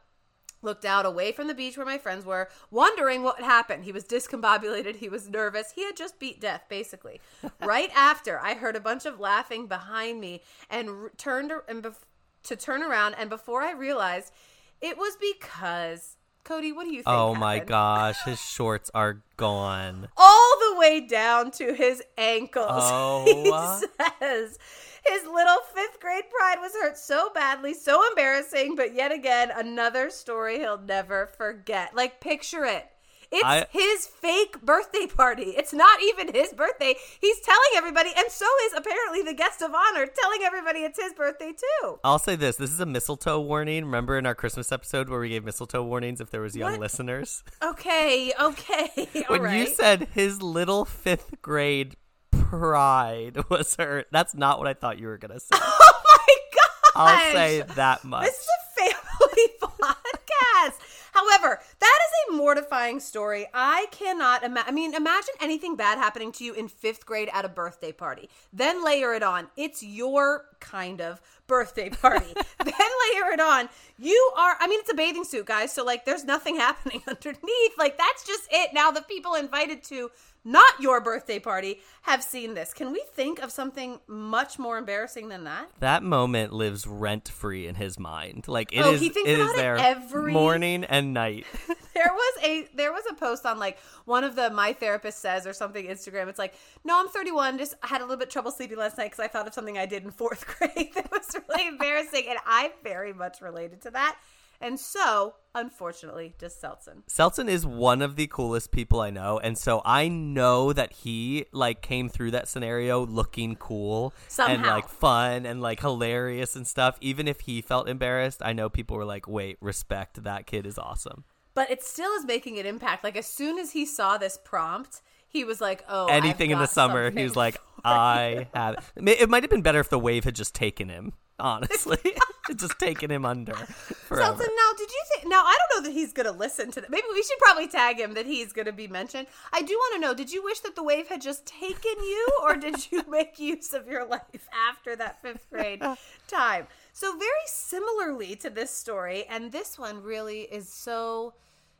looked 0.61 0.83
out 0.85 1.05
away 1.05 1.31
from 1.31 1.47
the 1.47 1.53
beach 1.53 1.77
where 1.77 1.85
my 1.85 1.97
friends 1.97 2.25
were, 2.25 2.49
wondering 2.71 3.23
what 3.23 3.39
happened. 3.41 3.83
He 3.85 3.91
was 3.91 4.03
discombobulated. 4.03 4.97
He 4.97 5.07
was 5.09 5.29
nervous. 5.29 5.71
He 5.73 5.83
had 5.85 5.95
just 5.95 6.19
beat 6.19 6.41
death, 6.41 6.63
basically. 6.69 7.21
right 7.61 7.91
after, 7.95 8.39
I 8.39 8.55
heard 8.55 8.75
a 8.75 8.79
bunch 8.81 9.05
of 9.05 9.19
laughing 9.19 9.67
behind 9.67 10.19
me 10.19 10.41
and 10.69 10.89
r- 10.89 11.11
turned 11.17 11.51
and 11.69 11.83
bef- 11.83 12.03
to 12.43 12.55
turn 12.55 12.81
around. 12.83 13.13
And 13.15 13.29
before 13.29 13.61
I 13.61 13.71
realized, 13.71 14.33
it 14.81 14.97
was 14.97 15.15
because 15.17 16.17
Cody. 16.45 16.71
What 16.71 16.85
do 16.85 16.91
you 16.91 17.03
think? 17.03 17.07
Oh 17.07 17.35
my 17.35 17.59
gosh, 17.59 18.23
his 18.23 18.39
shorts 18.39 18.89
are 18.93 19.21
gone. 19.35 20.07
all 20.15 20.57
the 20.71 20.79
way 20.79 21.01
down 21.01 21.51
to 21.51 21.73
his 21.73 22.01
ankles. 22.17 22.65
Oh. 22.71 23.23
He 23.25 24.05
says 24.19 24.57
his 25.05 25.23
little 25.25 25.57
fifth 25.73 25.99
grade 25.99 26.23
pride 26.35 26.57
was 26.61 26.73
hurt 26.73 26.97
so 26.97 27.29
badly, 27.33 27.73
so 27.73 28.01
embarrassing, 28.09 28.75
but 28.75 28.93
yet 28.95 29.11
again, 29.11 29.51
another 29.55 30.09
story 30.09 30.59
he'll 30.59 30.81
never 30.81 31.27
forget. 31.27 31.95
Like, 31.95 32.21
picture 32.21 32.65
it. 32.65 32.87
It's 33.31 33.43
I- 33.43 33.65
his 33.71 34.07
fake 34.07 34.61
birthday 34.61 35.07
party. 35.07 35.53
It's 35.57 35.73
not 35.73 36.01
even 36.01 36.33
his 36.33 36.53
birthday. 36.53 36.95
He's 37.19 37.39
telling 37.41 37.59
everybody, 37.75 38.11
and 38.15 38.29
so 38.29 38.45
is 38.67 38.73
apparently 38.75 39.21
the 39.21 39.33
guest 39.33 39.61
of 39.61 39.71
honor, 39.73 40.07
telling 40.07 40.41
everybody 40.43 40.79
it's 40.79 41.01
his 41.01 41.13
birthday 41.13 41.51
too. 41.53 41.99
I'll 42.03 42.19
say 42.19 42.35
this: 42.35 42.55
this 42.57 42.71
is 42.71 42.79
a 42.79 42.85
mistletoe 42.85 43.39
warning. 43.39 43.85
Remember 43.85 44.17
in 44.17 44.25
our 44.25 44.35
Christmas 44.35 44.71
episode 44.71 45.09
where 45.09 45.19
we 45.19 45.29
gave 45.29 45.43
mistletoe 45.43 45.83
warnings 45.83 46.21
if 46.21 46.29
there 46.29 46.41
was 46.41 46.55
young 46.55 46.73
What? 46.73 46.79
listeners? 46.81 47.43
Okay, 47.63 48.31
okay. 48.39 48.89
all 49.29 49.35
when 49.35 49.41
right. 49.41 49.59
you 49.67 49.73
said 49.73 50.07
his 50.13 50.41
little 50.41 50.85
fifth 50.85 51.41
grade 51.41 51.95
pride 52.31 53.37
was 53.49 53.75
hurt, 53.75 54.07
that's 54.11 54.35
not 54.35 54.59
what 54.59 54.67
I 54.67 54.73
thought 54.73 54.99
you 54.99 55.07
were 55.07 55.17
gonna 55.17 55.39
say. 55.39 55.47
oh 55.53 56.01
my 56.27 56.35
god! 56.53 56.91
I'll 56.95 57.31
say 57.33 57.61
that 57.75 58.03
much. 58.03 58.25
This 58.25 58.35
is 58.35 58.47
a 58.47 58.81
family 58.81 59.47
podcast. 59.61 60.79
However, 61.13 61.59
that 61.79 61.99
is 62.05 62.33
a 62.33 62.37
mortifying 62.37 62.99
story. 62.99 63.47
I 63.53 63.87
cannot 63.91 64.43
imagine. 64.43 64.69
I 64.69 64.71
mean, 64.71 64.93
imagine 64.93 65.33
anything 65.41 65.75
bad 65.75 65.97
happening 65.97 66.31
to 66.33 66.43
you 66.43 66.53
in 66.53 66.67
fifth 66.67 67.05
grade 67.05 67.29
at 67.33 67.45
a 67.45 67.49
birthday 67.49 67.91
party. 67.91 68.29
Then 68.53 68.83
layer 68.83 69.13
it 69.13 69.23
on. 69.23 69.47
It's 69.57 69.83
your 69.83 70.45
kind 70.59 71.01
of 71.01 71.21
birthday 71.47 71.89
party. 71.89 72.33
then 72.63 72.73
layer 72.73 73.31
it 73.31 73.39
on. 73.39 73.69
You 73.97 74.31
are, 74.37 74.55
I 74.59 74.67
mean, 74.67 74.79
it's 74.79 74.91
a 74.91 74.95
bathing 74.95 75.23
suit, 75.23 75.45
guys. 75.45 75.71
So, 75.71 75.83
like, 75.83 76.05
there's 76.05 76.23
nothing 76.23 76.55
happening 76.57 77.01
underneath. 77.07 77.77
Like, 77.77 77.97
that's 77.97 78.25
just 78.25 78.47
it. 78.51 78.71
Now, 78.73 78.91
the 78.91 79.01
people 79.01 79.35
invited 79.35 79.83
to 79.85 80.11
not 80.45 80.79
your 80.79 81.01
birthday 81.01 81.39
party 81.39 81.81
have 82.03 82.23
seen 82.23 82.53
this. 82.53 82.71
Can 82.73 82.91
we 82.91 83.03
think 83.13 83.41
of 83.41 83.51
something 83.51 83.99
much 84.07 84.59
more 84.59 84.77
embarrassing 84.77 85.29
than 85.29 85.43
that? 85.45 85.69
That 85.79 86.03
moment 86.03 86.53
lives 86.53 86.85
rent 86.85 87.27
free 87.27 87.65
in 87.67 87.75
his 87.75 87.97
mind. 87.97 88.47
Like 88.47 88.71
it 88.71 88.81
oh, 88.81 88.91
is, 88.91 89.01
Oh, 89.01 89.03
he 89.03 89.09
thinks 89.09 89.27
it 89.29 89.39
is 89.39 89.39
about 89.39 89.55
it 89.55 89.57
there 89.57 89.77
every- 89.77 90.31
morning 90.31 90.83
and 90.83 91.15
night. 91.15 91.45
there 91.93 92.11
was 92.11 92.43
a 92.43 92.67
there 92.75 92.91
was 92.91 93.03
a 93.09 93.13
post 93.13 93.45
on 93.45 93.59
like 93.59 93.77
one 94.05 94.23
of 94.23 94.35
the 94.35 94.49
my 94.49 94.73
therapist 94.73 95.19
says 95.19 95.45
or 95.47 95.53
something 95.53 95.85
Instagram. 95.85 96.27
It's 96.27 96.39
like, 96.39 96.55
no, 96.83 96.99
I'm 96.99 97.09
31. 97.09 97.57
Just 97.57 97.75
I 97.83 97.87
had 97.87 98.01
a 98.01 98.03
little 98.03 98.17
bit 98.17 98.29
trouble 98.29 98.51
sleeping 98.51 98.77
last 98.77 98.97
night 98.97 99.11
because 99.11 99.19
I 99.19 99.27
thought 99.27 99.47
of 99.47 99.53
something 99.53 99.77
I 99.77 99.85
did 99.85 100.03
in 100.03 100.11
fourth 100.11 100.45
grade 100.57 100.93
that 100.95 101.11
was 101.11 101.35
really 101.49 101.67
embarrassing, 101.75 102.25
and 102.29 102.39
I 102.45 102.71
very 102.83 103.13
much 103.13 103.41
related 103.41 103.81
to 103.83 103.91
that. 103.91 104.17
And 104.61 104.79
so, 104.79 105.35
unfortunately, 105.53 106.33
just 106.39 106.61
Seltzen. 106.61 107.03
Seltzen 107.09 107.49
is 107.49 107.65
one 107.65 108.01
of 108.01 108.15
the 108.15 108.27
coolest 108.27 108.71
people 108.71 109.01
I 109.01 109.09
know, 109.09 109.37
and 109.39 109.57
so 109.57 109.81
I 109.83 110.07
know 110.07 110.71
that 110.71 110.93
he 110.93 111.45
like 111.51 111.81
came 111.81 112.07
through 112.09 112.31
that 112.31 112.47
scenario 112.47 113.05
looking 113.05 113.55
cool 113.55 114.13
and 114.23 114.31
Somehow. 114.31 114.75
like 114.75 114.87
fun 114.87 115.45
and 115.45 115.61
like 115.61 115.81
hilarious 115.81 116.55
and 116.55 116.65
stuff. 116.65 116.97
Even 117.01 117.27
if 117.27 117.41
he 117.41 117.61
felt 117.61 117.89
embarrassed, 117.89 118.41
I 118.43 118.53
know 118.53 118.69
people 118.69 118.95
were 118.95 119.05
like, 119.05 119.27
"Wait, 119.27 119.57
respect 119.59 120.23
that 120.23 120.47
kid 120.47 120.65
is 120.65 120.77
awesome." 120.77 121.25
But 121.55 121.71
it 121.71 121.83
still 121.83 122.11
is 122.11 122.25
making 122.25 122.59
an 122.59 122.65
impact. 122.65 123.03
Like 123.03 123.15
as 123.15 123.25
soon 123.25 123.57
as 123.57 123.71
he 123.71 123.85
saw 123.85 124.17
this 124.17 124.37
prompt, 124.43 125.01
he 125.27 125.43
was 125.43 125.59
like, 125.59 125.83
"Oh, 125.89 126.05
Anything 126.07 126.51
in 126.51 126.59
the 126.59 126.67
summer, 126.67 127.09
he 127.09 127.23
was 127.23 127.35
like, 127.35 127.57
"I 127.83 128.47
have." 128.53 128.91
It 128.95 129.21
It 129.21 129.29
might 129.29 129.41
have 129.43 129.49
been 129.49 129.61
better 129.61 129.79
if 129.79 129.89
the 129.89 129.99
wave 129.99 130.25
had 130.25 130.35
just 130.35 130.53
taken 130.53 130.89
him. 130.89 131.13
Honestly, 131.37 131.99
It 132.03 132.19
just 132.57 132.79
taken 132.79 133.11
him 133.11 133.25
under 133.25 133.53
forever. 133.53 134.23
Seltzen, 134.23 134.47
now 134.47 134.71
did 134.77 134.89
you 134.89 135.03
think? 135.13 135.29
Now 135.29 135.43
I 135.43 135.57
don't 135.57 135.83
know 135.83 135.89
that 135.89 135.93
he's 135.93 136.13
gonna 136.13 136.31
listen 136.31 136.71
to 136.71 136.81
that. 136.81 136.89
Maybe 136.89 137.07
we 137.11 137.23
should 137.23 137.37
probably 137.39 137.67
tag 137.67 137.99
him 137.99 138.13
that 138.13 138.25
he's 138.25 138.53
gonna 138.53 138.71
be 138.71 138.87
mentioned. 138.87 139.27
I 139.51 139.61
do 139.61 139.73
want 139.73 139.95
to 139.95 139.99
know: 139.99 140.13
Did 140.13 140.31
you 140.31 140.41
wish 140.43 140.59
that 140.61 140.75
the 140.75 140.83
wave 140.83 141.09
had 141.09 141.21
just 141.21 141.45
taken 141.45 141.95
you, 141.99 142.27
or 142.43 142.55
did 142.55 142.89
you 142.91 143.03
make 143.09 143.37
use 143.39 143.73
of 143.73 143.87
your 143.87 144.05
life 144.05 144.47
after 144.69 144.95
that 144.95 145.21
fifth 145.21 145.49
grade 145.49 145.83
time? 146.27 146.67
So 146.93 147.17
very 147.17 147.45
similarly 147.45 148.37
to 148.37 148.49
this 148.49 148.71
story, 148.71 149.25
and 149.29 149.51
this 149.51 149.77
one 149.77 150.01
really 150.01 150.41
is 150.43 150.69
so 150.69 151.33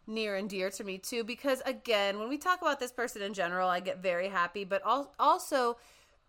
near 0.07 0.35
and 0.35 0.49
dear 0.49 0.69
to 0.69 0.83
me 0.83 0.97
too 0.97 1.23
because 1.23 1.61
again 1.65 2.19
when 2.19 2.29
we 2.29 2.37
talk 2.37 2.61
about 2.61 2.79
this 2.79 2.91
person 2.91 3.21
in 3.21 3.33
general 3.33 3.67
i 3.69 3.79
get 3.79 3.99
very 4.01 4.29
happy 4.29 4.63
but 4.63 4.81
al- 4.85 5.13
also 5.19 5.77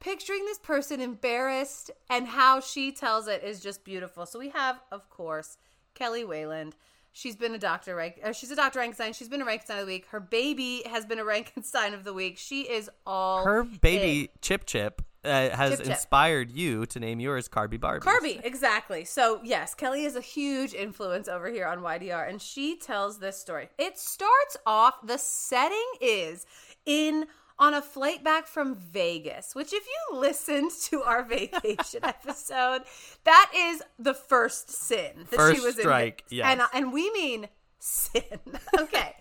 picturing 0.00 0.44
this 0.44 0.58
person 0.58 1.00
embarrassed 1.00 1.90
and 2.10 2.26
how 2.26 2.60
she 2.60 2.92
tells 2.92 3.26
it 3.28 3.42
is 3.42 3.60
just 3.60 3.82
beautiful. 3.82 4.26
So 4.26 4.38
we 4.38 4.50
have 4.50 4.80
of 4.92 5.08
course 5.10 5.56
kelly 5.94 6.24
wayland. 6.24 6.74
She's 7.12 7.34
been 7.34 7.54
a 7.54 7.58
doctor 7.58 7.94
right 7.96 8.14
uh, 8.22 8.32
she's 8.32 8.50
a 8.50 8.56
dr 8.56 8.78
rankenstein 8.78 9.14
she's 9.14 9.28
been 9.30 9.40
a 9.40 9.46
rankenstein 9.46 9.80
of 9.80 9.86
the 9.86 9.92
week. 9.92 10.06
Her 10.08 10.20
baby 10.20 10.82
has 10.86 11.06
been 11.06 11.18
a 11.18 11.24
rankenstein 11.24 11.94
of 11.98 12.04
the 12.04 12.12
week. 12.12 12.36
She 12.38 12.62
is 12.62 12.90
all 13.06 13.44
Her 13.44 13.60
in. 13.60 13.78
baby 13.80 14.30
Chip 14.42 14.66
Chip 14.66 15.02
uh, 15.26 15.56
has 15.56 15.78
Chip. 15.78 15.86
inspired 15.88 16.50
you 16.50 16.86
to 16.86 17.00
name 17.00 17.20
yours 17.20 17.48
Carby 17.48 17.78
Barbie. 17.80 18.06
Carby, 18.06 18.40
exactly. 18.44 19.04
So, 19.04 19.40
yes, 19.42 19.74
Kelly 19.74 20.04
is 20.04 20.16
a 20.16 20.20
huge 20.20 20.72
influence 20.74 21.28
over 21.28 21.48
here 21.50 21.66
on 21.66 21.80
YDR, 21.80 22.28
and 22.28 22.40
she 22.40 22.76
tells 22.76 23.18
this 23.18 23.36
story. 23.38 23.68
It 23.78 23.98
starts 23.98 24.56
off, 24.66 24.94
the 25.04 25.18
setting 25.18 25.86
is 26.00 26.46
in 26.84 27.26
on 27.58 27.72
a 27.72 27.80
flight 27.80 28.22
back 28.22 28.46
from 28.46 28.74
Vegas, 28.76 29.54
which, 29.54 29.72
if 29.72 29.82
you 29.86 30.18
listened 30.18 30.70
to 30.82 31.02
our 31.02 31.24
vacation 31.28 32.00
episode, 32.04 32.82
that 33.24 33.50
is 33.56 33.82
the 33.98 34.12
first 34.14 34.70
sin 34.70 35.12
that 35.30 35.32
she 35.32 35.36
First 35.36 35.64
was 35.64 35.76
strike, 35.76 36.24
in. 36.30 36.38
yes. 36.38 36.46
And, 36.52 36.60
and 36.74 36.92
we 36.92 37.10
mean 37.12 37.48
sin. 37.78 38.22
Okay. 38.78 39.14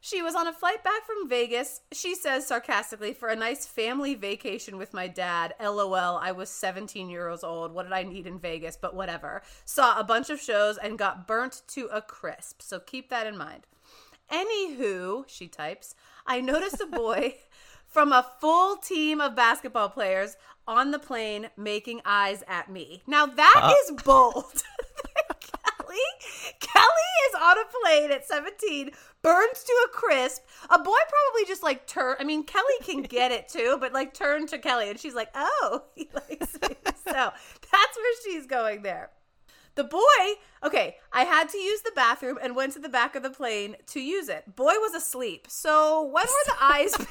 She 0.00 0.22
was 0.22 0.34
on 0.34 0.46
a 0.46 0.52
flight 0.52 0.84
back 0.84 1.04
from 1.04 1.28
Vegas, 1.28 1.80
she 1.92 2.14
says 2.14 2.46
sarcastically, 2.46 3.12
for 3.12 3.28
a 3.28 3.36
nice 3.36 3.66
family 3.66 4.14
vacation 4.14 4.76
with 4.76 4.94
my 4.94 5.08
dad. 5.08 5.54
LOL, 5.60 6.18
I 6.22 6.32
was 6.32 6.48
17 6.50 7.08
years 7.08 7.42
old. 7.42 7.72
What 7.72 7.84
did 7.84 7.92
I 7.92 8.02
need 8.02 8.26
in 8.26 8.38
Vegas? 8.38 8.76
But 8.76 8.94
whatever. 8.94 9.42
Saw 9.64 9.98
a 9.98 10.04
bunch 10.04 10.30
of 10.30 10.40
shows 10.40 10.78
and 10.78 10.98
got 10.98 11.26
burnt 11.26 11.62
to 11.68 11.86
a 11.86 12.00
crisp. 12.00 12.62
So 12.62 12.78
keep 12.78 13.10
that 13.10 13.26
in 13.26 13.36
mind. 13.36 13.66
Anywho, 14.30 15.24
she 15.28 15.48
types, 15.48 15.94
I 16.26 16.40
noticed 16.40 16.80
a 16.80 16.86
boy 16.86 17.36
from 17.86 18.12
a 18.12 18.26
full 18.40 18.76
team 18.76 19.20
of 19.20 19.36
basketball 19.36 19.88
players 19.88 20.36
on 20.66 20.90
the 20.90 20.98
plane 20.98 21.48
making 21.56 22.00
eyes 22.04 22.42
at 22.48 22.70
me. 22.70 23.02
Now 23.06 23.26
that 23.26 23.60
uh. 23.62 23.72
is 23.84 24.02
bold. 24.02 24.62
Kelly, 25.96 26.54
Kelly 26.60 26.84
is 27.28 27.34
on 27.40 27.58
a 27.58 27.64
plane 27.82 28.10
at 28.12 28.26
17, 28.26 28.90
burns 29.22 29.62
to 29.62 29.72
a 29.86 29.88
crisp. 29.88 30.42
A 30.70 30.78
boy 30.78 30.98
probably 31.08 31.46
just 31.46 31.62
like 31.62 31.86
turn. 31.86 32.16
I 32.18 32.24
mean, 32.24 32.44
Kelly 32.44 32.64
can 32.82 33.02
get 33.02 33.32
it 33.32 33.48
too, 33.48 33.76
but 33.80 33.92
like 33.92 34.14
turn 34.14 34.46
to 34.48 34.58
Kelly 34.58 34.90
and 34.90 34.98
she's 34.98 35.14
like, 35.14 35.28
"Oh, 35.34 35.84
he 35.94 36.08
likes 36.14 36.54
me." 36.60 36.76
so 36.84 37.12
that's 37.12 37.96
where 37.96 38.14
she's 38.24 38.46
going 38.46 38.82
there. 38.82 39.10
The 39.74 39.84
boy, 39.84 40.00
okay, 40.62 40.96
I 41.12 41.24
had 41.24 41.50
to 41.50 41.58
use 41.58 41.82
the 41.82 41.92
bathroom 41.94 42.38
and 42.42 42.56
went 42.56 42.72
to 42.72 42.78
the 42.78 42.88
back 42.88 43.14
of 43.14 43.22
the 43.22 43.28
plane 43.28 43.76
to 43.88 44.00
use 44.00 44.30
it. 44.30 44.56
Boy 44.56 44.72
was 44.72 44.94
asleep. 44.94 45.48
So 45.50 46.02
when 46.02 46.24
were 46.24 46.46
the 46.46 46.64
eyes? 46.64 46.96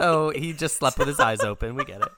So 0.00 0.30
he 0.30 0.52
just 0.52 0.76
slept 0.76 0.98
with 0.98 1.08
his 1.08 1.20
eyes 1.20 1.40
open. 1.40 1.74
We 1.74 1.84
get 1.84 2.00
it. 2.00 2.08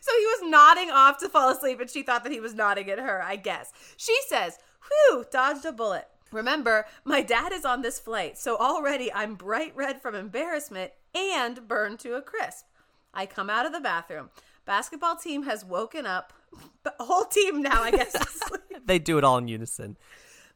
So 0.00 0.12
he 0.18 0.26
was 0.26 0.50
nodding 0.50 0.90
off 0.90 1.18
to 1.18 1.28
fall 1.28 1.50
asleep, 1.50 1.80
and 1.80 1.90
she 1.90 2.02
thought 2.02 2.24
that 2.24 2.32
he 2.32 2.40
was 2.40 2.54
nodding 2.54 2.90
at 2.90 2.98
her, 2.98 3.22
I 3.22 3.36
guess. 3.36 3.72
She 3.96 4.16
says, 4.26 4.58
Whew, 4.88 5.24
dodged 5.30 5.64
a 5.64 5.72
bullet. 5.72 6.08
Remember, 6.30 6.86
my 7.04 7.22
dad 7.22 7.52
is 7.52 7.64
on 7.64 7.82
this 7.82 7.98
flight, 7.98 8.36
so 8.36 8.56
already 8.56 9.12
I'm 9.12 9.34
bright 9.34 9.74
red 9.74 10.02
from 10.02 10.14
embarrassment 10.14 10.92
and 11.14 11.66
burned 11.66 12.00
to 12.00 12.16
a 12.16 12.22
crisp. 12.22 12.66
I 13.14 13.24
come 13.26 13.48
out 13.48 13.66
of 13.66 13.72
the 13.72 13.80
bathroom. 13.80 14.30
Basketball 14.66 15.16
team 15.16 15.44
has 15.44 15.64
woken 15.64 16.06
up. 16.06 16.32
The 16.84 17.04
whole 17.04 17.24
team 17.24 17.60
now, 17.60 17.82
I 17.82 17.90
guess. 17.90 18.16
They 18.86 18.98
do 18.98 19.18
it 19.18 19.24
all 19.24 19.36
in 19.36 19.48
unison. 19.48 19.98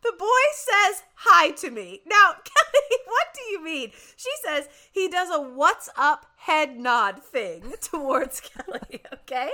The 0.03 0.12
boy 0.19 0.27
says 0.55 1.03
hi 1.15 1.51
to 1.53 1.71
me. 1.71 2.03
Now, 2.07 2.33
Kelly, 2.45 2.99
what 3.07 3.29
do 3.35 3.43
you 3.53 3.65
mean? 3.65 3.93
She 4.17 4.31
says 4.45 4.69
he 4.91 5.09
does 5.09 5.31
a 5.31 5.41
what's 5.41 5.88
up 5.97 6.27
head 6.37 6.79
nod 6.79 7.23
thing 7.23 7.75
towards 7.81 8.41
Kelly, 8.41 9.03
okay? 9.12 9.51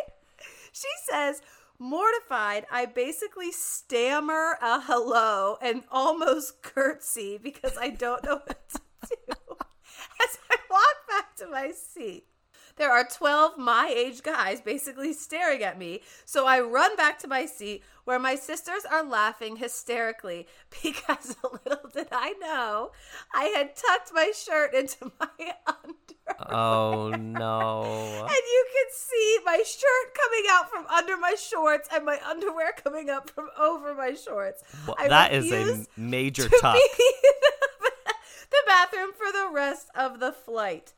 She 0.73 0.89
says, 1.11 1.43
mortified, 1.79 2.67
I 2.71 2.87
basically 2.87 3.53
stammer 3.53 4.59
a 4.63 4.81
hello 4.81 5.59
and 5.61 5.85
almost 5.91 6.63
curtsy 6.63 7.39
because 7.43 7.77
I 7.79 7.91
don't 7.91 8.25
know 8.25 8.41
what 8.45 8.69
to 8.71 8.81
do 9.09 9.35
as 10.23 10.39
I 10.51 10.57
walk 10.71 11.09
back 11.09 11.37
to 11.37 11.49
my 11.49 11.73
seat. 11.73 12.25
There 12.79 12.93
are 12.93 13.05
12 13.05 13.59
my 13.59 13.93
age 13.95 14.23
guys 14.23 14.61
basically 14.61 15.13
staring 15.13 15.63
at 15.63 15.79
me. 15.79 16.01
So 16.25 16.47
I 16.47 16.61
run 16.61 16.97
back 16.97 17.19
to 17.21 17.29
my 17.29 17.45
seat 17.45 17.83
where 18.05 18.19
my 18.19 18.37
sisters 18.37 18.85
are 18.91 19.05
laughing 19.05 19.57
hysterically 19.57 20.47
because 20.83 21.37
little 21.43 21.91
did 21.93 22.09
I 22.11 22.33
know 22.41 22.93
I 23.35 23.45
had 23.47 23.77
tucked 23.77 24.13
my 24.15 24.33
shirt 24.35 24.73
into 24.73 25.13
my 25.21 25.53
underwear. 25.67 26.51
Oh 26.51 27.09
no. 27.11 27.83
And 27.83 28.31
you 28.31 28.67
can 28.73 28.87
see 28.93 29.39
my 29.45 29.63
shirt 29.65 30.15
coming 30.15 30.45
out 30.51 30.71
from 30.71 30.87
under 30.87 31.17
my 31.17 31.35
shorts 31.35 31.89
and 31.93 32.05
my 32.05 32.19
underwear 32.27 32.73
coming 32.83 33.11
up 33.11 33.31
from 33.31 33.49
over 33.59 33.95
my 33.95 34.15
shorts. 34.15 34.63
Well, 34.87 34.97
that 35.09 35.33
is 35.33 35.51
a 35.53 35.87
major 35.97 36.49
tuck. 36.49 36.77
the 38.51 38.63
bathroom 38.67 39.11
for 39.13 39.33
the 39.33 39.49
rest 39.53 39.89
of 39.95 40.21
the 40.21 40.33
flight. 40.33 40.93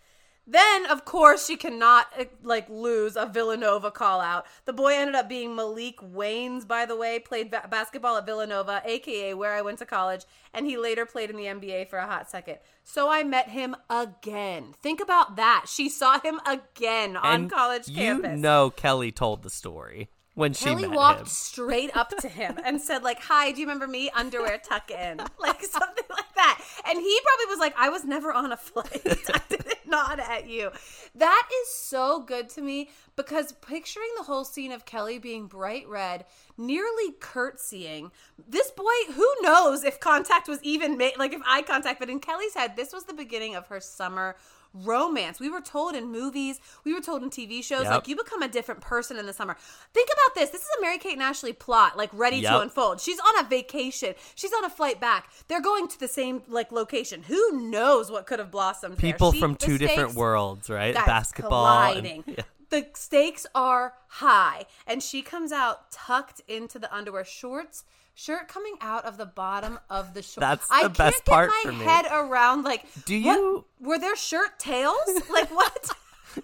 Then, 0.53 0.87
of 0.87 1.05
course, 1.05 1.47
she 1.47 1.57
cannot 1.57 2.09
eh, 2.17 2.25
like 2.43 2.69
lose 2.69 3.15
a 3.15 3.25
Villanova 3.27 3.93
call 3.93 4.21
out. 4.21 4.47
The 4.65 4.73
boy 4.73 4.95
ended 4.95 5.15
up 5.15 5.29
being 5.29 5.51
Maalik 5.51 5.97
Wayns, 5.97 6.67
by 6.67 6.87
the 6.87 6.97
way, 6.97 7.21
played 7.21 7.53
ba- 7.53 7.69
basketball 7.71 8.17
at 8.17 8.27
Villanova, 8.27 8.83
aka 8.85 9.33
where 9.35 9.55
I 9.55 9.63
went 9.63 9.79
to 9.79 9.87
college, 9.87 10.25
and 10.53 10.67
he 10.67 10.77
later 10.77 11.07
played 11.07 11.31
in 11.31 11.37
the 11.37 11.45
NBA 11.45 11.89
for 11.89 12.01
a 12.01 12.07
hot 12.07 12.29
second. 12.29 12.59
So 12.83 13.09
I 13.09 13.23
met 13.23 13.51
him 13.51 13.77
again. 13.89 14.75
Think 14.83 15.01
about 15.01 15.37
that. 15.37 15.67
She 15.69 15.89
saw 15.89 16.19
him 16.19 16.41
again 16.45 17.17
on 17.17 17.43
And 17.43 17.51
college 17.51 17.87
you 17.87 17.95
campus. 17.95 18.39
know 18.41 18.71
Kelly 18.71 19.13
told 19.13 19.43
the 19.45 19.51
story 19.51 20.09
when 20.35 20.53
she 20.53 20.67
Kelly 20.67 20.89
walked 20.89 21.21
him. 21.21 21.27
straight 21.27 21.97
up 21.97 22.17
to 22.19 22.29
him 22.29 22.59
and 22.65 22.81
said, 22.89 23.03
like, 23.03 23.21
hi, 23.21 23.51
do 23.53 23.61
you 23.61 23.67
remember 23.67 23.87
me? 23.87 24.11
Underwear 24.11 24.59
tuck 24.59 24.91
in. 24.91 25.21
Like 25.41 25.63
something 25.65 26.05
like 26.11 26.35
that. 26.35 26.61
And 26.87 26.99
he 26.99 27.21
probably 27.25 27.47
was 27.47 27.59
like, 27.59 27.75
I 27.77 27.89
was 27.89 28.05
never 28.05 28.33
on 28.33 28.53
a 28.53 28.57
flight. 28.57 29.03
I 29.05 29.41
didn't 29.49 29.87
nod 29.87 30.21
at 30.21 30.49
you. 30.49 30.71
That 31.15 31.49
is 31.63 31.75
so 31.75 32.21
good 32.21 32.49
to 32.51 32.61
me 32.63 32.91
because 33.17 33.53
picturing 33.53 34.11
the 34.17 34.25
whole 34.25 34.45
scene 34.45 34.71
of 34.71 34.85
Kelly 34.85 35.19
being 35.19 35.47
bright 35.47 35.89
red, 35.89 36.27
nearly 36.59 37.13
curtsying, 37.21 38.11
this 38.49 38.71
boy, 38.71 39.13
who 39.15 39.27
knows 39.41 39.83
if 39.83 39.99
contact 39.99 40.47
was 40.47 40.63
even 40.63 40.97
made, 40.97 41.15
like 41.19 41.33
if 41.33 41.41
eye 41.47 41.63
contact, 41.63 41.99
but 41.99 42.11
in 42.11 42.21
Kelly's 42.21 42.55
head, 42.55 42.77
this 42.77 42.93
was 42.93 43.05
the 43.05 43.15
beginning 43.15 43.57
of 43.57 43.67
her 43.69 43.81
summer 43.81 44.37
romance. 44.73 45.41
We 45.41 45.49
were 45.51 45.61
told 45.61 45.95
in 45.95 46.11
movies, 46.13 46.61
we 46.85 46.95
were 46.95 47.01
told 47.01 47.23
in 47.23 47.31
TV 47.31 47.63
shows, 47.63 47.85
Yep. 47.85 47.93
like 47.93 48.09
you 48.09 48.17
become 48.17 48.43
a 48.43 48.49
different 48.49 48.81
person 48.81 49.17
in 49.17 49.27
the 49.27 49.33
summer. 49.33 49.57
Think 49.93 50.09
about 50.13 50.35
this. 50.35 50.51
This 50.51 50.61
is 50.63 50.69
a 50.79 50.81
Mary 50.83 50.99
Kate 50.99 51.15
and 51.15 51.23
Ashley 51.23 51.53
plot, 51.53 51.97
like 51.97 52.11
ready 52.13 52.37
Yep. 52.39 52.51
to 52.53 52.61
unfold. 52.61 53.01
She's 53.01 53.19
on 53.19 53.45
a 53.45 53.49
vacation. 53.49 54.15
She's 54.35 54.53
on 54.53 54.65
a 54.65 54.71
flight 54.71 55.01
back. 55.01 55.31
They're 55.49 55.61
going 55.61 55.89
to 55.89 55.99
the 55.99 56.09
same 56.09 56.43
like 56.49 56.71
location. 56.73 57.25
Who 57.25 57.69
knows 57.71 58.11
what 58.11 58.27
could 58.27 58.39
have 58.39 58.51
blossomed 58.51 58.97
there? 58.97 59.13
People 59.13 59.33
She- 59.33 59.41
from 59.41 59.57
two 59.57 59.79
different 59.79 60.15
worlds, 60.15 60.71
right? 60.71 60.95
Basketball. 60.95 61.93
and- 61.95 62.25
yeah. 62.27 62.43
The 62.71 62.87
stakes 62.95 63.47
are 63.53 63.95
high, 64.07 64.67
and 64.87 65.03
she 65.03 65.23
comes 65.23 65.51
out 65.51 65.91
tucked 65.91 66.41
into 66.47 66.79
the 66.79 66.95
underwear 66.95 67.25
shorts. 67.25 67.83
Shirt 68.15 68.49
coming 68.49 68.77
out 68.83 69.05
of 69.07 69.17
the 69.17 69.25
bottom 69.27 69.79
of 69.89 70.13
the 70.15 70.23
short. 70.23 70.41
That's 70.41 70.67
I 70.71 70.83
the 70.83 70.89
can't 70.89 70.99
best 70.99 71.25
get 71.25 71.33
part 71.33 71.49
my 71.49 71.63
for 71.65 71.73
me. 71.73 71.85
head 71.85 72.07
around 72.11 72.65
like. 72.65 72.85
Do 73.07 73.21
what- 73.23 73.35
you- 73.37 73.65
were 73.81 73.99
there 73.99 74.17
shirt 74.17 74.59
tails? 74.59 74.99
Like 75.31 75.51
what? 75.55 75.91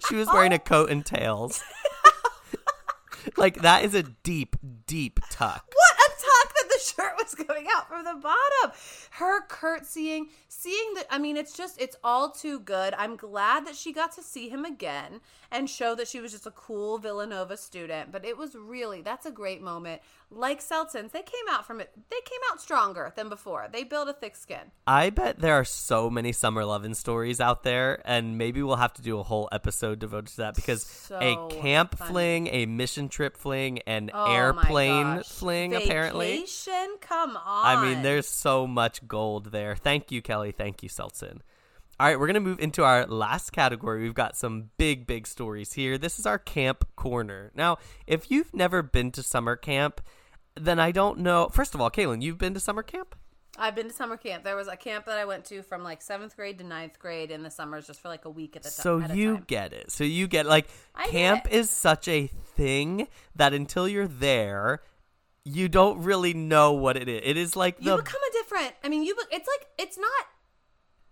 She 0.09 0.15
was 0.15 0.27
wearing 0.27 0.53
a 0.53 0.59
coat 0.73 0.89
and 0.89 1.05
tails. 1.05 1.61
like 3.37 3.61
that 3.61 3.83
is 3.83 3.93
a 3.93 4.03
deep, 4.03 4.55
deep 4.87 5.19
tuck. 5.29 5.65
what 5.73 5.95
a 5.97 6.09
tuck 6.11 6.53
that 6.55 6.69
the 6.69 6.79
shirt 6.79 7.13
was 7.17 7.35
coming 7.35 7.67
out 7.75 7.87
from 7.87 8.03
the 8.05 8.15
bottom. 8.15 8.75
Her 9.11 9.41
curtsying, 9.47 10.29
seeing 10.47 10.93
that, 10.95 11.05
I 11.09 11.17
mean, 11.19 11.37
it's 11.37 11.53
just, 11.55 11.79
it's 11.81 11.95
all 12.03 12.31
too 12.31 12.59
good. 12.59 12.93
I'm 12.97 13.15
glad 13.17 13.65
that 13.67 13.75
she 13.75 13.91
got 13.93 14.13
to 14.13 14.23
see 14.23 14.49
him 14.49 14.65
again 14.65 15.19
and 15.51 15.69
show 15.69 15.93
that 15.95 16.07
she 16.07 16.19
was 16.21 16.31
just 16.31 16.47
a 16.47 16.51
cool 16.51 16.97
Villanova 16.97 17.57
student. 17.57 18.11
But 18.11 18.25
it 18.25 18.37
was 18.37 18.55
really, 18.55 19.01
that's 19.01 19.25
a 19.25 19.31
great 19.31 19.61
moment. 19.61 20.01
Like 20.29 20.59
Seltzins, 20.61 21.11
they 21.13 21.21
came 21.21 21.45
out 21.49 21.65
from 21.65 21.79
it, 21.79 21.89
they 21.95 22.19
came 22.25 22.39
out 22.51 22.59
stronger 22.59 23.13
than 23.15 23.29
before. 23.29 23.67
They 23.71 23.85
built 23.85 24.09
a 24.09 24.13
thick 24.13 24.35
skin. 24.35 24.71
I 24.85 25.09
bet 25.09 25.39
there 25.39 25.53
are 25.53 25.63
so 25.63 26.09
many 26.09 26.33
summer 26.33 26.65
loving 26.65 26.95
stories 26.95 27.39
out 27.39 27.63
there, 27.63 28.01
and 28.03 28.37
maybe 28.37 28.61
we'll 28.61 28.75
have 28.75 28.93
to 28.95 29.01
do 29.01 29.19
a 29.19 29.23
whole 29.23 29.47
episode 29.53 29.99
devoted 29.99 30.27
to 30.31 30.37
that 30.37 30.55
because 30.55 30.83
So 30.83 31.17
a 31.21 31.47
camp 31.61 31.97
funny. 31.97 32.11
fling, 32.11 32.47
a 32.47 32.65
mission 32.65 33.07
trip 33.07 33.37
fling, 33.37 33.79
an 33.87 34.11
Oh 34.13 34.33
airplane 34.33 35.23
fling, 35.23 35.73
apparently. 35.73 36.31
Vacation? 36.39 36.97
Come 36.99 37.37
on. 37.37 37.77
I 37.77 37.81
mean, 37.81 38.03
there's 38.03 38.27
so 38.27 38.67
much 38.67 39.07
gold 39.07 39.51
there. 39.51 39.77
Thank 39.77 40.11
you, 40.11 40.21
Kelly. 40.21 40.51
Thank 40.51 40.83
you, 40.83 40.89
Seltson. 40.89 41.39
All 41.99 42.05
right, 42.05 42.19
we're 42.19 42.27
going 42.27 42.35
to 42.35 42.39
move 42.41 42.59
into 42.59 42.83
our 42.83 43.07
last 43.07 43.53
category. 43.53 44.03
We've 44.03 44.13
got 44.13 44.37
some 44.37 44.69
big, 44.77 45.07
big 45.07 45.25
stories 45.25 45.73
here. 45.73 45.97
This 45.97 46.19
is 46.19 46.27
our 46.27 46.37
camp 46.37 46.85
corner. 46.95 47.51
Now, 47.55 47.77
if 48.05 48.29
you've 48.29 48.53
never 48.53 48.83
been 48.83 49.11
to 49.13 49.23
summer 49.23 49.55
camp, 49.55 49.99
then 50.59 50.79
I 50.79 50.91
don't 50.91 51.19
know. 51.19 51.49
First 51.51 51.73
of 51.75 51.81
all, 51.81 51.89
Kaylin, 51.91 52.21
you've 52.21 52.37
been 52.37 52.53
to 52.53 52.59
summer 52.59 52.83
camp? 52.83 53.15
I've 53.59 53.73
been 53.75 53.87
to 53.87 53.93
summer 53.93 54.17
camp. 54.17 54.43
There 54.43 54.55
was 54.55 54.67
a 54.67 54.77
camp 54.77 55.05
that 55.07 55.17
I 55.17 55.25
went 55.25 55.45
to 55.45 55.63
from 55.63 55.83
like 55.83 56.01
seventh 56.03 56.35
grade 56.35 56.59
to 56.59 56.63
ninth 56.63 56.99
grade 56.99 57.31
in 57.31 57.41
the 57.41 57.49
summers, 57.49 57.87
just 57.87 57.99
for 58.01 58.07
like 58.07 58.25
a 58.25 58.29
week 58.29 58.55
at 58.55 58.61
the 58.63 58.69
time. 58.69 58.83
So 58.83 59.01
at 59.01 59.11
a 59.11 59.17
you 59.17 59.43
get 59.47 59.73
it. 59.73 59.89
So 59.91 60.03
you 60.03 60.27
get 60.27 60.45
like 60.45 60.67
I 60.93 61.05
get 61.05 61.11
camp 61.11 61.47
it. 61.47 61.53
is 61.53 61.69
such 61.71 62.07
a 62.07 62.27
thing 62.27 63.07
that 63.35 63.53
until 63.53 63.87
you're 63.87 64.07
there, 64.07 64.81
you 65.43 65.69
don't 65.69 66.03
really 66.03 66.35
know 66.35 66.73
what 66.73 66.97
it 66.97 67.09
is. 67.09 67.21
It 67.23 67.35
is 67.37 67.55
like 67.55 67.77
you 67.79 67.95
become 67.95 68.21
a 68.29 68.33
different. 68.33 68.73
I 68.83 68.89
mean, 68.89 69.03
you. 69.03 69.15
be- 69.15 69.21
It's 69.35 69.47
like 69.47 69.67
it's 69.79 69.97
not. 69.97 70.25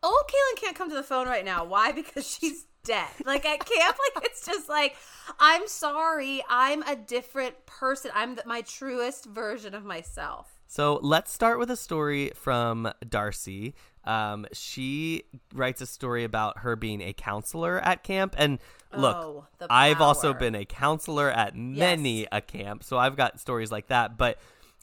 Old 0.03 0.23
Kaylin 0.27 0.61
can't 0.61 0.75
come 0.75 0.89
to 0.89 0.95
the 0.95 1.01
phone 1.03 1.25
right 1.27 1.45
now. 1.45 1.63
Why? 1.65 1.91
Because 1.95 2.27
she's 2.29 2.65
dead. 2.85 3.09
Like 3.25 3.45
at 3.45 3.65
camp, 3.65 3.97
like 4.15 4.25
it's 4.25 4.45
just 4.45 4.69
like 4.69 4.95
I'm 5.39 5.67
sorry. 5.67 6.43
I'm 6.47 6.81
a 6.83 6.95
different 6.95 7.65
person. 7.65 8.11
I'm 8.13 8.35
the, 8.35 8.43
my 8.45 8.61
truest 8.61 9.25
version 9.25 9.73
of 9.73 9.83
myself. 9.83 10.47
So 10.67 10.99
let's 11.01 11.31
start 11.31 11.59
with 11.59 11.69
a 11.69 11.75
story 11.75 12.31
from 12.35 12.91
Darcy. 13.07 13.75
Um, 14.03 14.45
she 14.53 15.23
writes 15.53 15.81
a 15.81 15.85
story 15.85 16.23
about 16.23 16.59
her 16.59 16.75
being 16.75 17.01
a 17.01 17.13
counselor 17.13 17.79
at 17.79 18.03
camp. 18.03 18.35
And 18.37 18.59
look, 18.95 19.15
Oh, 19.15 19.45
I've 19.69 20.01
also 20.01 20.33
been 20.33 20.55
a 20.55 20.65
counselor 20.65 21.29
at 21.29 21.55
many 21.55 22.27
a 22.31 22.41
camp. 22.41 22.83
So 22.83 22.97
I've 22.97 23.15
got 23.15 23.39
stories 23.39 23.71
like 23.71 23.87
that. 23.87 24.17
But 24.17 24.37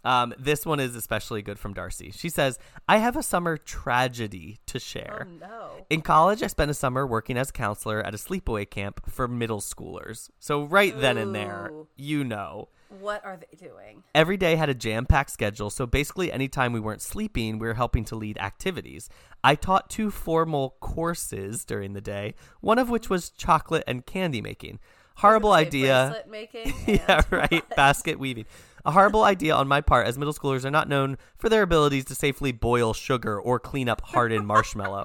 um, 0.04 0.34
this 0.38 0.66
one 0.66 0.80
is 0.80 0.96
especially 0.96 1.42
good 1.42 1.58
from 1.58 1.74
Darcy. 1.74 2.10
She 2.10 2.28
says, 2.28 2.58
I 2.88 2.98
have 2.98 3.16
a 3.16 3.22
summer 3.22 3.56
tragedy 3.56 4.58
to 4.66 4.78
share. 4.78 5.28
Oh 5.28 5.46
no. 5.46 5.86
In 5.90 6.00
college, 6.00 6.42
I 6.42 6.48
spent 6.48 6.70
a 6.70 6.74
summer 6.74 7.06
working 7.06 7.36
as 7.36 7.50
a 7.50 7.52
counselor 7.52 8.04
at 8.04 8.14
a 8.14 8.18
sleepaway 8.18 8.68
camp 8.68 9.08
for 9.08 9.28
middle 9.28 9.60
schoolers. 9.60 10.30
So, 10.38 10.64
right 10.64 10.98
then 10.98 11.18
and 11.18 11.34
there, 11.34 11.70
you 11.96 12.24
know. 12.24 12.68
What 13.00 13.24
are 13.24 13.38
they 13.38 13.56
doing? 13.56 14.02
Every 14.14 14.36
day 14.36 14.56
had 14.56 14.68
a 14.68 14.74
jam 14.74 15.06
packed 15.06 15.30
schedule, 15.30 15.70
so 15.70 15.86
basically, 15.86 16.30
anytime 16.30 16.72
we 16.74 16.80
weren't 16.80 17.00
sleeping, 17.00 17.58
we 17.58 17.66
were 17.66 17.74
helping 17.74 18.04
to 18.06 18.16
lead 18.16 18.36
activities. 18.38 19.08
I 19.42 19.54
taught 19.54 19.88
two 19.88 20.10
formal 20.10 20.76
courses 20.80 21.64
during 21.64 21.94
the 21.94 22.02
day, 22.02 22.34
one 22.60 22.78
of 22.78 22.90
which 22.90 23.08
was 23.08 23.30
chocolate 23.30 23.84
and 23.86 24.04
candy 24.04 24.42
making. 24.42 24.78
Horrible 25.16 25.52
idea. 25.52 26.10
Bracelet 26.10 26.30
making. 26.30 26.74
Yeah, 26.86 27.22
right. 27.30 27.62
Basket 27.76 28.18
weaving. 28.18 28.46
A 28.84 28.90
horrible 28.90 29.22
idea 29.22 29.54
on 29.54 29.68
my 29.68 29.80
part, 29.80 30.06
as 30.06 30.18
middle 30.18 30.34
schoolers 30.34 30.64
are 30.64 30.70
not 30.70 30.88
known 30.88 31.16
for 31.38 31.48
their 31.48 31.62
abilities 31.62 32.04
to 32.06 32.14
safely 32.14 32.50
boil 32.50 32.92
sugar 32.92 33.40
or 33.40 33.60
clean 33.60 33.88
up 33.88 34.00
hardened 34.00 34.46
marshmallow. 34.46 35.04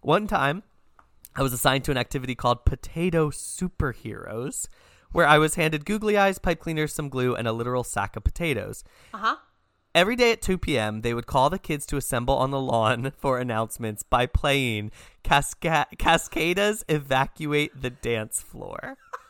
One 0.00 0.26
time, 0.26 0.62
I 1.36 1.42
was 1.42 1.52
assigned 1.52 1.84
to 1.84 1.90
an 1.90 1.98
activity 1.98 2.34
called 2.34 2.64
Potato 2.64 3.30
Superheroes, 3.30 4.68
where 5.12 5.26
I 5.26 5.38
was 5.38 5.56
handed 5.56 5.84
googly 5.84 6.16
eyes, 6.16 6.38
pipe 6.38 6.60
cleaners, 6.60 6.94
some 6.94 7.08
glue, 7.08 7.34
and 7.34 7.46
a 7.46 7.52
literal 7.52 7.84
sack 7.84 8.16
of 8.16 8.24
potatoes. 8.24 8.84
Uh-huh. 9.12 9.36
Every 9.94 10.16
day 10.16 10.32
at 10.32 10.42
2 10.42 10.58
p.m., 10.58 11.02
they 11.02 11.14
would 11.14 11.26
call 11.26 11.50
the 11.50 11.58
kids 11.58 11.86
to 11.86 11.96
assemble 11.96 12.36
on 12.36 12.50
the 12.50 12.60
lawn 12.60 13.12
for 13.18 13.38
announcements 13.38 14.02
by 14.02 14.26
playing 14.26 14.90
Casca- 15.22 15.86
Cascada's 15.98 16.84
Evacuate 16.88 17.80
the 17.80 17.90
Dance 17.90 18.40
Floor. 18.40 18.96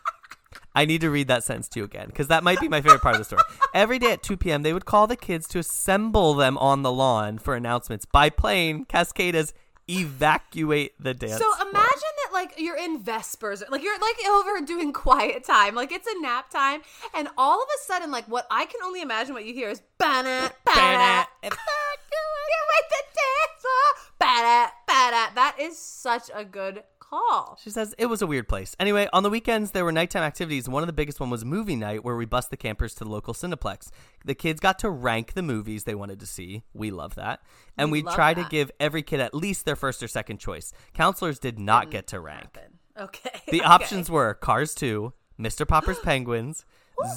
I 0.74 0.84
need 0.84 1.00
to 1.02 1.10
read 1.10 1.28
that 1.28 1.44
sentence 1.44 1.68
to 1.70 1.80
you 1.80 1.84
again 1.84 2.06
because 2.06 2.28
that 2.28 2.42
might 2.42 2.60
be 2.60 2.68
my 2.68 2.80
favorite 2.80 3.00
part 3.02 3.14
of 3.14 3.20
the 3.20 3.24
story. 3.24 3.42
Every 3.74 3.98
day 3.98 4.12
at 4.12 4.22
2 4.22 4.36
p.m., 4.36 4.62
they 4.62 4.72
would 4.72 4.84
call 4.86 5.06
the 5.06 5.16
kids 5.16 5.46
to 5.48 5.58
assemble 5.60 6.34
them 6.34 6.58
on 6.58 6.82
the 6.82 6.90
lawn 6.92 7.38
for 7.38 7.54
announcements 7.54 8.04
by 8.06 8.28
playing 8.30 8.86
Cascada's 8.86 9.54
Evacuate 9.88 10.92
the 10.98 11.12
Dance 11.12 11.38
So 11.38 11.54
Floor. 11.56 11.68
imagine 11.68 12.00
that 12.24 12.30
like 12.32 12.54
you're 12.56 12.76
in 12.76 13.02
Vespers, 13.02 13.62
like 13.70 13.82
you're 13.82 13.98
like 14.00 14.16
over 14.30 14.64
doing 14.64 14.92
quiet 14.94 15.44
time, 15.44 15.74
like 15.74 15.92
it's 15.92 16.06
a 16.08 16.20
nap 16.22 16.48
time, 16.50 16.80
and 17.14 17.28
all 17.36 17.62
of 17.62 17.68
a 17.68 17.78
sudden, 17.84 18.10
like 18.10 18.24
what 18.26 18.46
I 18.50 18.64
can 18.64 18.80
only 18.82 19.02
imagine 19.02 19.34
what 19.34 19.44
you 19.44 19.52
hear 19.52 19.68
is 19.68 19.82
bana 19.98 20.50
bana. 20.64 21.26
Evacuate 21.42 22.88
the 22.88 23.02
dance 23.12 23.60
floor. 23.60 24.70
Bada. 24.94 25.34
That 25.34 25.56
is 25.58 25.76
such 25.76 26.30
a 26.32 26.44
good 26.44 26.84
call. 27.00 27.58
She 27.62 27.70
says 27.70 27.94
it 27.98 28.06
was 28.06 28.22
a 28.22 28.26
weird 28.26 28.48
place. 28.48 28.76
Anyway, 28.78 29.08
on 29.12 29.22
the 29.22 29.30
weekends 29.30 29.72
there 29.72 29.84
were 29.84 29.92
nighttime 29.92 30.22
activities. 30.22 30.68
One 30.68 30.82
of 30.82 30.86
the 30.86 30.92
biggest 30.92 31.18
one 31.18 31.30
was 31.30 31.44
movie 31.44 31.74
night, 31.76 32.04
where 32.04 32.16
we 32.16 32.26
bust 32.26 32.50
the 32.50 32.56
campers 32.56 32.94
to 32.94 33.04
the 33.04 33.10
local 33.10 33.34
Cineplex. 33.34 33.90
The 34.24 34.34
kids 34.34 34.60
got 34.60 34.78
to 34.80 34.90
rank 34.90 35.34
the 35.34 35.42
movies 35.42 35.84
they 35.84 35.94
wanted 35.94 36.20
to 36.20 36.26
see. 36.26 36.62
We 36.72 36.90
love 36.90 37.16
that, 37.16 37.40
and 37.76 37.90
We 37.90 38.02
we 38.02 38.12
try 38.12 38.34
to 38.34 38.46
give 38.50 38.70
every 38.78 39.02
kid 39.02 39.20
at 39.20 39.34
least 39.34 39.64
their 39.64 39.76
first 39.76 40.02
or 40.02 40.08
second 40.08 40.38
choice. 40.38 40.72
Counselors 40.92 41.38
did 41.38 41.58
not 41.58 41.90
get 41.90 42.06
to 42.08 42.20
rank. 42.20 42.56
Happen. 42.56 42.78
Okay. 42.98 43.40
The 43.48 43.60
okay. 43.62 43.68
options 43.68 44.08
were 44.10 44.34
Cars 44.34 44.74
2, 44.74 45.12
Mr. 45.40 45.66
Popper's 45.66 45.98
Penguins, 46.04 46.64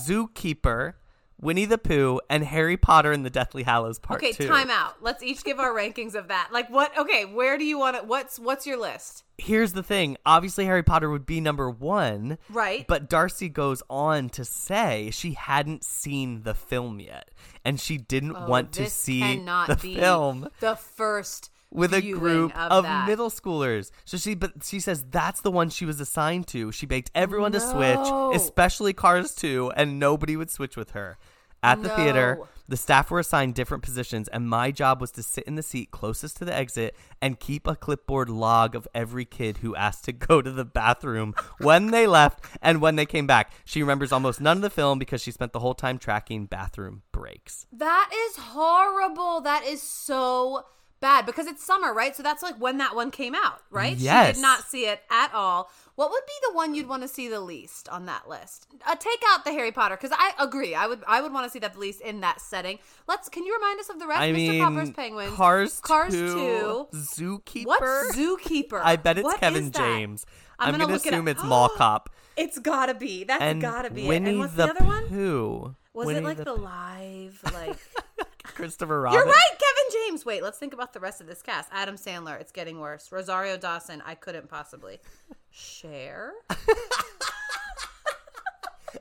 Zookeeper, 0.08 0.94
Winnie 1.40 1.66
the 1.66 1.78
Pooh, 1.78 2.20
and 2.30 2.44
Harry 2.44 2.78
Potter 2.78 3.12
and 3.12 3.24
the 3.26 3.30
Deathly 3.30 3.64
Hallows 3.64 4.00
Part 4.00 4.20
Okay, 4.24 4.32
2. 4.32 4.48
time 4.48 4.72
out. 4.72 4.96
Let's 5.02 5.22
each 5.22 5.44
give 5.44 5.60
our 5.60 5.72
rankings 5.74 6.16
of 6.16 6.30
that. 6.30 6.50
Like 6.52 6.70
what? 6.70 6.98
Okay, 6.98 7.26
where 7.26 7.58
do 7.58 7.64
you 7.66 7.78
want 7.78 7.96
it? 7.96 8.06
What's 8.08 8.40
what's 8.40 8.66
your 8.66 8.78
list? 8.78 9.24
Here's 9.38 9.74
the 9.74 9.84
thing. 9.84 10.18
Obviously, 10.26 10.66
Harry 10.66 10.82
Potter 10.82 11.12
would 11.12 11.28
be 11.28 11.40
number 11.40 11.70
one. 11.70 12.40
Right. 12.50 12.88
But 12.88 13.08
Darcy 13.08 13.50
goes 13.50 13.84
on 13.88 14.30
to 14.30 14.44
say 14.44 15.12
she 15.12 15.34
hadn't 15.34 15.84
seen 15.84 16.42
the 16.42 16.56
film 16.56 17.00
yet. 17.00 17.30
And 17.64 17.80
she 17.80 17.98
didn't 18.00 18.36
Oh, 18.36 18.48
want 18.48 18.72
to 18.74 18.90
see 18.90 19.22
the 19.68 19.78
film 19.80 20.50
the 20.60 20.76
first 20.76 21.52
with 21.72 21.94
a 21.94 22.02
group 22.02 22.56
of, 22.58 22.86
of, 22.86 23.08
middle 23.08 23.30
schoolers. 23.30 23.92
So 24.06 24.18
she, 24.18 24.36
but 24.36 24.64
she 24.64 24.80
says 24.80 25.04
that's 25.10 25.42
the 25.42 25.52
one 25.52 25.70
she 25.70 25.86
was 25.86 26.00
assigned 26.00 26.48
to. 26.48 26.72
She 26.72 26.86
begged 26.86 27.12
everyone 27.14 27.52
to 27.52 27.60
switch, 27.60 28.40
especially 28.40 28.94
Cars 28.94 29.36
2, 29.36 29.74
and 29.76 30.00
nobody 30.00 30.36
would 30.36 30.50
switch 30.50 30.78
with 30.78 30.92
her. 30.92 31.18
At 31.64 31.82
the 31.82 31.90
theater, 31.90 32.40
the 32.68 32.78
staff 32.78 33.10
were 33.10 33.20
assigned 33.20 33.56
different 33.56 33.84
positions, 33.84 34.28
and 34.28 34.48
my 34.48 34.72
job 34.72 35.02
was 35.02 35.12
to 35.12 35.24
sit 35.24 35.44
in 35.46 35.56
the 35.56 35.64
seat 35.64 35.90
closest 35.90 36.38
to 36.38 36.46
the 36.46 36.54
exit 36.54 36.96
and 37.22 37.40
keep 37.40 37.66
a 37.66 37.76
clipboard 37.76 38.30
log 38.30 38.76
of 38.76 38.88
every 38.94 39.26
kid 39.26 39.58
who 39.58 39.76
asked 39.76 40.06
to 40.06 40.12
go 40.14 40.42
to 40.42 40.52
the 40.52 40.64
bathroom 40.64 41.34
when 41.60 41.88
they 41.88 42.06
left 42.06 42.46
and 42.62 42.80
when 42.80 42.96
they 42.96 43.06
came 43.06 43.26
back. 43.26 43.52
She 43.66 43.82
remembers 43.82 44.12
almost 44.12 44.40
none 44.40 44.58
of 44.58 44.62
the 44.62 44.70
film 44.70 45.00
because 45.00 45.22
she 45.22 45.32
spent 45.32 45.52
the 45.52 45.60
whole 45.60 45.74
time 45.74 45.98
tracking 45.98 46.46
bathroom 46.46 47.02
breaks. 47.12 47.66
That 47.72 48.12
is 48.14 48.38
horrible. 48.38 49.42
That 49.42 49.66
is 49.66 49.82
so 49.82 50.64
bad 51.00 51.26
because 51.26 51.48
it's 51.48 51.64
summer, 51.64 51.94
right? 51.94 52.16
So 52.16 52.24
that's 52.24 52.42
like 52.44 52.56
when 52.60 52.78
that 52.80 52.96
one 52.96 53.12
came 53.12 53.36
out, 53.36 53.62
right? 53.70 53.98
She 53.98 54.06
Yes. 54.06 54.36
did 54.36 54.42
not 54.42 54.64
see 54.64 54.86
it 54.88 55.02
at 55.10 55.34
all. 55.34 55.70
What 55.96 56.12
would 56.12 56.24
be 56.28 56.34
the 56.48 56.54
one 56.54 56.76
you'd 56.76 56.88
want 56.88 57.02
to 57.02 57.08
see 57.08 57.28
the 57.28 57.40
least 57.40 57.90
on 57.90 58.06
that 58.06 58.30
list? 58.30 58.68
Uh, 58.86 58.96
take 58.96 59.20
out 59.30 59.46
the 59.46 59.52
Harry 59.52 59.72
Potter 59.72 59.96
because 59.96 60.16
I 60.18 60.34
agree. 60.40 60.76
I 60.76 60.86
would 60.88 61.04
I 61.08 61.22
would 61.22 61.34
want 61.34 61.46
to 61.46 61.50
see 61.52 61.60
that 61.60 61.74
the 61.74 61.80
least 61.80 62.02
in 62.02 62.22
that 62.22 62.40
setting. 62.40 62.78
Let's. 63.08 63.30
Can 63.30 63.46
you 63.46 63.54
remind 63.56 63.80
us 63.80 63.90
of 63.90 64.00
the 64.00 64.06
rest? 64.08 64.22
I 64.22 64.32
Mr. 64.32 64.34
mean, 64.36 64.62
Popper's 64.64 64.92
Penguins, 64.92 65.36
Cars, 65.36 65.80
Cars 65.80 66.14
2, 66.14 66.34
Two. 66.34 66.88
Zookeeper. 66.94 67.66
What 67.66 67.82
Zookeeper? 68.14 68.82
I 68.84 68.96
bet 68.96 69.18
it's 69.18 69.24
What 69.26 69.40
Kevin? 69.40 69.72
James. 69.72 70.26
I'm 70.60 70.68
I'm, 70.68 70.74
gonna 70.74 70.84
gonna, 70.86 70.94
look 70.94 71.06
it 71.06 71.14
assume 71.14 71.28
it's 71.28 71.44
Mall 71.44 71.70
Cop. 71.70 72.10
It's 72.36 72.60
gotta 72.60 72.94
be. 72.94 73.24
That's 73.24 73.42
And 73.42 73.60
gotta 73.62 73.90
be 73.90 74.08
Winnie 74.08 74.26
it. 74.28 74.30
And 74.34 74.40
what's 74.40 74.54
the, 74.54 74.66
the, 74.68 74.72
other 74.72 74.86
one? 74.86 75.08
Who 75.08 75.76
Was 75.94 76.06
Winnie 76.06 76.20
it 76.20 76.24
like 76.24 76.38
the, 76.38 76.54
live 76.54 77.42
like? 77.54 77.78
Christopher 78.58 79.02
Robin? 79.02 79.18
You're 79.20 79.26
right, 79.28 79.52
Kevin 79.52 80.02
James. 80.08 80.26
Wait, 80.26 80.42
let's 80.42 80.58
think 80.58 80.74
about 80.74 80.92
the 80.94 81.00
rest 81.00 81.22
of 81.22 81.28
this 81.28 81.42
cast. 81.42 81.70
Adam 81.72 81.96
Sandler, 81.96 82.40
it's 82.42 82.52
getting 82.52 82.80
worse. 82.80 83.12
Rosario 83.12 83.56
Dawson, 83.56 84.02
I 84.06 84.16
couldn't 84.16 84.50
possibly. 84.50 85.00
Cher. 85.52 86.34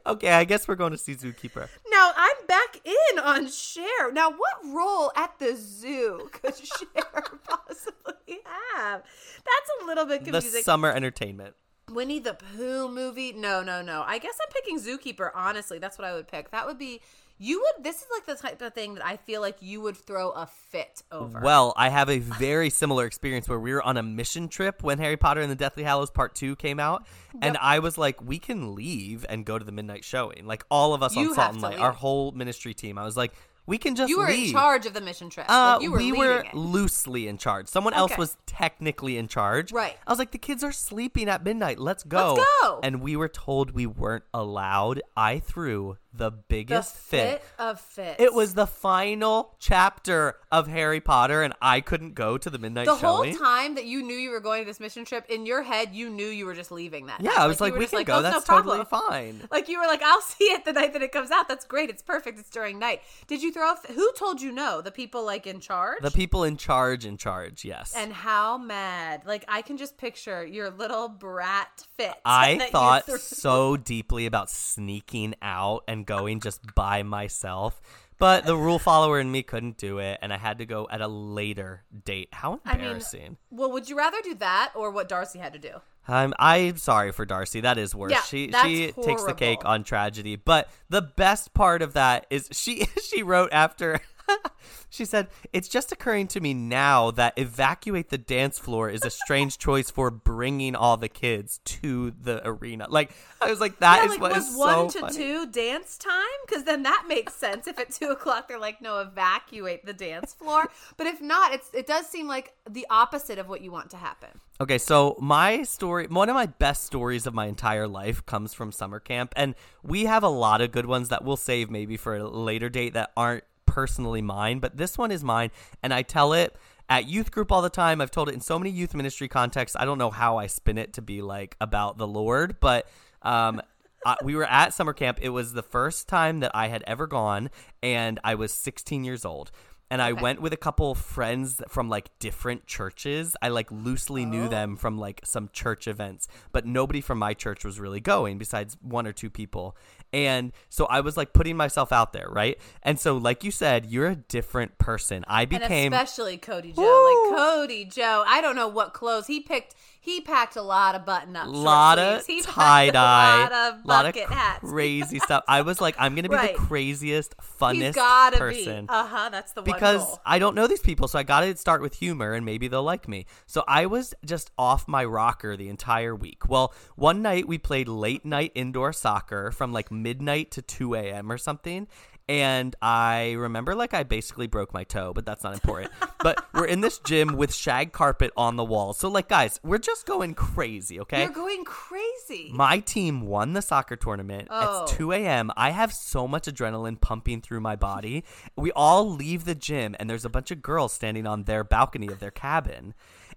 Okay, 0.04 0.30
I 0.30 0.44
guess 0.44 0.68
we're 0.68 0.74
going 0.76 0.92
to 0.92 0.98
see 0.98 1.14
Zookeeper. 1.14 1.68
Now 1.90 2.12
I'm 2.16 2.46
back 2.46 2.80
in 2.84 3.18
on 3.18 3.48
Cher. 3.48 4.12
Now, 4.12 4.30
what 4.30 4.54
role 4.64 5.10
at 5.16 5.38
the 5.38 5.56
zoo 5.56 6.28
could 6.32 6.54
Cher 6.64 7.22
possibly 7.44 8.40
have? 8.74 9.02
That's 9.02 9.82
a 9.82 9.86
little 9.86 10.04
bit 10.04 10.24
confusing. 10.24 10.52
The 10.52 10.62
summer 10.62 10.92
entertainment. 10.92 11.54
Winnie 11.90 12.18
the 12.18 12.34
Pooh 12.34 12.88
movie? 12.88 13.32
No, 13.32 13.62
no, 13.62 13.80
no. 13.80 14.04
I 14.06 14.18
guess 14.18 14.36
I'm 14.42 14.52
picking 14.52 14.78
Zookeeper. 14.78 15.30
Honestly, 15.34 15.78
that's 15.78 15.98
what 15.98 16.06
I 16.06 16.14
would 16.14 16.28
pick. 16.28 16.50
That 16.50 16.66
would 16.66 16.78
be. 16.78 17.00
You 17.38 17.60
would. 17.60 17.84
This 17.84 17.96
is 17.96 18.06
like 18.12 18.24
the 18.26 18.34
type 18.34 18.62
of 18.62 18.72
thing 18.72 18.94
that 18.94 19.04
I 19.04 19.16
feel 19.18 19.40
like 19.40 19.56
you 19.60 19.80
would 19.82 19.96
throw 19.96 20.30
a 20.30 20.46
fit 20.46 21.02
over. 21.12 21.40
Well, 21.40 21.74
I 21.76 21.88
have 21.90 22.08
a 22.08 22.18
very 22.18 22.70
similar 22.70 23.04
experience 23.04 23.48
where 23.48 23.58
we 23.60 23.72
were 23.74 23.82
on 23.82 23.96
a 23.96 24.02
mission 24.02 24.48
trip 24.48 24.82
when 24.82 24.98
Harry 24.98 25.16
Potter 25.16 25.40
and 25.42 25.50
the 25.50 25.54
Deathly 25.56 25.82
Hallows 25.82 26.10
Part 26.10 26.34
2 26.34 26.56
came 26.56 26.80
out. 26.80 27.06
And 27.42 27.58
I 27.58 27.80
was 27.80 27.98
like, 27.98 28.22
we 28.26 28.38
can 28.38 28.74
leave 28.74 29.26
and 29.28 29.44
go 29.44 29.58
to 29.58 29.64
the 29.64 29.72
midnight 29.72 30.04
showing. 30.04 30.46
Like, 30.46 30.64
all 30.70 30.94
of 30.94 31.02
us 31.02 31.14
You 31.14 31.28
on 31.30 31.34
Salt 31.34 31.52
and 31.54 31.62
Light, 31.62 31.72
leave. 31.74 31.82
our 31.82 31.92
whole 31.92 32.32
ministry 32.32 32.72
team. 32.72 32.96
I 32.96 33.04
was 33.04 33.16
like, 33.16 33.32
we 33.66 33.78
can 33.78 33.96
just 33.96 34.08
you 34.08 34.18
were 34.20 34.28
leave. 34.28 34.46
in 34.48 34.52
charge 34.52 34.86
of 34.86 34.94
the 34.94 35.00
mission 35.00 35.28
trip. 35.28 35.44
Uh, 35.50 35.74
Like, 35.74 35.82
you 35.82 35.90
were 35.90 35.98
we 35.98 36.12
were 36.12 36.38
it. 36.38 36.54
loosely 36.54 37.26
in 37.28 37.36
charge. 37.36 37.66
Someone 37.66 37.94
else 37.94 38.16
was 38.16 38.36
technically 38.46 39.18
in 39.18 39.26
charge. 39.28 39.72
Right. 39.72 39.96
I 40.06 40.10
was 40.12 40.18
like, 40.20 40.30
the 40.30 40.38
kids 40.38 40.62
are 40.64 40.70
sleeping 40.72 41.28
at 41.28 41.44
midnight. 41.44 41.78
Let's 41.80 42.04
go. 42.04 42.34
Let's 42.34 42.48
go. 42.62 42.80
And 42.84 43.02
we 43.02 43.16
were 43.16 43.28
told 43.28 43.72
we 43.72 43.84
weren't 43.84 44.22
allowed. 44.32 45.02
I 45.16 45.40
threw 45.40 45.96
the 46.16 46.26
the 46.26 46.32
biggest 46.32 46.96
fit 46.96 47.42
of 47.58 47.80
fits. 47.80 48.16
It 48.20 48.34
was 48.34 48.54
the 48.54 48.66
final 48.66 49.54
chapter 49.60 50.36
of 50.50 50.66
Harry 50.66 51.00
Potter, 51.00 51.42
and 51.42 51.54
I 51.62 51.80
couldn't 51.80 52.14
go 52.14 52.36
to 52.36 52.50
the 52.50 52.58
midnight 52.58 52.86
the 52.86 52.96
whole 52.96 53.24
time 53.32 53.76
that 53.76 53.84
you 53.84 54.02
knew 54.02 54.14
you 54.16 54.30
were 54.30 54.40
going 54.40 54.62
to 54.62 54.66
this 54.66 54.80
mission 54.80 55.04
trip. 55.04 55.24
In 55.28 55.46
your 55.46 55.62
head, 55.62 55.94
you 55.94 56.10
knew 56.10 56.26
you 56.26 56.46
were 56.46 56.54
just 56.54 56.72
leaving 56.72 57.06
that. 57.06 57.20
yeah, 57.20 57.30
night. 57.30 57.38
I 57.38 57.46
was 57.46 57.60
like, 57.60 57.74
were 57.74 57.78
we 57.78 57.86
can 57.86 57.98
like, 58.00 58.06
go. 58.08 58.18
"Oh, 58.18 58.22
That's 58.22 58.48
no 58.48 58.56
totally 58.56 58.84
problem." 58.84 59.10
fine. 59.10 59.48
Like 59.50 59.68
you 59.68 59.78
were 59.78 59.86
like, 59.86 60.02
I'll 60.02 60.20
see 60.20 60.46
it 60.46 60.64
the 60.64 60.72
night 60.72 60.92
that 60.94 61.02
it 61.02 61.12
comes 61.12 61.30
out. 61.30 61.48
That's 61.48 61.64
great. 61.64 61.90
It's 61.90 62.02
perfect. 62.02 62.38
It's 62.38 62.50
during 62.50 62.78
night. 62.78 63.02
Did 63.26 63.42
you 63.42 63.52
throw? 63.52 63.70
A 63.70 63.72
f- 63.72 63.86
who 63.94 64.12
told 64.16 64.40
you 64.40 64.50
no? 64.50 64.80
The 64.80 64.90
people 64.90 65.24
like 65.24 65.46
in 65.46 65.60
charge. 65.60 66.02
The 66.02 66.10
people 66.10 66.44
in 66.44 66.56
charge, 66.56 67.04
in 67.04 67.16
charge, 67.16 67.64
yes. 67.64 67.94
and 67.96 68.12
how 68.12 68.58
mad? 68.58 69.22
Like 69.26 69.44
I 69.48 69.62
can 69.62 69.76
just 69.76 69.96
picture 69.96 70.44
your 70.44 70.70
little 70.70 71.08
brat 71.08 71.86
fit. 71.96 72.14
I 72.24 72.58
thought 72.72 73.08
so 73.10 73.76
deeply 73.76 74.26
about 74.26 74.50
sneaking 74.50 75.34
out 75.42 75.84
and 75.88 76.05
going 76.06 76.40
just 76.40 76.74
by 76.74 77.02
myself. 77.02 77.80
But 78.18 78.46
the 78.46 78.56
rule 78.56 78.78
follower 78.78 79.20
in 79.20 79.30
me 79.30 79.42
couldn't 79.42 79.76
do 79.76 79.98
it, 79.98 80.18
and 80.22 80.32
I 80.32 80.38
had 80.38 80.58
to 80.58 80.66
go 80.66 80.88
at 80.90 81.02
a 81.02 81.08
later 81.08 81.84
date. 82.04 82.28
How 82.32 82.60
I 82.64 82.72
mean, 82.72 82.84
embarrassing. 82.84 83.36
well, 83.50 83.70
would 83.72 83.90
you 83.90 83.96
rather 83.96 84.16
do 84.22 84.34
that 84.36 84.72
or 84.74 84.90
what 84.90 85.08
Darcy 85.08 85.38
had 85.38 85.52
to 85.52 85.58
do? 85.58 85.82
I'm 86.08 86.32
I'm 86.38 86.76
sorry 86.78 87.12
for 87.12 87.26
Darcy. 87.26 87.60
That 87.60 87.78
is 87.78 87.94
worse. 87.94 88.12
Yeah, 88.12 88.22
she 88.22 88.52
she 88.62 88.92
takes 88.92 89.24
the 89.24 89.34
cake 89.34 89.64
on 89.64 89.84
tragedy. 89.84 90.36
But 90.36 90.70
the 90.88 91.02
best 91.02 91.52
part 91.52 91.82
of 91.82 91.94
that 91.94 92.26
is 92.30 92.48
she 92.52 92.86
she 93.02 93.22
wrote 93.22 93.50
after 93.52 94.00
she 94.90 95.04
said, 95.04 95.28
"It's 95.52 95.68
just 95.68 95.92
occurring 95.92 96.28
to 96.28 96.40
me 96.40 96.54
now 96.54 97.10
that 97.12 97.34
evacuate 97.36 98.10
the 98.10 98.18
dance 98.18 98.58
floor 98.58 98.90
is 98.90 99.04
a 99.04 99.10
strange 99.10 99.58
choice 99.66 99.90
for 99.90 100.10
bringing 100.10 100.74
all 100.74 100.96
the 100.96 101.08
kids 101.08 101.60
to 101.64 102.12
the 102.20 102.46
arena." 102.46 102.86
Like 102.88 103.12
I 103.40 103.50
was 103.50 103.60
like, 103.60 103.78
that 103.80 103.98
yeah, 103.98 104.04
is 104.04 104.10
like 104.12 104.20
what 104.20 104.32
was 104.32 104.48
is 104.48 104.56
one 104.56 104.90
so 104.90 105.00
to 105.00 105.06
funny. 105.06 105.16
two 105.16 105.46
dance 105.46 105.98
time? 105.98 106.12
Because 106.46 106.64
then 106.64 106.82
that 106.82 107.04
makes 107.08 107.34
sense. 107.34 107.66
If 107.66 107.78
at 107.78 107.90
two 107.90 108.08
o'clock 108.08 108.48
they're 108.48 108.58
like, 108.58 108.80
no, 108.80 109.00
evacuate 109.00 109.84
the 109.84 109.92
dance 109.92 110.32
floor. 110.34 110.70
But 110.96 111.06
if 111.06 111.20
not, 111.20 111.52
it's 111.52 111.70
it 111.72 111.86
does 111.86 112.06
seem 112.06 112.26
like 112.26 112.54
the 112.68 112.86
opposite 112.90 113.38
of 113.38 113.48
what 113.48 113.60
you 113.60 113.70
want 113.70 113.90
to 113.90 113.96
happen. 113.96 114.40
Okay, 114.58 114.78
so 114.78 115.16
my 115.20 115.64
story, 115.64 116.06
one 116.06 116.30
of 116.30 116.34
my 116.34 116.46
best 116.46 116.84
stories 116.84 117.26
of 117.26 117.34
my 117.34 117.44
entire 117.44 117.86
life 117.86 118.24
comes 118.24 118.54
from 118.54 118.72
summer 118.72 118.98
camp, 118.98 119.34
and 119.36 119.54
we 119.82 120.06
have 120.06 120.22
a 120.22 120.28
lot 120.28 120.62
of 120.62 120.72
good 120.72 120.86
ones 120.86 121.10
that 121.10 121.22
we'll 121.22 121.36
save 121.36 121.70
maybe 121.70 121.98
for 121.98 122.16
a 122.16 122.26
later 122.26 122.70
date 122.70 122.94
that 122.94 123.12
aren't 123.16 123.44
personally 123.76 124.22
mine, 124.22 124.58
but 124.58 124.78
this 124.78 124.96
one 124.96 125.10
is 125.10 125.22
mine, 125.22 125.50
and 125.82 125.92
I 125.92 126.00
tell 126.00 126.32
it 126.32 126.56
at 126.88 127.06
youth 127.06 127.30
group 127.30 127.52
all 127.52 127.60
the 127.60 127.68
time. 127.68 128.00
I've 128.00 128.10
told 128.10 128.30
it 128.30 128.34
in 128.34 128.40
so 128.40 128.58
many 128.58 128.70
youth 128.70 128.94
ministry 128.94 129.28
contexts. 129.28 129.76
I 129.78 129.84
don't 129.84 129.98
know 129.98 130.10
how 130.10 130.38
I 130.38 130.46
spin 130.46 130.78
it 130.78 130.94
to 130.94 131.02
be 131.02 131.20
like 131.20 131.56
about 131.60 131.98
the 131.98 132.06
Lord, 132.06 132.58
but 132.58 132.88
um, 133.20 133.60
I, 134.06 134.16
we 134.24 134.34
were 134.34 134.46
at 134.46 134.72
summer 134.72 134.94
camp. 134.94 135.18
It 135.20 135.28
was 135.28 135.52
the 135.52 135.62
first 135.62 136.08
time 136.08 136.40
that 136.40 136.52
I 136.54 136.68
had 136.68 136.84
ever 136.86 137.06
gone, 137.06 137.50
and 137.82 138.18
I 138.24 138.34
was 138.34 138.50
16 138.50 139.04
years 139.04 139.26
old. 139.26 139.50
And 139.90 140.00
I 140.00 140.14
went 140.14 140.40
with 140.40 140.54
a 140.54 140.56
couple 140.56 140.94
friends 140.94 141.62
from 141.68 141.90
like 141.90 142.10
different 142.18 142.66
churches. 142.66 143.36
I 143.42 143.48
like 143.48 143.70
loosely 143.70 144.24
knew 144.24 144.48
them 144.48 144.76
from 144.76 144.98
like 144.98 145.20
some 145.22 145.50
church 145.52 145.86
events, 145.86 146.28
but 146.50 146.64
nobody 146.64 147.02
from 147.02 147.18
my 147.18 147.34
church 147.34 147.62
was 147.62 147.78
really 147.78 148.00
going 148.00 148.38
besides 148.38 148.76
one 148.80 149.06
or 149.06 149.12
two 149.12 149.30
people. 149.30 149.76
And 150.12 150.52
so 150.68 150.86
I 150.86 151.00
was 151.00 151.16
like 151.16 151.32
putting 151.32 151.56
myself 151.56 151.92
out 151.92 152.12
there, 152.12 152.28
right? 152.30 152.58
And 152.82 152.98
so, 152.98 153.16
like 153.16 153.44
you 153.44 153.50
said, 153.50 153.86
you're 153.86 154.06
a 154.08 154.16
different 154.16 154.78
person. 154.78 155.24
I 155.28 155.44
became. 155.44 155.92
and 155.92 155.94
especially 155.94 156.38
Cody 156.38 156.72
Joe. 156.72 157.26
Like 157.28 157.38
Cody 157.38 157.84
Joe, 157.84 158.24
I 158.26 158.40
don't 158.40 158.56
know 158.56 158.68
what 158.68 158.94
clothes 158.94 159.26
he 159.26 159.40
picked. 159.40 159.74
He 160.06 160.20
packed 160.20 160.54
a 160.54 160.62
lot 160.62 160.94
of 160.94 161.04
button 161.04 161.34
ups, 161.34 161.48
A 161.48 161.50
lot 161.50 161.98
of 161.98 162.24
tie 162.44 162.90
dye, 162.90 163.38
a 163.38 163.42
lot 163.42 163.52
of 163.52 163.84
lot 163.84 164.06
of 164.06 164.14
bucket 164.14 164.28
hats. 164.30 164.60
crazy 164.70 165.18
stuff. 165.18 165.42
I 165.48 165.62
was 165.62 165.80
like, 165.80 165.96
I'm 165.98 166.14
gonna 166.14 166.28
be 166.28 166.36
Right. 166.36 166.54
the 166.56 166.62
craziest, 166.62 167.34
funnest 167.38 167.94
gotta 167.96 168.38
person. 168.38 168.86
be. 168.86 168.90
Uh 168.92 169.04
huh. 169.04 169.28
That's 169.30 169.50
the 169.50 169.62
one 169.62 169.64
because 169.64 170.04
goal. 170.04 170.20
I 170.24 170.38
don't 170.38 170.54
know 170.54 170.68
these 170.68 170.78
people, 170.80 171.08
so 171.08 171.18
I 171.18 171.24
got 171.24 171.40
to 171.40 171.56
start 171.56 171.82
with 171.82 171.94
humor 171.96 172.34
and 172.34 172.46
maybe 172.46 172.68
they'll 172.68 172.84
like 172.84 173.08
me. 173.08 173.26
So 173.46 173.64
I 173.66 173.86
was 173.86 174.14
just 174.24 174.52
off 174.56 174.86
my 174.86 175.04
rocker 175.04 175.56
the 175.56 175.68
entire 175.68 176.14
week. 176.14 176.48
Well, 176.48 176.72
one 176.94 177.20
night 177.20 177.48
we 177.48 177.58
played 177.58 177.88
late 177.88 178.24
night 178.24 178.52
indoor 178.54 178.92
soccer 178.92 179.50
from 179.50 179.72
like 179.72 179.90
midnight 179.90 180.52
to 180.52 180.62
2 180.62 180.94
a.m. 180.94 181.32
or 181.32 181.36
something. 181.38 181.88
And 182.28 182.74
I 182.82 183.32
remember 183.32 183.76
like 183.76 183.94
I 183.94 184.02
basically 184.02 184.48
broke 184.48 184.74
my 184.74 184.82
toe, 184.82 185.12
but 185.12 185.24
that's 185.24 185.44
not 185.44 185.54
important. 185.54 185.92
but 186.20 186.44
we're 186.54 186.64
in 186.64 186.80
this 186.80 186.98
gym 186.98 187.36
with 187.36 187.54
shag 187.54 187.92
carpet 187.92 188.32
on 188.36 188.56
the 188.56 188.64
wall. 188.64 188.92
So, 188.94 189.08
like, 189.08 189.28
guys, 189.28 189.60
we're 189.62 189.78
just 189.78 190.06
going 190.06 190.34
crazy, 190.34 190.98
okay? 191.00 191.22
You're 191.22 191.32
going 191.32 191.64
crazy. 191.64 192.50
My 192.52 192.80
team 192.80 193.20
won 193.22 193.52
the 193.52 193.62
soccer 193.62 193.94
tournament. 193.94 194.48
Oh. 194.50 194.82
It's 194.82 194.92
2 194.92 195.12
a.m. 195.12 195.52
I 195.56 195.70
have 195.70 195.92
so 195.92 196.26
much 196.26 196.46
adrenaline 196.46 197.00
pumping 197.00 197.42
through 197.42 197.60
my 197.60 197.76
body. 197.76 198.24
We 198.56 198.72
all 198.72 199.08
leave 199.08 199.44
the 199.44 199.54
gym, 199.54 199.94
and 200.00 200.10
there's 200.10 200.24
a 200.24 200.30
bunch 200.30 200.50
of 200.50 200.62
girls 200.62 200.92
standing 200.92 201.28
on 201.28 201.44
their 201.44 201.62
balcony 201.62 202.08
of 202.08 202.18
their 202.18 202.32
cabin. 202.32 202.94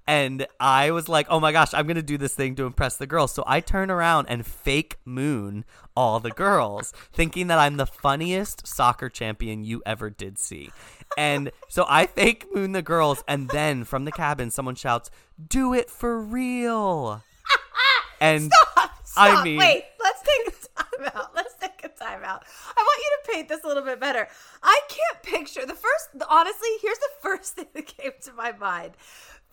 And 0.10 0.48
I 0.60 0.90
was 0.90 1.08
like, 1.08 1.28
oh 1.30 1.40
my 1.40 1.52
gosh, 1.52 1.72
I'm 1.72 1.86
to 1.88 2.02
do 2.02 2.18
this 2.18 2.34
thing 2.34 2.56
to 2.56 2.66
impress 2.66 2.98
the 2.98 3.06
girls. 3.06 3.32
So 3.32 3.44
I 3.46 3.60
turn 3.60 3.92
around 3.92 4.26
and 4.28 4.44
fake 4.44 4.98
moon 5.06 5.66
all 5.96 6.20
the 6.20 6.32
girls, 6.32 6.92
thinking 7.14 7.46
that 7.48 7.60
I'm 7.60 7.78
the 7.78 7.86
funniest 7.86 8.66
soccer 8.66 9.08
champion 9.08 9.64
you 9.64 9.84
ever 9.86 10.10
did 10.10 10.40
see. 10.40 10.72
And 11.16 11.52
so 11.68 11.86
I 11.88 12.08
fake 12.08 12.48
moon 12.52 12.72
the 12.72 12.82
girls. 12.82 13.24
And 13.28 13.50
then 13.50 13.84
from 13.84 14.06
the 14.06 14.12
cabin, 14.12 14.50
someone 14.50 14.74
shouts, 14.74 15.12
do 15.48 15.76
it 15.76 15.92
for 15.92 16.20
real. 16.20 17.22
And 18.22 18.52
Stop, 18.52 18.92
I 19.16 19.30
stop. 19.32 19.44
mean- 19.46 19.60
wait, 19.60 19.86
let's 20.04 20.22
take 20.24 20.48
a 20.48 20.52
time 20.84 21.12
out. 21.16 21.34
Let's 21.36 21.56
take 21.56 21.86
a 21.86 21.88
time 21.88 22.22
out. 22.24 22.44
I 22.76 22.82
want 22.82 23.00
you 23.00 23.18
to 23.24 23.32
paint 23.32 23.48
this 23.48 23.64
a 23.64 23.68
little 23.68 23.84
bit 23.84 23.98
better. 24.00 24.28
I 24.62 24.82
can't 24.90 25.24
picture 25.24 25.66
the 25.66 25.74
first, 25.74 26.10
honestly, 26.30 26.68
here's 26.82 26.98
the 26.98 27.10
first 27.22 27.54
thing 27.54 27.68
that 27.74 27.88
came 27.88 28.12
to 28.24 28.34
my 28.34 28.52
mind. 28.52 28.94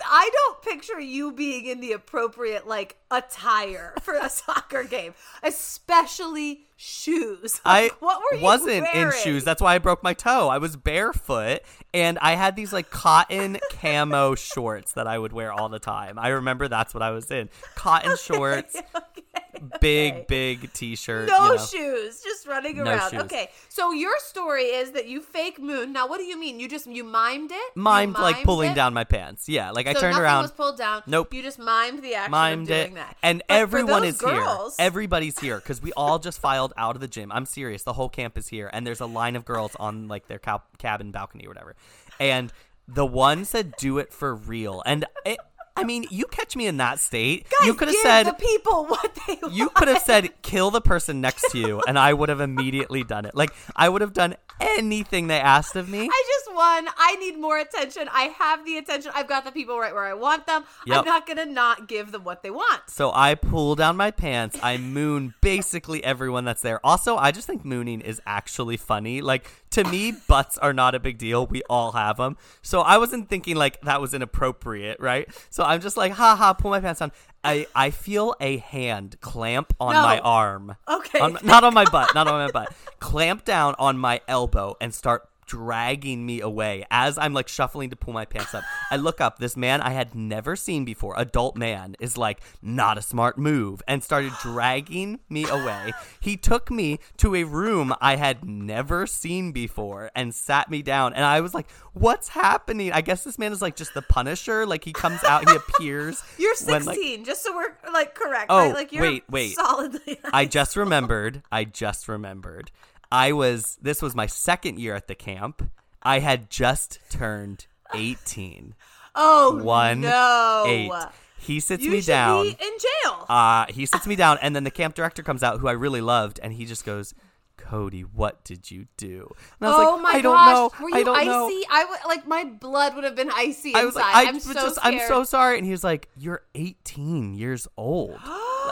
I 0.04 0.30
don't 0.32 0.62
picture 0.62 1.00
you 1.00 1.32
being 1.32 1.66
in 1.66 1.80
the 1.80 1.92
appropriate, 1.92 2.66
like, 2.66 2.96
attire 3.10 3.94
for 4.02 4.14
a 4.14 4.28
soccer 4.30 4.84
game, 4.84 5.14
especially 5.42 6.66
shoes. 6.76 7.60
I 7.64 7.90
what 8.00 8.20
were 8.20 8.38
you 8.38 8.44
wasn't 8.44 8.86
in 8.94 9.10
shoes. 9.22 9.44
That's 9.44 9.60
why 9.60 9.74
I 9.74 9.78
broke 9.78 10.02
my 10.02 10.14
toe. 10.14 10.48
I 10.48 10.58
was 10.58 10.76
barefoot 10.76 11.60
and 11.92 12.18
I 12.20 12.34
had 12.34 12.54
these 12.54 12.72
like 12.72 12.90
cotton 12.90 13.58
camo 13.80 14.34
shorts 14.34 14.92
that 14.92 15.06
I 15.06 15.18
would 15.18 15.32
wear 15.32 15.52
all 15.52 15.68
the 15.68 15.78
time. 15.78 16.18
I 16.18 16.28
remember 16.28 16.68
that's 16.68 16.94
what 16.94 17.02
I 17.02 17.10
was 17.10 17.30
in. 17.30 17.48
Cotton 17.74 18.16
shorts, 18.16 18.76
okay. 18.94 19.35
Big, 19.80 20.12
okay. 20.14 20.24
big 20.28 20.72
t 20.72 20.96
shirt. 20.96 21.28
No 21.28 21.52
you 21.52 21.56
know. 21.56 21.64
shoes, 21.66 22.20
just 22.22 22.46
running 22.46 22.76
No 22.76 22.84
around. 22.84 23.10
shoes. 23.10 23.20
Okay, 23.22 23.50
so 23.68 23.92
your 23.92 24.18
story 24.18 24.64
is 24.64 24.92
that 24.92 25.06
you 25.06 25.20
fake 25.20 25.58
moon. 25.60 25.92
Now, 25.92 26.08
what 26.08 26.18
do 26.18 26.24
you 26.24 26.38
mean? 26.38 26.58
You 26.60 26.68
just 26.68 26.86
you 26.86 27.04
mimed 27.04 27.50
it? 27.50 27.72
You 27.74 27.82
Mimed 27.82 28.14
like 28.18 28.42
pulling 28.44 28.72
it? 28.72 28.74
down 28.74 28.94
my 28.94 29.04
pants. 29.04 29.48
Yeah, 29.48 29.70
like 29.70 29.86
I 29.86 29.92
turned 29.92 30.18
around. 30.18 30.42
was 30.42 30.50
pulled 30.52 30.78
down. 30.78 31.02
Nope. 31.06 31.32
You 31.34 31.42
just 31.42 31.58
mimed 31.58 32.02
the 32.02 32.14
action 32.14 32.32
mimed 32.32 32.62
of 32.62 32.68
doing 32.68 32.92
it 32.92 32.94
that. 32.94 33.16
and 33.22 33.42
But 33.48 33.54
everyone 33.54 34.04
is 34.04 34.18
girls, 34.18 34.76
here 34.76 34.86
everybody's 34.86 35.38
here 35.38 35.56
because 35.56 35.80
we 35.82 35.92
all 35.94 36.18
just 36.18 36.40
filed 36.46 36.72
out 36.76 36.94
of 36.96 37.00
the 37.00 37.08
gym 37.08 37.30
i'm 37.32 37.46
serious 37.46 37.82
the 37.82 37.92
whole 37.94 38.08
camp 38.08 38.36
is 38.38 38.48
here 38.48 38.70
and 38.72 38.86
there's 38.86 39.00
a 39.00 39.06
line 39.06 39.36
of 39.36 39.44
girls 39.44 39.74
on 39.80 40.08
like 40.08 40.26
their 40.28 40.38
cab- 40.38 40.62
cabin 40.78 41.10
balcony 41.10 41.44
or 41.46 41.48
whatever 41.50 41.74
and 42.20 42.52
the 42.88 43.04
one 43.06 43.44
said 43.44 43.74
do 43.78 43.98
it 43.98 44.12
for 44.12 44.34
real 44.34 44.82
and 44.86 45.04
it, 45.24 45.38
i 45.76 45.84
mean 45.84 46.04
you 46.10 46.24
catch 46.26 46.56
me 46.56 46.66
in 46.66 46.78
that 46.78 46.98
state. 46.98 47.46
Guys, 47.50 47.66
you 47.66 47.74
could 47.74 47.88
have 47.88 47.96
said 48.02 48.22
the 48.24 48.32
people 48.32 48.86
what 48.86 49.16
they 49.26 49.38
want. 49.42 49.54
you 49.54 49.68
could 49.70 49.88
have 49.88 50.02
said 50.02 50.30
kill 50.42 50.70
the 50.70 50.80
person 50.80 51.20
next 51.20 51.50
to 51.52 51.58
you 51.58 51.82
and 51.86 51.98
i 51.98 52.12
would 52.12 52.28
have 52.28 52.40
immediately 52.40 53.04
done 53.04 53.24
it. 53.24 53.34
Like 53.34 53.50
i 53.74 53.88
would 53.88 54.00
have 54.00 54.12
done 54.12 54.36
anything 54.60 55.26
they 55.26 55.40
asked 55.40 55.76
of 55.76 55.88
me. 55.88 56.08
I 56.10 56.24
just 56.28 56.45
won. 56.56 56.88
I 56.96 57.16
need 57.16 57.38
more 57.38 57.58
attention. 57.58 58.08
I 58.12 58.24
have 58.38 58.64
the 58.64 58.78
attention. 58.78 59.12
I've 59.14 59.28
got 59.28 59.44
the 59.44 59.52
people 59.52 59.78
right 59.78 59.92
where 59.94 60.04
I 60.04 60.14
want 60.14 60.46
them. 60.46 60.64
Yep. 60.86 60.98
I'm 60.98 61.04
not 61.04 61.26
gonna 61.26 61.44
not 61.46 61.86
give 61.86 62.10
them 62.12 62.24
what 62.24 62.42
they 62.42 62.50
want. 62.50 62.82
So 62.88 63.12
I 63.14 63.34
pull 63.36 63.74
down 63.76 63.96
my 63.96 64.10
pants. 64.10 64.58
I 64.62 64.78
moon 64.78 65.34
basically 65.40 66.02
everyone 66.02 66.44
that's 66.44 66.62
there. 66.62 66.84
Also, 66.84 67.16
I 67.16 67.30
just 67.30 67.46
think 67.46 67.64
mooning 67.64 68.00
is 68.00 68.20
actually 68.26 68.76
funny. 68.76 69.20
Like 69.20 69.48
to 69.70 69.84
me, 69.84 70.12
butts 70.26 70.56
are 70.58 70.72
not 70.72 70.94
a 70.94 70.98
big 71.00 71.18
deal. 71.18 71.46
We 71.46 71.62
all 71.68 71.92
have 71.92 72.16
them. 72.16 72.36
So 72.62 72.80
I 72.80 72.98
wasn't 72.98 73.28
thinking 73.28 73.56
like 73.56 73.80
that 73.82 74.00
was 74.00 74.14
inappropriate, 74.14 74.98
right? 75.00 75.28
So 75.50 75.62
I'm 75.64 75.80
just 75.80 75.96
like, 75.96 76.12
ha 76.12 76.34
ha, 76.34 76.52
pull 76.54 76.70
my 76.70 76.80
pants 76.80 77.00
down. 77.00 77.12
I 77.44 77.66
I 77.74 77.90
feel 77.90 78.34
a 78.40 78.56
hand 78.58 79.20
clamp 79.20 79.72
on 79.78 79.94
No. 79.94 80.02
my 80.02 80.18
arm. 80.20 80.76
Okay. 80.88 81.20
On- 81.20 81.38
not 81.44 81.62
on 81.62 81.74
my 81.74 81.84
butt. 81.84 82.14
Not 82.14 82.26
on 82.26 82.46
my 82.46 82.50
butt. 82.50 82.72
Clamp 82.98 83.44
down 83.44 83.74
on 83.78 83.98
my 83.98 84.20
elbow 84.26 84.74
and 84.80 84.92
start 84.94 85.28
dragging 85.46 86.26
me 86.26 86.40
away 86.40 86.84
as 86.90 87.18
I'm 87.18 87.32
like 87.32 87.48
shuffling 87.48 87.90
to 87.90 87.96
pull 87.96 88.12
my 88.12 88.24
pants 88.24 88.54
up. 88.54 88.64
I 88.90 88.96
look 88.96 89.20
up. 89.20 89.38
This 89.38 89.56
man 89.56 89.80
I 89.80 89.90
had 89.90 90.14
never 90.14 90.56
seen 90.56 90.84
before, 90.84 91.14
adult 91.16 91.56
man, 91.56 91.96
is 92.00 92.16
like, 92.18 92.40
not 92.62 92.98
a 92.98 93.02
smart 93.02 93.38
move, 93.38 93.82
and 93.88 94.02
started 94.02 94.32
dragging 94.42 95.20
me 95.28 95.44
away. 95.44 95.92
He 96.20 96.36
took 96.36 96.70
me 96.70 96.98
to 97.18 97.34
a 97.34 97.44
room 97.44 97.94
I 98.00 98.16
had 98.16 98.44
never 98.44 99.06
seen 99.06 99.52
before 99.52 100.10
and 100.14 100.34
sat 100.34 100.70
me 100.70 100.82
down. 100.82 101.14
And 101.14 101.24
I 101.24 101.40
was 101.40 101.54
like, 101.54 101.68
what's 101.92 102.28
happening? 102.28 102.92
I 102.92 103.00
guess 103.00 103.24
this 103.24 103.38
man 103.38 103.52
is 103.52 103.62
like 103.62 103.76
just 103.76 103.94
the 103.94 104.02
Punisher. 104.02 104.66
Like 104.66 104.84
he 104.84 104.92
comes 104.92 105.22
out, 105.24 105.48
he 105.48 105.56
appears. 105.56 106.22
You're 106.38 106.54
when, 106.66 106.82
16, 106.82 107.18
like- 107.18 107.26
just 107.26 107.42
so 107.42 107.54
we're 107.54 107.92
like 107.92 108.14
correct. 108.14 108.46
Oh, 108.48 108.58
right? 108.58 108.74
Like 108.74 108.92
you're 108.92 109.02
wait, 109.02 109.24
wait. 109.30 109.54
solidly. 109.54 110.18
I 110.32 110.44
just 110.46 110.76
remembered. 110.76 111.42
I 111.50 111.64
just 111.64 112.08
remembered. 112.08 112.70
I 113.16 113.32
was. 113.32 113.78
This 113.80 114.02
was 114.02 114.14
my 114.14 114.26
second 114.26 114.78
year 114.78 114.94
at 114.94 115.06
the 115.08 115.14
camp. 115.14 115.70
I 116.02 116.18
had 116.20 116.50
just 116.50 116.98
turned 117.10 117.66
eighteen. 117.94 118.74
oh 119.14 119.62
One 119.62 120.02
no. 120.02 120.64
eight. 120.66 120.90
He 121.38 121.60
sits 121.60 121.84
You 121.84 121.92
me 121.92 122.00
down. 122.00 122.44
be 122.44 122.50
in 122.50 122.72
jail. 123.04 123.24
Uh, 123.28 123.66
he 123.68 123.86
sits 123.86 124.06
me 124.06 124.16
down, 124.16 124.38
and 124.42 124.54
then 124.56 124.64
the 124.64 124.70
camp 124.70 124.94
director 124.94 125.22
comes 125.22 125.42
out, 125.42 125.60
who 125.60 125.68
I 125.68 125.72
really 125.72 126.00
loved, 126.00 126.40
and 126.42 126.52
he 126.52 126.64
just 126.64 126.84
goes, 126.84 127.14
"Cody, 127.56 128.00
what 128.02 128.42
did 128.44 128.70
you 128.70 128.86
do?" 128.96 129.30
And 129.60 129.68
I 129.68 129.70
was 129.70 129.86
oh 129.86 129.92
like, 129.94 130.02
my 130.02 130.10
"I 130.18 130.20
don't 130.22 130.34
gosh! 130.34 130.54
know. 130.54 130.70
Were 130.82 130.90
you 130.90 130.96
I 130.96 131.02
don't 131.04 131.16
icy? 131.16 131.26
know." 131.28 131.50
I 131.70 131.96
like 132.08 132.26
my 132.26 132.44
blood 132.44 132.94
would 132.96 133.04
have 133.04 133.14
been 133.14 133.30
icy 133.30 133.68
inside. 133.70 133.80
I 133.80 133.84
was 133.84 133.94
like, 133.94 134.04
I 134.14 134.22
am 134.24 134.34
was 134.34 134.44
so 134.44 134.52
just, 134.54 134.76
scared. 134.76 134.94
I'm 134.94 135.08
so 135.08 135.24
sorry. 135.24 135.56
And 135.58 135.64
he 135.64 135.70
was 135.72 135.84
like, 135.84 136.08
You're 136.16 136.42
18 136.54 137.34
years 137.34 137.68
old, 137.76 138.18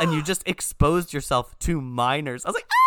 and 0.01 0.13
you 0.13 0.23
just 0.33 0.43
exposed 0.47 1.13
yourself 1.13 1.57
to 1.61 1.81
minors. 1.81 2.45
I 2.45 2.49
was 2.49 2.55
like, 2.57 2.67
Ah! 2.69 2.84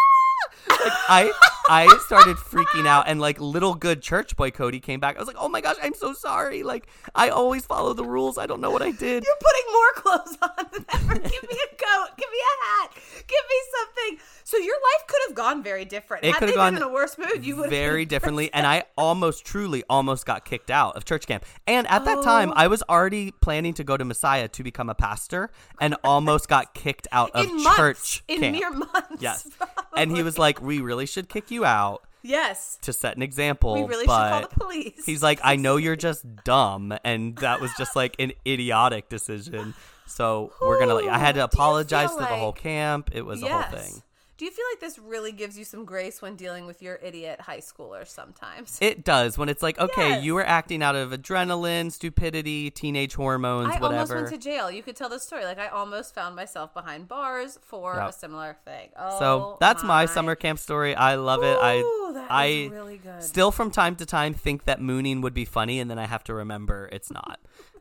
Like 0.69 0.93
I, 1.09 1.31
I 1.69 1.87
started 2.05 2.37
freaking 2.37 2.87
out, 2.87 3.05
and 3.07 3.19
like 3.19 3.39
little 3.39 3.75
good 3.75 4.01
church 4.01 4.35
boy 4.35 4.51
Cody 4.51 4.79
came 4.79 4.99
back. 4.99 5.15
I 5.15 5.19
was 5.19 5.27
like, 5.27 5.37
Oh 5.39 5.49
my 5.49 5.61
gosh, 5.61 5.75
I'm 5.81 5.93
so 5.93 6.13
sorry. 6.13 6.63
Like 6.63 6.87
I 7.15 7.29
always 7.29 7.65
follow 7.65 7.93
the 7.93 8.05
rules. 8.05 8.37
I 8.37 8.45
don't 8.45 8.61
know 8.61 8.71
what 8.71 8.81
I 8.81 8.91
did. 8.91 9.23
You're 9.23 9.35
putting 9.39 9.73
more 9.73 9.93
clothes 9.95 10.37
on 10.59 10.65
than 10.73 10.85
ever. 10.93 11.13
give 11.15 11.43
me 11.43 11.57
a 11.71 11.75
coat. 11.75 12.07
Give 12.17 12.29
me 12.31 12.37
a 12.39 12.65
hat. 12.65 12.91
Give 13.27 13.43
me 13.49 13.55
something. 13.77 14.19
So 14.43 14.57
your 14.57 14.75
life 14.75 15.07
could 15.07 15.19
have 15.27 15.35
gone 15.35 15.61
very 15.61 15.83
different. 15.83 16.23
It 16.23 16.31
Had 16.31 16.39
could 16.39 16.47
they 16.47 16.51
have 16.53 16.55
gone 16.57 16.73
been 16.75 16.83
in 16.83 16.87
a 16.87 16.91
worse 16.91 17.17
mood, 17.17 17.45
you 17.45 17.57
would 17.57 17.69
very 17.69 18.05
differently 18.05 18.49
and 18.53 18.65
i 18.65 18.83
almost 18.97 19.45
truly 19.45 19.83
almost 19.89 20.25
got 20.25 20.45
kicked 20.45 20.71
out 20.71 20.95
of 20.95 21.03
church 21.05 21.27
camp 21.27 21.43
and 21.67 21.85
at 21.87 22.05
that 22.05 22.23
time 22.23 22.51
Oh. 22.51 22.53
i 22.55 22.67
was 22.67 22.81
already 22.89 23.31
planning 23.31 23.73
to 23.75 23.83
go 23.83 23.97
to 23.97 24.05
messiah 24.05 24.47
to 24.49 24.63
become 24.63 24.89
a 24.89 24.95
pastor 24.95 25.49
and 25.81 25.95
almost 26.03 26.47
got 26.47 26.73
kicked 26.73 27.07
out 27.11 27.31
of 27.31 27.45
in 27.45 27.61
months, 27.63 27.77
church 27.77 28.23
in 28.27 28.39
camp 28.41 28.55
mere 28.57 28.71
months. 28.71 29.21
yes 29.21 29.47
and 29.97 30.15
he 30.15 30.23
was 30.23 30.37
like 30.37 30.61
we 30.61 30.79
really 30.79 31.05
should 31.05 31.27
kick 31.27 31.51
you 31.51 31.56
out 31.65 32.03
yes. 32.23 32.77
to 32.81 32.93
set 32.93 33.15
an 33.15 33.21
example 33.21 33.73
We 33.75 33.81
really 33.83 34.05
should 34.05 34.07
call 34.07 34.41
the 34.41 34.47
police. 34.47 35.05
he's 35.05 35.23
like 35.23 35.39
i 35.43 35.55
know 35.55 35.77
you're 35.77 35.95
just 36.09 36.25
dumb 36.43 36.93
and 37.03 37.35
that 37.37 37.61
was 37.61 37.71
just 37.77 37.95
like 37.95 38.15
an 38.19 38.33
idiotic 38.45 39.09
decision 39.09 39.73
so 40.05 40.51
we're 40.61 40.79
gonna 40.79 40.93
like 40.93 41.07
i 41.07 41.17
had 41.17 41.35
to 41.35 41.39
Ooh, 41.39 41.41
you 41.41 41.45
apologize 41.45 42.11
to 42.11 42.17
the 42.17 42.25
whole 42.25 42.53
camp 42.53 43.09
it 43.13 43.25
was 43.25 43.43
a 43.43 43.47
whole 43.47 43.79
thing 43.79 44.01
Do 44.37 44.45
you 44.45 44.51
feel 44.51 44.65
like 44.71 44.79
this 44.79 44.99
really 44.99 45.31
gives 45.31 45.57
you 45.57 45.63
some 45.65 45.83
grace 45.83 46.21
when 46.21 46.35
dealing 46.35 46.67
with 46.67 46.83
your 46.83 46.97
idiot 47.01 47.41
high 47.41 47.57
schoolers 47.57 48.09
sometimes? 48.09 48.77
It 48.81 49.03
does 49.03 49.35
when 49.35 49.49
it's 49.49 49.63
like, 49.63 49.79
okay, 49.79 50.09
Yes. 50.09 50.23
you 50.23 50.35
were 50.35 50.45
acting 50.45 50.83
out 50.83 50.95
of 50.95 51.09
adrenaline, 51.09 51.91
stupidity, 51.91 52.69
teenage 52.69 53.15
hormones, 53.15 53.73
I 53.75 53.79
almost 53.79 54.13
went 54.13 54.27
to 54.29 54.37
jail. 54.37 54.69
You 54.69 54.83
could 54.83 54.95
tell 54.95 55.09
the 55.09 55.19
story. 55.19 55.43
Like 55.43 55.57
I 55.57 55.69
almost 55.69 56.13
found 56.13 56.35
myself 56.35 56.71
behind 56.73 57.07
bars 57.07 57.57
for 57.63 57.95
Yep. 57.95 58.09
a 58.09 58.13
similar 58.13 58.57
thing. 58.63 58.89
Oh, 58.95 59.19
so 59.19 59.57
that's 59.59 59.81
my. 59.81 59.87
my 59.97 60.05
summer 60.05 60.35
camp 60.35 60.59
story. 60.59 60.93
I 60.93 61.15
love 61.15 61.41
it. 61.43 61.57
I 61.59 61.81
I 62.29 62.69
really 62.71 62.97
good. 62.97 63.23
still 63.23 63.51
from 63.51 63.71
time 63.71 63.95
to 63.95 64.05
time 64.05 64.35
think 64.35 64.65
that 64.65 64.79
mooning 64.79 65.21
would 65.21 65.33
be 65.33 65.45
funny, 65.45 65.79
and 65.79 65.89
then 65.89 65.97
I 65.97 66.05
have 66.05 66.23
to 66.25 66.35
remember 66.35 66.87
it's 66.91 67.09
not. 67.11 67.39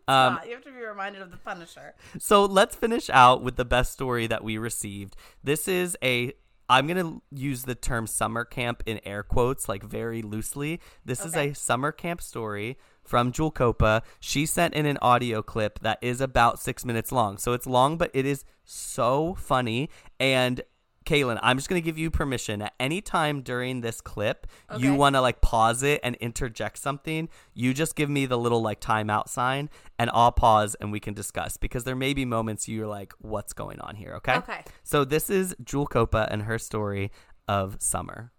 Um, 0.08 0.38
you 0.46 0.52
have 0.54 0.62
to 0.64 0.70
be 0.70 0.78
reminded 0.84 1.20
of 1.20 1.30
the 1.32 1.36
Punisher. 1.36 1.94
so 2.18 2.44
let's 2.46 2.74
finish 2.76 3.10
out 3.10 3.42
with 3.42 3.56
the 3.56 3.64
best 3.66 3.92
story 3.92 4.26
that 4.28 4.42
we 4.42 4.56
received. 4.56 5.16
This 5.44 5.68
is 5.68 5.98
a. 6.02 6.32
I'm 6.68 6.86
gonna 6.86 7.20
use 7.30 7.64
the 7.64 7.74
term 7.74 8.06
summer 8.06 8.44
camp 8.44 8.82
in 8.86 9.00
air 9.04 9.22
quotes, 9.22 9.68
like 9.68 9.82
very 9.82 10.22
loosely. 10.22 10.80
This 11.04 11.24
is 11.24 11.36
a 11.36 11.52
summer 11.52 11.92
camp 11.92 12.20
story 12.20 12.76
from 13.04 13.30
Jewel 13.32 13.50
Copa. 13.50 14.02
She 14.18 14.46
sent 14.46 14.74
in 14.74 14.86
an 14.86 14.98
audio 15.00 15.42
clip 15.42 15.78
that 15.80 15.98
is 16.02 16.20
about 16.20 16.58
six 16.58 16.84
minutes 16.84 17.12
long, 17.12 17.38
so 17.38 17.52
it's 17.52 17.66
long, 17.66 17.96
but 17.96 18.10
it 18.14 18.26
is 18.26 18.44
so 18.64 19.34
funny. 19.38 19.90
And 20.18 20.62
Kaylin, 21.06 21.38
I'm 21.42 21.56
just 21.56 21.68
gonna 21.68 21.80
give 21.80 21.96
you 21.96 22.10
permission 22.10 22.60
at 22.60 22.74
any 22.78 23.00
time 23.00 23.40
during 23.40 23.80
this 23.80 24.00
clip 24.00 24.46
you 24.76 24.94
want 24.94 25.14
to 25.14 25.20
like 25.20 25.40
pause 25.40 25.82
it 25.82 26.00
and 26.02 26.16
interject 26.16 26.78
something. 26.78 27.28
You 27.54 27.72
just 27.72 27.96
give 27.96 28.10
me 28.10 28.26
the 28.26 28.36
little 28.36 28.60
like 28.60 28.80
timeout 28.80 29.28
sign, 29.28 29.70
and 29.98 30.10
I'll 30.12 30.32
pause 30.32 30.74
and 30.80 30.92
we 30.92 31.00
can 31.00 31.14
discuss 31.14 31.56
because 31.56 31.84
there 31.84 31.96
may 31.96 32.12
be 32.12 32.24
moments 32.24 32.68
you're 32.68 32.86
like, 32.86 33.14
"What's 33.18 33.52
going 33.52 33.80
on 33.80 33.96
here?" 33.96 34.14
Okay. 34.16 34.36
Okay. 34.36 34.64
So 34.82 35.04
this 35.04 35.30
is 35.30 35.54
Jewel 35.62 35.86
Copa 35.86 36.28
and 36.30 36.42
her 36.42 36.58
story 36.58 37.10
of 37.48 37.80
summer. 37.80 38.32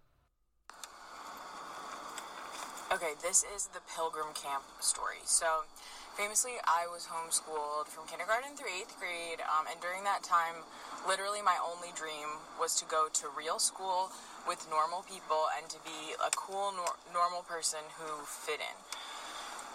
Okay, 2.90 3.14
this 3.22 3.46
is 3.56 3.68
the 3.74 3.82
Pilgrim 3.96 4.34
Camp 4.34 4.64
story. 4.80 5.18
So, 5.26 5.46
famously, 6.18 6.58
I 6.66 6.90
was 6.90 7.06
homeschooled 7.06 7.86
from 7.86 8.10
kindergarten 8.10 8.58
through 8.58 8.74
eighth 8.74 8.98
grade, 8.98 9.38
um, 9.46 9.70
and 9.70 9.78
during 9.78 10.02
that 10.10 10.26
time, 10.26 10.66
literally 11.06 11.46
my 11.46 11.54
only 11.62 11.94
dream 11.94 12.42
was 12.58 12.74
to 12.82 12.86
go 12.90 13.06
to 13.22 13.30
real 13.38 13.62
school 13.62 14.10
with 14.50 14.66
normal 14.66 15.06
people 15.06 15.46
and 15.54 15.70
to 15.70 15.78
be 15.86 16.18
a 16.18 16.34
cool, 16.34 16.74
nor- 16.74 16.98
normal 17.14 17.46
person 17.46 17.86
who 18.02 18.26
fit 18.26 18.58
in. 18.58 18.78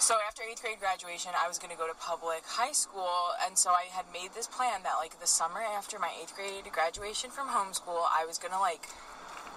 so 0.02 0.18
after 0.26 0.42
eighth 0.42 0.66
grade 0.66 0.82
graduation, 0.82 1.30
I 1.38 1.46
was 1.46 1.62
going 1.62 1.70
to 1.70 1.78
go 1.78 1.86
to 1.86 1.94
public 1.94 2.42
high 2.42 2.74
school, 2.74 3.38
and 3.46 3.54
so 3.54 3.70
I 3.70 3.86
had 3.94 4.10
made 4.10 4.34
this 4.34 4.50
plan 4.50 4.82
that 4.82 4.98
like 4.98 5.22
the 5.22 5.30
summer 5.30 5.62
after 5.62 6.02
my 6.02 6.10
eighth 6.18 6.34
grade 6.34 6.66
graduation 6.74 7.30
from 7.30 7.54
homeschool, 7.54 8.02
I 8.10 8.26
was 8.26 8.42
going 8.42 8.50
to 8.50 8.58
like 8.58 8.90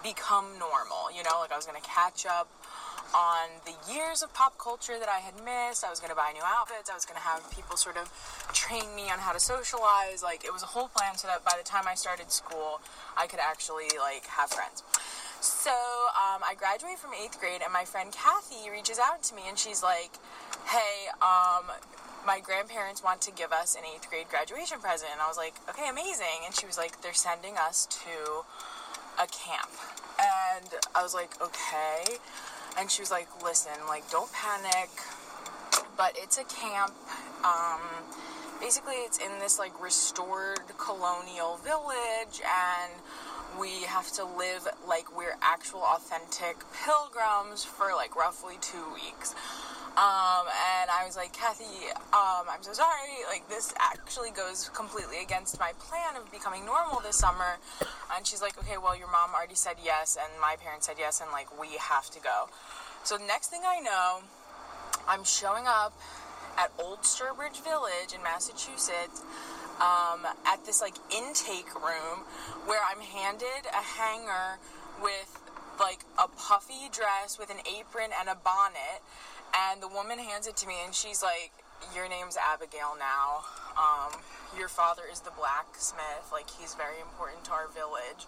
become 0.06 0.46
normal. 0.62 1.10
You 1.10 1.26
know, 1.26 1.42
like 1.42 1.50
I 1.50 1.58
was 1.58 1.66
going 1.66 1.80
to 1.82 1.88
catch 1.88 2.30
up 2.30 2.46
on 3.16 3.48
the 3.64 3.72
years 3.90 4.22
of 4.22 4.28
pop 4.34 4.58
culture 4.58 5.00
that 5.00 5.08
I 5.08 5.24
had 5.24 5.32
missed. 5.40 5.84
I 5.84 5.88
was 5.88 6.00
going 6.00 6.12
to 6.12 6.16
buy 6.16 6.36
new 6.36 6.44
outfits. 6.44 6.90
I 6.92 6.94
was 6.94 7.08
going 7.08 7.16
to 7.16 7.24
have 7.24 7.40
people 7.50 7.76
sort 7.80 7.96
of 7.96 8.12
train 8.52 8.94
me 8.94 9.08
on 9.08 9.18
how 9.18 9.32
to 9.32 9.40
socialize. 9.40 10.22
Like 10.22 10.44
it 10.44 10.52
was 10.52 10.62
a 10.62 10.68
whole 10.68 10.88
plan 10.88 11.16
so 11.16 11.26
that 11.28 11.42
by 11.42 11.56
the 11.56 11.64
time 11.64 11.88
I 11.88 11.94
started 11.94 12.30
school, 12.30 12.84
I 13.16 13.26
could 13.26 13.40
actually 13.40 13.88
like 13.96 14.26
have 14.28 14.50
friends. 14.50 14.84
So 15.40 15.72
um, 16.12 16.44
I 16.44 16.54
graduate 16.58 16.98
from 16.98 17.12
eighth 17.16 17.40
grade, 17.40 17.60
and 17.64 17.72
my 17.72 17.84
friend 17.84 18.12
Kathy 18.12 18.68
reaches 18.70 18.98
out 18.98 19.22
to 19.24 19.34
me, 19.34 19.42
and 19.48 19.58
she's 19.58 19.82
like, 19.82 20.12
"Hey, 20.66 21.08
um, 21.20 21.72
my 22.26 22.40
grandparents 22.40 23.02
want 23.02 23.20
to 23.22 23.32
give 23.32 23.52
us 23.52 23.76
an 23.76 23.82
eighth 23.84 24.08
grade 24.10 24.28
graduation 24.28 24.80
present." 24.80 25.10
And 25.12 25.20
I 25.20 25.28
was 25.28 25.36
like, 25.36 25.54
"Okay, 25.68 25.88
amazing." 25.88 26.44
And 26.44 26.54
she 26.54 26.66
was 26.66 26.76
like, 26.76 27.00
"They're 27.00 27.14
sending 27.16 27.56
us 27.56 27.86
to 28.04 28.44
a 29.22 29.26
camp," 29.28 29.72
and 30.18 30.68
I 30.94 31.02
was 31.02 31.14
like, 31.14 31.40
"Okay." 31.40 32.18
And 32.78 32.90
she 32.90 33.00
was 33.02 33.10
like, 33.10 33.28
"Listen, 33.42 33.72
like, 33.88 34.08
don't 34.10 34.30
panic, 34.32 34.90
but 35.96 36.12
it's 36.16 36.38
a 36.38 36.44
camp." 36.44 36.94
Um, 37.44 37.80
basically, 38.60 38.96
it's 38.96 39.18
in 39.18 39.38
this 39.38 39.58
like 39.58 39.80
restored 39.80 40.60
colonial 40.78 41.56
village, 41.58 42.42
and 42.44 42.92
we 43.58 43.82
have 43.84 44.12
to 44.12 44.24
live 44.24 44.68
like 44.86 45.16
we're 45.16 45.36
actual 45.40 45.80
authentic 45.80 46.56
pilgrims 46.84 47.64
for 47.64 47.94
like 47.94 48.14
roughly 48.16 48.56
two 48.60 48.84
weeks. 48.94 49.34
Um, 49.96 50.44
and 50.76 50.90
I 50.92 51.04
was 51.06 51.16
like, 51.16 51.32
Kathy, 51.32 51.88
um, 52.12 52.44
I'm 52.52 52.62
so 52.62 52.74
sorry. 52.74 53.24
Like, 53.30 53.48
this 53.48 53.72
actually 53.80 54.30
goes 54.30 54.68
completely 54.74 55.22
against 55.22 55.58
my 55.58 55.72
plan 55.78 56.20
of 56.20 56.30
becoming 56.30 56.66
normal 56.66 57.00
this 57.00 57.16
summer. 57.16 57.56
And 58.14 58.26
she's 58.26 58.42
like, 58.42 58.58
okay, 58.58 58.76
well, 58.76 58.96
your 58.96 59.10
mom 59.10 59.30
already 59.34 59.54
said 59.54 59.76
yes, 59.82 60.18
and 60.20 60.40
my 60.40 60.56
parents 60.60 60.86
said 60.86 60.96
yes, 60.98 61.22
and 61.22 61.30
like, 61.32 61.48
we 61.58 61.78
have 61.80 62.10
to 62.10 62.20
go. 62.20 62.48
So, 63.04 63.16
next 63.16 63.48
thing 63.48 63.62
I 63.66 63.80
know, 63.80 64.20
I'm 65.08 65.24
showing 65.24 65.64
up 65.66 65.94
at 66.58 66.72
Old 66.78 67.00
Sturbridge 67.00 67.64
Village 67.64 68.12
in 68.14 68.22
Massachusetts 68.22 69.22
um, 69.80 70.24
at 70.46 70.64
this 70.64 70.80
like 70.80 70.96
intake 71.14 71.74
room 71.74 72.24
where 72.64 72.80
I'm 72.84 73.00
handed 73.00 73.68
a 73.72 73.82
hanger 73.82 74.58
with 75.02 75.40
like 75.78 76.00
a 76.18 76.28
puffy 76.28 76.88
dress 76.90 77.38
with 77.38 77.50
an 77.50 77.60
apron 77.68 78.10
and 78.18 78.28
a 78.28 78.34
bonnet, 78.34 79.04
and 79.54 79.82
the 79.82 79.88
woman 79.88 80.18
hands 80.18 80.46
it 80.46 80.56
to 80.58 80.66
me 80.66 80.74
and 80.84 80.94
she's 80.94 81.22
like, 81.22 81.52
"Your 81.94 82.08
name's 82.08 82.36
Abigail 82.36 82.96
now. 82.98 83.44
Um, 83.76 84.20
your 84.56 84.68
father 84.68 85.02
is 85.10 85.20
the 85.20 85.32
blacksmith. 85.32 86.32
Like 86.32 86.50
he's 86.50 86.74
very 86.74 87.00
important 87.00 87.44
to 87.44 87.52
our 87.52 87.68
village." 87.68 88.26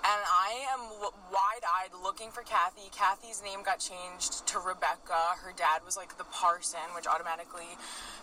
And 0.00 0.22
I 0.24 0.64
am 0.72 0.96
w- 0.96 1.12
wide-eyed 1.28 1.92
looking 2.02 2.30
for 2.30 2.40
Kathy. 2.40 2.88
Kathy's 2.88 3.42
name 3.44 3.60
got 3.62 3.84
changed 3.84 4.46
to 4.48 4.58
Rebecca. 4.58 5.36
Her 5.44 5.52
dad 5.52 5.84
was 5.84 5.94
like 5.94 6.16
the 6.16 6.24
parson, 6.24 6.80
which 6.96 7.06
automatically 7.06 7.76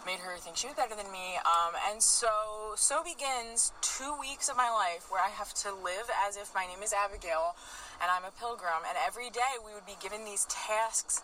made 0.04 0.18
her 0.26 0.38
think 0.42 0.58
she 0.58 0.66
was 0.66 0.76
better 0.76 0.96
than 0.98 1.12
me. 1.12 1.38
Um, 1.46 1.78
and 1.94 2.02
so, 2.02 2.74
so 2.76 3.04
begins 3.04 3.74
two 3.82 4.18
weeks 4.18 4.50
of 4.50 4.58
my 4.58 4.74
life 4.74 5.06
where 5.14 5.22
I 5.22 5.30
have 5.30 5.54
to 5.62 5.70
live 5.70 6.10
as 6.26 6.36
if 6.36 6.50
my 6.56 6.66
name 6.66 6.82
is 6.82 6.94
Abigail 6.98 7.54
and 8.02 8.10
I'm 8.10 8.26
a 8.26 8.34
pilgrim. 8.34 8.82
And 8.82 8.98
every 9.06 9.30
day 9.30 9.62
we 9.62 9.78
would 9.78 9.86
be 9.86 10.02
given 10.02 10.26
these 10.26 10.50
tasks 10.50 11.22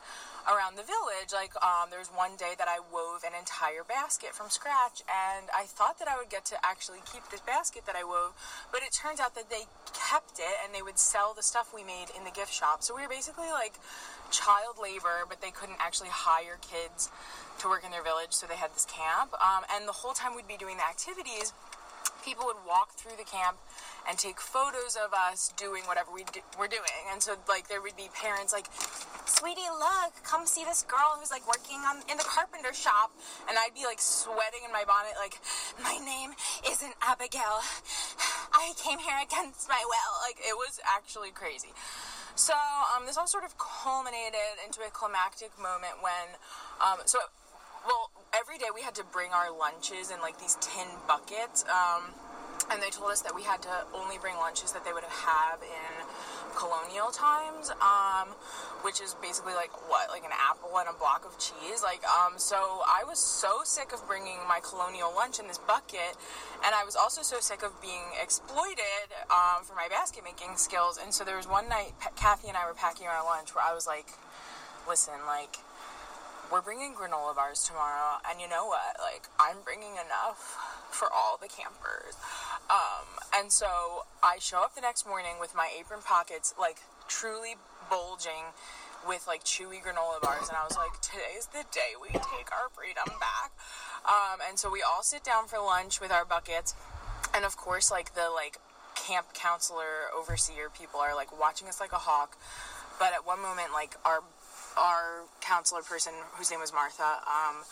around 0.48 0.76
the 0.76 0.84
village. 0.84 1.32
Like, 1.32 1.56
um, 1.64 1.90
there 1.90 2.00
was 2.00 2.12
one 2.12 2.36
day 2.36 2.54
that 2.58 2.68
I 2.68 2.80
wove 2.80 3.24
an 3.24 3.34
entire 3.38 3.84
basket 3.84 4.36
from 4.36 4.50
scratch, 4.50 5.04
and 5.08 5.48
I 5.56 5.64
thought 5.64 6.00
that 6.00 6.08
I 6.08 6.18
would 6.18 6.30
get 6.30 6.46
to 6.52 6.58
actually 6.64 7.00
keep 7.08 7.24
this 7.32 7.42
basket 7.42 7.86
that 7.86 7.96
I 7.96 8.04
wove, 8.04 8.36
but 8.72 8.84
it 8.84 8.92
turns 8.92 9.20
out 9.20 9.36
that 9.36 9.50
they 9.50 9.66
kept 9.94 10.40
it 10.40 10.56
and 10.64 10.74
they 10.74 10.82
would 10.82 11.00
sell 11.00 11.34
the 11.34 11.44
stuff 11.44 11.72
we 11.74 11.84
made 11.84 12.12
in 12.16 12.24
the 12.24 12.32
gift 12.32 12.54
shop. 12.54 12.84
So 12.84 12.96
we 12.96 13.04
were 13.04 13.12
basically 13.12 13.52
like 13.52 13.80
child 14.32 14.82
labor, 14.82 15.24
but 15.28 15.42
they 15.42 15.52
couldn't 15.52 15.80
actually 15.80 16.10
hire 16.12 16.60
kids 16.60 17.10
to 17.60 17.70
work 17.70 17.86
in 17.86 17.92
their 17.92 18.04
village, 18.04 18.34
so 18.34 18.48
they 18.48 18.58
had 18.58 18.74
this 18.74 18.86
camp. 18.86 19.34
Um, 19.40 19.64
and 19.74 19.88
the 19.88 19.94
whole 20.04 20.14
time 20.14 20.36
we'd 20.36 20.48
be 20.48 20.58
doing 20.58 20.78
the 20.78 20.88
activities, 20.88 21.54
people 22.26 22.46
would 22.46 22.62
walk 22.68 22.96
through 22.96 23.16
the 23.18 23.28
camp 23.28 23.58
and 24.08 24.18
take 24.18 24.40
photos 24.40 24.96
of 24.96 25.14
us 25.14 25.54
doing 25.58 25.84
whatever 25.84 26.12
we 26.12 26.24
do, 26.32 26.42
were 26.60 26.68
doing. 26.68 27.04
And 27.12 27.22
so, 27.22 27.36
like, 27.48 27.68
there 27.68 27.82
would 27.82 27.96
be 27.96 28.10
parents 28.14 28.52
like, 28.52 28.68
"Sweetie, 29.26 29.72
look, 29.72 30.14
come 30.24 30.46
see 30.46 30.64
this 30.64 30.84
girl 30.84 31.18
who's 31.20 31.32
like 31.32 31.48
working 31.48 31.80
on 31.88 32.04
in 32.10 32.18
the 32.18 32.28
carpenter 32.28 32.74
shop." 32.74 33.12
And 33.48 33.58
I'd 33.58 33.74
be 33.74 33.86
like 33.86 34.02
sweating 34.02 34.64
in 34.66 34.72
my 34.72 34.84
bonnet, 34.86 35.14
like, 35.18 35.40
"My 35.82 35.98
name 35.98 36.34
isn't 36.68 36.96
Abigail. 37.02 37.62
I 38.54 38.74
came 38.78 39.00
here 39.00 39.20
against 39.22 39.70
my 39.70 39.82
will." 39.84 40.14
Like, 40.22 40.40
it 40.40 40.56
was 40.56 40.80
actually 40.86 41.32
crazy. 41.32 41.74
So, 42.36 42.54
um, 42.96 43.06
this 43.06 43.18
all 43.18 43.28
sort 43.28 43.44
of 43.44 43.58
culminated 43.58 44.58
into 44.66 44.82
a 44.82 44.90
climactic 44.90 45.52
moment 45.58 46.02
when, 46.02 46.34
um, 46.82 47.00
so, 47.06 47.20
well, 47.86 48.10
every 48.34 48.58
day 48.58 48.74
we 48.74 48.82
had 48.82 48.96
to 48.96 49.04
bring 49.04 49.32
our 49.32 49.52
lunches 49.52 50.10
in 50.10 50.20
like 50.20 50.40
these 50.40 50.58
tin 50.60 50.88
buckets. 51.08 51.64
Um, 51.70 52.14
and 52.72 52.82
they 52.82 52.90
told 52.90 53.12
us 53.12 53.22
that 53.22 53.36
we 53.36 53.44
had 53.44 53.62
to 53.64 53.86
only 53.94 54.18
bring 54.18 54.36
lunches 54.38 54.72
that 54.72 54.86
they 54.86 54.94
would 54.94 55.04
have 55.04 55.12
had 55.12 55.58
in 55.62 55.94
colonial 56.56 57.10
times, 57.10 57.72
um, 57.82 58.30
which 58.84 59.02
is 59.02 59.16
basically 59.22 59.54
like 59.54 59.72
what, 59.90 60.10
like 60.10 60.24
an 60.24 60.34
apple 60.34 60.78
and 60.78 60.88
a 60.88 60.94
block 60.94 61.26
of 61.26 61.38
cheese. 61.40 61.82
Like, 61.84 62.04
um, 62.06 62.38
so 62.38 62.82
I 62.86 63.04
was 63.06 63.20
so 63.20 63.62
sick 63.64 63.92
of 63.92 64.06
bringing 64.08 64.38
my 64.48 64.60
colonial 64.62 65.12
lunch 65.14 65.40
in 65.40 65.48
this 65.48 65.58
bucket, 65.58 66.16
and 66.64 66.76
I 66.76 66.84
was 66.86 66.96
also 66.96 67.22
so 67.22 67.40
sick 67.40 67.64
of 67.64 67.74
being 67.82 68.14
exploited 68.22 69.12
um, 69.30 69.64
for 69.64 69.76
my 69.76 69.88
basket 69.90 70.24
making 70.24 70.56
skills. 70.58 71.00
And 71.02 71.14
so 71.14 71.24
there 71.24 71.38
was 71.38 71.48
one 71.48 71.68
night, 71.68 71.94
Pa- 72.00 72.16
Kathy 72.16 72.48
and 72.48 72.58
I 72.58 72.66
were 72.68 72.76
packing 72.78 73.08
our 73.08 73.24
lunch, 73.24 73.56
where 73.56 73.64
I 73.66 73.74
was 73.74 73.88
like, 73.88 74.08
"Listen, 74.88 75.26
like." 75.28 75.58
We're 76.52 76.62
bringing 76.62 76.94
granola 76.94 77.34
bars 77.34 77.64
tomorrow, 77.64 78.22
and 78.30 78.40
you 78.40 78.48
know 78.48 78.68
what? 78.68 79.00
Like, 79.02 79.26
I'm 79.40 79.64
bringing 79.66 79.94
enough 79.94 80.54
for 80.94 81.08
all 81.12 81.38
the 81.42 81.48
campers. 81.48 82.16
Um, 82.70 83.08
and 83.36 83.52
so 83.52 84.06
I 84.22 84.38
show 84.40 84.64
up 84.64 84.76
the 84.76 84.82
next 84.82 85.06
morning 85.06 85.36
with 85.40 85.54
my 85.56 85.70
apron 85.78 86.00
pockets 86.06 86.54
like 86.60 86.78
truly 87.08 87.56
bulging 87.90 88.54
with 89.08 89.28
like 89.28 89.44
chewy 89.44 89.84
granola 89.84 90.22
bars, 90.22 90.48
and 90.48 90.58
I 90.58 90.64
was 90.64 90.78
like, 90.78 91.02
today's 91.02 91.48
the 91.52 91.66
day 91.72 92.00
we 92.02 92.10
take 92.10 92.52
our 92.52 92.70
freedom 92.72 93.20
back. 93.20 93.52
Um, 94.06 94.40
and 94.48 94.58
so 94.58 94.72
we 94.72 94.82
all 94.82 95.04
sit 95.04 95.24
down 95.24 95.48
for 95.48 95.60
lunch 95.60 96.00
with 96.00 96.12
our 96.12 96.26
buckets, 96.26 96.74
and 97.36 97.46
of 97.46 97.58
course, 97.58 97.92
like 97.92 98.16
the 98.16 98.30
like 98.34 98.60
camp 98.96 99.34
counselor 99.34 100.08
overseer 100.18 100.70
people 100.70 101.00
are 101.00 101.16
like 101.16 101.38
watching 101.38 101.68
us 101.68 101.80
like 101.80 101.92
a 101.92 102.00
hawk. 102.00 102.38
But 103.00 103.14
at 103.14 103.26
one 103.26 103.42
moment, 103.42 103.74
like 103.74 103.96
our 104.06 104.24
our 104.78 105.24
counselor 105.42 105.82
person, 105.82 106.14
whose 106.34 106.50
name 106.50 106.60
was 106.60 106.74
Martha, 106.74 107.20
um, 107.28 107.64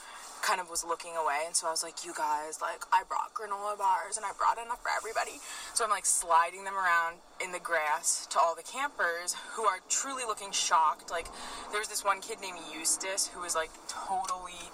kind 0.41 0.59
of 0.59 0.69
was 0.69 0.83
looking 0.83 1.15
away 1.15 1.45
and 1.45 1.55
so 1.55 1.67
I 1.67 1.71
was 1.71 1.83
like, 1.83 2.05
you 2.05 2.13
guys, 2.13 2.59
like 2.61 2.83
I 2.91 3.03
brought 3.07 3.33
granola 3.33 3.77
bars 3.77 4.17
and 4.17 4.25
I 4.25 4.31
brought 4.37 4.57
enough 4.57 4.81
for 4.81 4.89
everybody. 4.95 5.39
So 5.73 5.83
I'm 5.83 5.89
like 5.89 6.05
sliding 6.05 6.63
them 6.63 6.75
around 6.75 7.17
in 7.43 7.51
the 7.51 7.59
grass 7.59 8.27
to 8.31 8.39
all 8.39 8.55
the 8.55 8.63
campers 8.65 9.35
who 9.53 9.63
are 9.65 9.79
truly 9.89 10.23
looking 10.25 10.51
shocked. 10.51 11.11
Like 11.11 11.27
there's 11.71 11.87
this 11.87 12.03
one 12.03 12.21
kid 12.21 12.41
named 12.41 12.59
Eustace 12.73 13.27
who 13.27 13.41
was 13.41 13.55
like 13.55 13.71
totally 13.87 14.69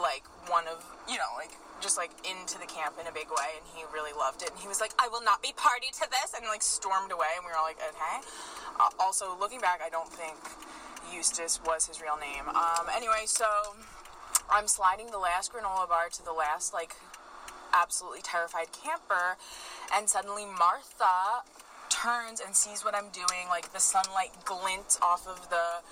like 0.00 0.24
one 0.48 0.66
of 0.66 0.84
you 1.08 1.16
know, 1.16 1.32
like 1.38 1.54
just 1.80 1.96
like 1.96 2.12
into 2.28 2.58
the 2.58 2.66
camp 2.66 2.94
in 3.00 3.06
a 3.06 3.12
big 3.12 3.28
way 3.32 3.56
and 3.56 3.64
he 3.74 3.82
really 3.92 4.12
loved 4.12 4.42
it 4.42 4.50
and 4.50 4.60
he 4.60 4.68
was 4.68 4.80
like, 4.80 4.92
I 4.98 5.08
will 5.08 5.22
not 5.22 5.42
be 5.42 5.52
party 5.56 5.88
to 6.02 6.06
this 6.10 6.34
and 6.36 6.44
like 6.46 6.62
stormed 6.62 7.10
away 7.10 7.32
and 7.36 7.44
we 7.44 7.50
were 7.50 7.56
all 7.56 7.64
like, 7.64 7.80
okay. 7.80 8.16
Uh, 8.78 8.90
also 9.00 9.36
looking 9.38 9.60
back, 9.60 9.80
I 9.84 9.88
don't 9.88 10.08
think 10.08 10.36
Eustace 11.12 11.60
was 11.64 11.86
his 11.86 12.00
real 12.00 12.16
name. 12.20 12.48
Um, 12.48 12.86
anyway, 12.94 13.24
so 13.24 13.46
I'm 14.52 14.68
sliding 14.68 15.10
the 15.10 15.18
last 15.18 15.52
granola 15.52 15.88
bar 15.88 16.08
to 16.12 16.24
the 16.24 16.32
last, 16.32 16.74
like, 16.74 16.94
absolutely 17.72 18.20
terrified 18.22 18.72
camper, 18.72 19.36
and 19.94 20.08
suddenly 20.08 20.44
Martha 20.44 21.46
turns 21.88 22.40
and 22.40 22.54
sees 22.56 22.84
what 22.84 22.94
I'm 22.94 23.10
doing, 23.10 23.48
like 23.48 23.72
the 23.72 23.80
sunlight 23.80 24.32
glints 24.44 24.98
off 25.02 25.26
of 25.28 25.50
the 25.50 25.82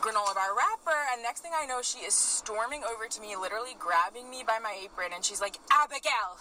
granola 0.00 0.34
bar 0.34 0.54
wrapper, 0.56 0.98
and 1.12 1.22
next 1.22 1.40
thing 1.40 1.52
I 1.54 1.66
know, 1.66 1.80
she 1.82 2.00
is 2.00 2.14
storming 2.14 2.82
over 2.84 3.06
to 3.06 3.20
me, 3.20 3.36
literally 3.36 3.76
grabbing 3.78 4.30
me 4.30 4.44
by 4.46 4.58
my 4.62 4.76
apron, 4.84 5.12
and 5.14 5.24
she's 5.24 5.40
like, 5.40 5.58
Abigail! 5.70 6.38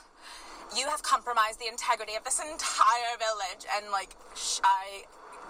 You 0.75 0.87
have 0.87 1.01
compromised 1.01 1.59
the 1.59 1.67
integrity 1.71 2.15
of 2.15 2.25
this 2.25 2.39
entire 2.39 3.15
village. 3.17 3.63
And 3.77 3.89
like, 3.89 4.15
I 4.63 5.05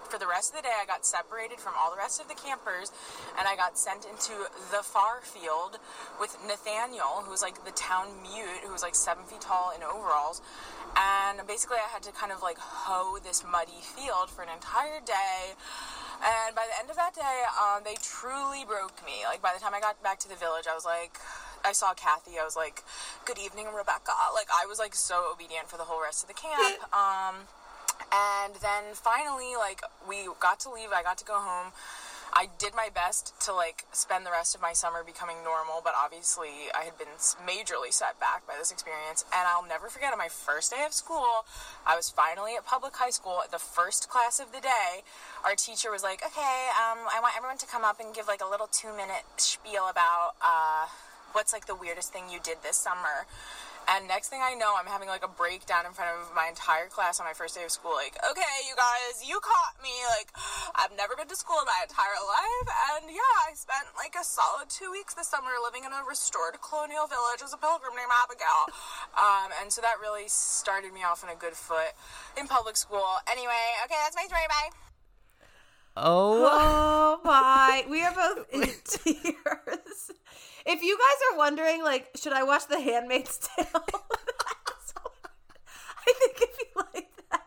for 0.10 0.18
the 0.18 0.28
rest 0.28 0.52
of 0.52 0.58
the 0.58 0.64
day, 0.64 0.74
I 0.74 0.86
got 0.86 1.06
separated 1.06 1.60
from 1.60 1.74
all 1.78 1.92
the 1.92 1.98
rest 1.98 2.22
of 2.22 2.28
the 2.28 2.36
campers, 2.36 2.92
and 3.38 3.48
I 3.48 3.56
got 3.56 3.78
sent 3.78 4.06
into 4.06 4.34
the 4.72 4.84
far 4.84 5.22
field 5.22 5.80
with 6.20 6.38
Nathaniel, 6.48 7.24
who 7.24 7.32
was 7.32 7.42
like 7.42 7.64
the 7.66 7.72
town 7.72 8.08
mute, 8.22 8.64
who 8.66 8.72
was 8.72 8.84
like 8.84 8.96
seven 8.96 9.24
feet 9.26 9.42
tall 9.42 9.72
in 9.76 9.84
overalls. 9.84 10.42
And 10.96 11.46
basically, 11.48 11.78
I 11.78 11.90
had 11.92 12.02
to 12.04 12.12
kind 12.12 12.32
of 12.32 12.42
like 12.42 12.58
hoe 12.58 13.20
this 13.24 13.44
muddy 13.44 13.82
field 13.82 14.30
for 14.30 14.42
an 14.42 14.50
entire 14.50 15.00
day. 15.02 15.54
And 16.18 16.56
by 16.56 16.66
the 16.66 16.74
end 16.82 16.90
of 16.90 16.96
that 16.96 17.14
day, 17.14 17.46
um, 17.54 17.84
they 17.86 17.94
truly 18.02 18.66
broke 18.66 19.06
me. 19.06 19.22
Like 19.26 19.42
by 19.42 19.54
the 19.54 19.62
time 19.62 19.74
I 19.76 19.80
got 19.80 20.02
back 20.02 20.18
to 20.26 20.30
the 20.30 20.36
village, 20.36 20.66
I 20.66 20.74
was 20.74 20.86
like, 20.86 21.20
I 21.64 21.72
saw 21.74 21.94
Kathy. 21.94 22.40
I 22.40 22.46
was 22.46 22.56
like, 22.56 22.84
"Good 23.26 23.38
evening, 23.38 23.68
Rebecca." 23.68 24.14
Like 24.34 24.48
I 24.50 24.66
was 24.66 24.80
like 24.80 24.96
so 24.96 25.30
obedient 25.32 25.70
for 25.70 25.78
the 25.78 25.84
whole 25.84 26.02
rest 26.02 26.24
of 26.24 26.28
the 26.28 26.38
camp. 26.38 26.80
Um, 26.98 27.46
and 28.12 28.56
then 28.62 28.94
finally, 28.94 29.56
like 29.58 29.82
we 30.08 30.28
got 30.40 30.60
to 30.62 30.72
leave. 30.72 30.90
I 30.94 31.04
got 31.04 31.18
to 31.20 31.26
go 31.26 31.40
home. 31.40 31.72
I 32.34 32.50
did 32.60 32.76
my 32.76 32.90
best 32.94 33.34
to 33.46 33.54
like 33.54 33.86
spend 33.92 34.26
the 34.26 34.32
rest 34.32 34.54
of 34.54 34.62
my 34.62 34.74
summer 34.74 35.04
becoming 35.04 35.38
normal, 35.44 35.82
but 35.84 35.94
obviously 35.98 36.70
I 36.76 36.84
had 36.84 36.98
been 36.98 37.08
majorly 37.48 37.92
set 37.92 38.20
back 38.20 38.46
by 38.46 38.54
this 38.60 38.72
experience. 38.72 39.26
And 39.34 39.48
I'll 39.48 39.66
never 39.66 39.88
forget 39.90 40.12
on 40.12 40.20
my 40.20 40.28
first 40.28 40.72
day 40.72 40.84
of 40.86 40.94
school, 40.94 41.46
I 41.86 41.96
was 41.96 42.10
finally 42.10 42.56
at 42.56 42.66
public 42.66 42.96
high 42.96 43.10
school, 43.10 43.42
the 43.50 43.60
first 43.60 44.10
class 44.10 44.40
of 44.40 44.52
the 44.52 44.60
day. 44.60 45.02
Our 45.46 45.56
teacher 45.56 45.90
was 45.90 46.04
like, 46.04 46.22
"Okay, 46.24 46.70
um, 46.78 47.08
I 47.12 47.20
want 47.22 47.36
everyone 47.38 47.58
to 47.60 47.68
come 47.68 47.84
up 47.84 48.00
and 48.00 48.14
give 48.14 48.28
like 48.28 48.42
a 48.42 48.48
little 48.48 48.68
two-minute 48.68 49.26
spiel 49.38 49.88
about 49.90 50.36
uh, 50.42 50.88
what's 51.32 51.54
like 51.54 51.66
the 51.66 51.76
weirdest 51.76 52.12
thing 52.12 52.30
you 52.30 52.40
did 52.40 52.58
this 52.62 52.78
summer." 52.78 53.26
And 53.88 54.08
next 54.08 54.28
thing 54.28 54.44
I 54.44 54.54
know, 54.54 54.76
I'm 54.76 54.86
having 54.86 55.08
like 55.08 55.24
a 55.24 55.32
breakdown 55.32 55.88
in 55.88 55.96
front 55.96 56.12
of 56.20 56.36
my 56.36 56.52
entire 56.52 56.92
class 56.92 57.20
on 57.20 57.26
my 57.26 57.32
first 57.32 57.56
day 57.56 57.64
of 57.64 57.72
school. 57.72 57.96
Like, 57.96 58.20
okay, 58.20 58.56
you 58.68 58.76
guys, 58.76 59.24
you 59.24 59.40
caught 59.40 59.80
me. 59.80 59.96
Like, 60.12 60.28
I've 60.76 60.92
never 61.00 61.16
been 61.16 61.28
to 61.32 61.40
school 61.40 61.56
in 61.64 61.68
my 61.68 61.88
entire 61.88 62.20
life. 62.20 62.68
And 63.00 63.08
yeah, 63.08 63.48
I 63.48 63.56
spent 63.56 63.88
like 63.96 64.16
a 64.20 64.24
solid 64.28 64.68
two 64.68 64.92
weeks 64.92 65.16
this 65.16 65.32
summer 65.32 65.56
living 65.64 65.88
in 65.88 65.96
a 65.96 66.04
restored 66.04 66.60
colonial 66.60 67.08
village 67.08 67.40
as 67.40 67.56
a 67.56 67.60
pilgrim 67.60 67.96
named 67.96 68.12
Abigail. 68.12 68.68
Um, 69.16 69.56
and 69.64 69.72
so 69.72 69.80
that 69.80 70.04
really 70.04 70.28
started 70.28 70.92
me 70.92 71.08
off 71.08 71.24
on 71.24 71.32
a 71.32 71.40
good 71.40 71.56
foot 71.56 71.96
in 72.36 72.48
public 72.48 72.76
school. 72.76 73.08
Anyway, 73.32 73.64
okay, 73.88 73.96
that's 74.04 74.20
my 74.20 74.28
story. 74.28 74.44
Bye. 74.52 74.70
Oh, 75.96 76.44
Oh 77.08 77.20
my. 77.24 77.86
We 77.90 78.04
are 78.04 78.14
both 78.14 78.54
in 78.54 78.62
tears. 78.84 80.12
If 80.68 80.82
you 80.84 80.98
guys 80.98 81.18
are 81.34 81.38
wondering, 81.38 81.82
like, 81.84 82.10
should 82.16 82.34
I 82.34 82.44
watch 82.44 82.68
The 82.68 82.80
Handmaid's 82.80 83.38
Tale? 83.56 83.66
I 86.08 86.14
think 86.20 86.38
if 86.42 86.58
you 86.60 86.84
like 86.94 87.10
that. 87.32 87.44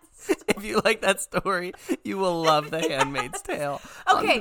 if 0.57 0.64
you 0.64 0.81
like 0.85 1.01
that 1.03 1.21
story, 1.21 1.73
you 2.05 2.18
will 2.18 2.43
love 2.43 2.71
The 2.71 2.81
Handmaid's 2.81 3.41
Tale. 3.43 3.81
Okay. 4.12 4.41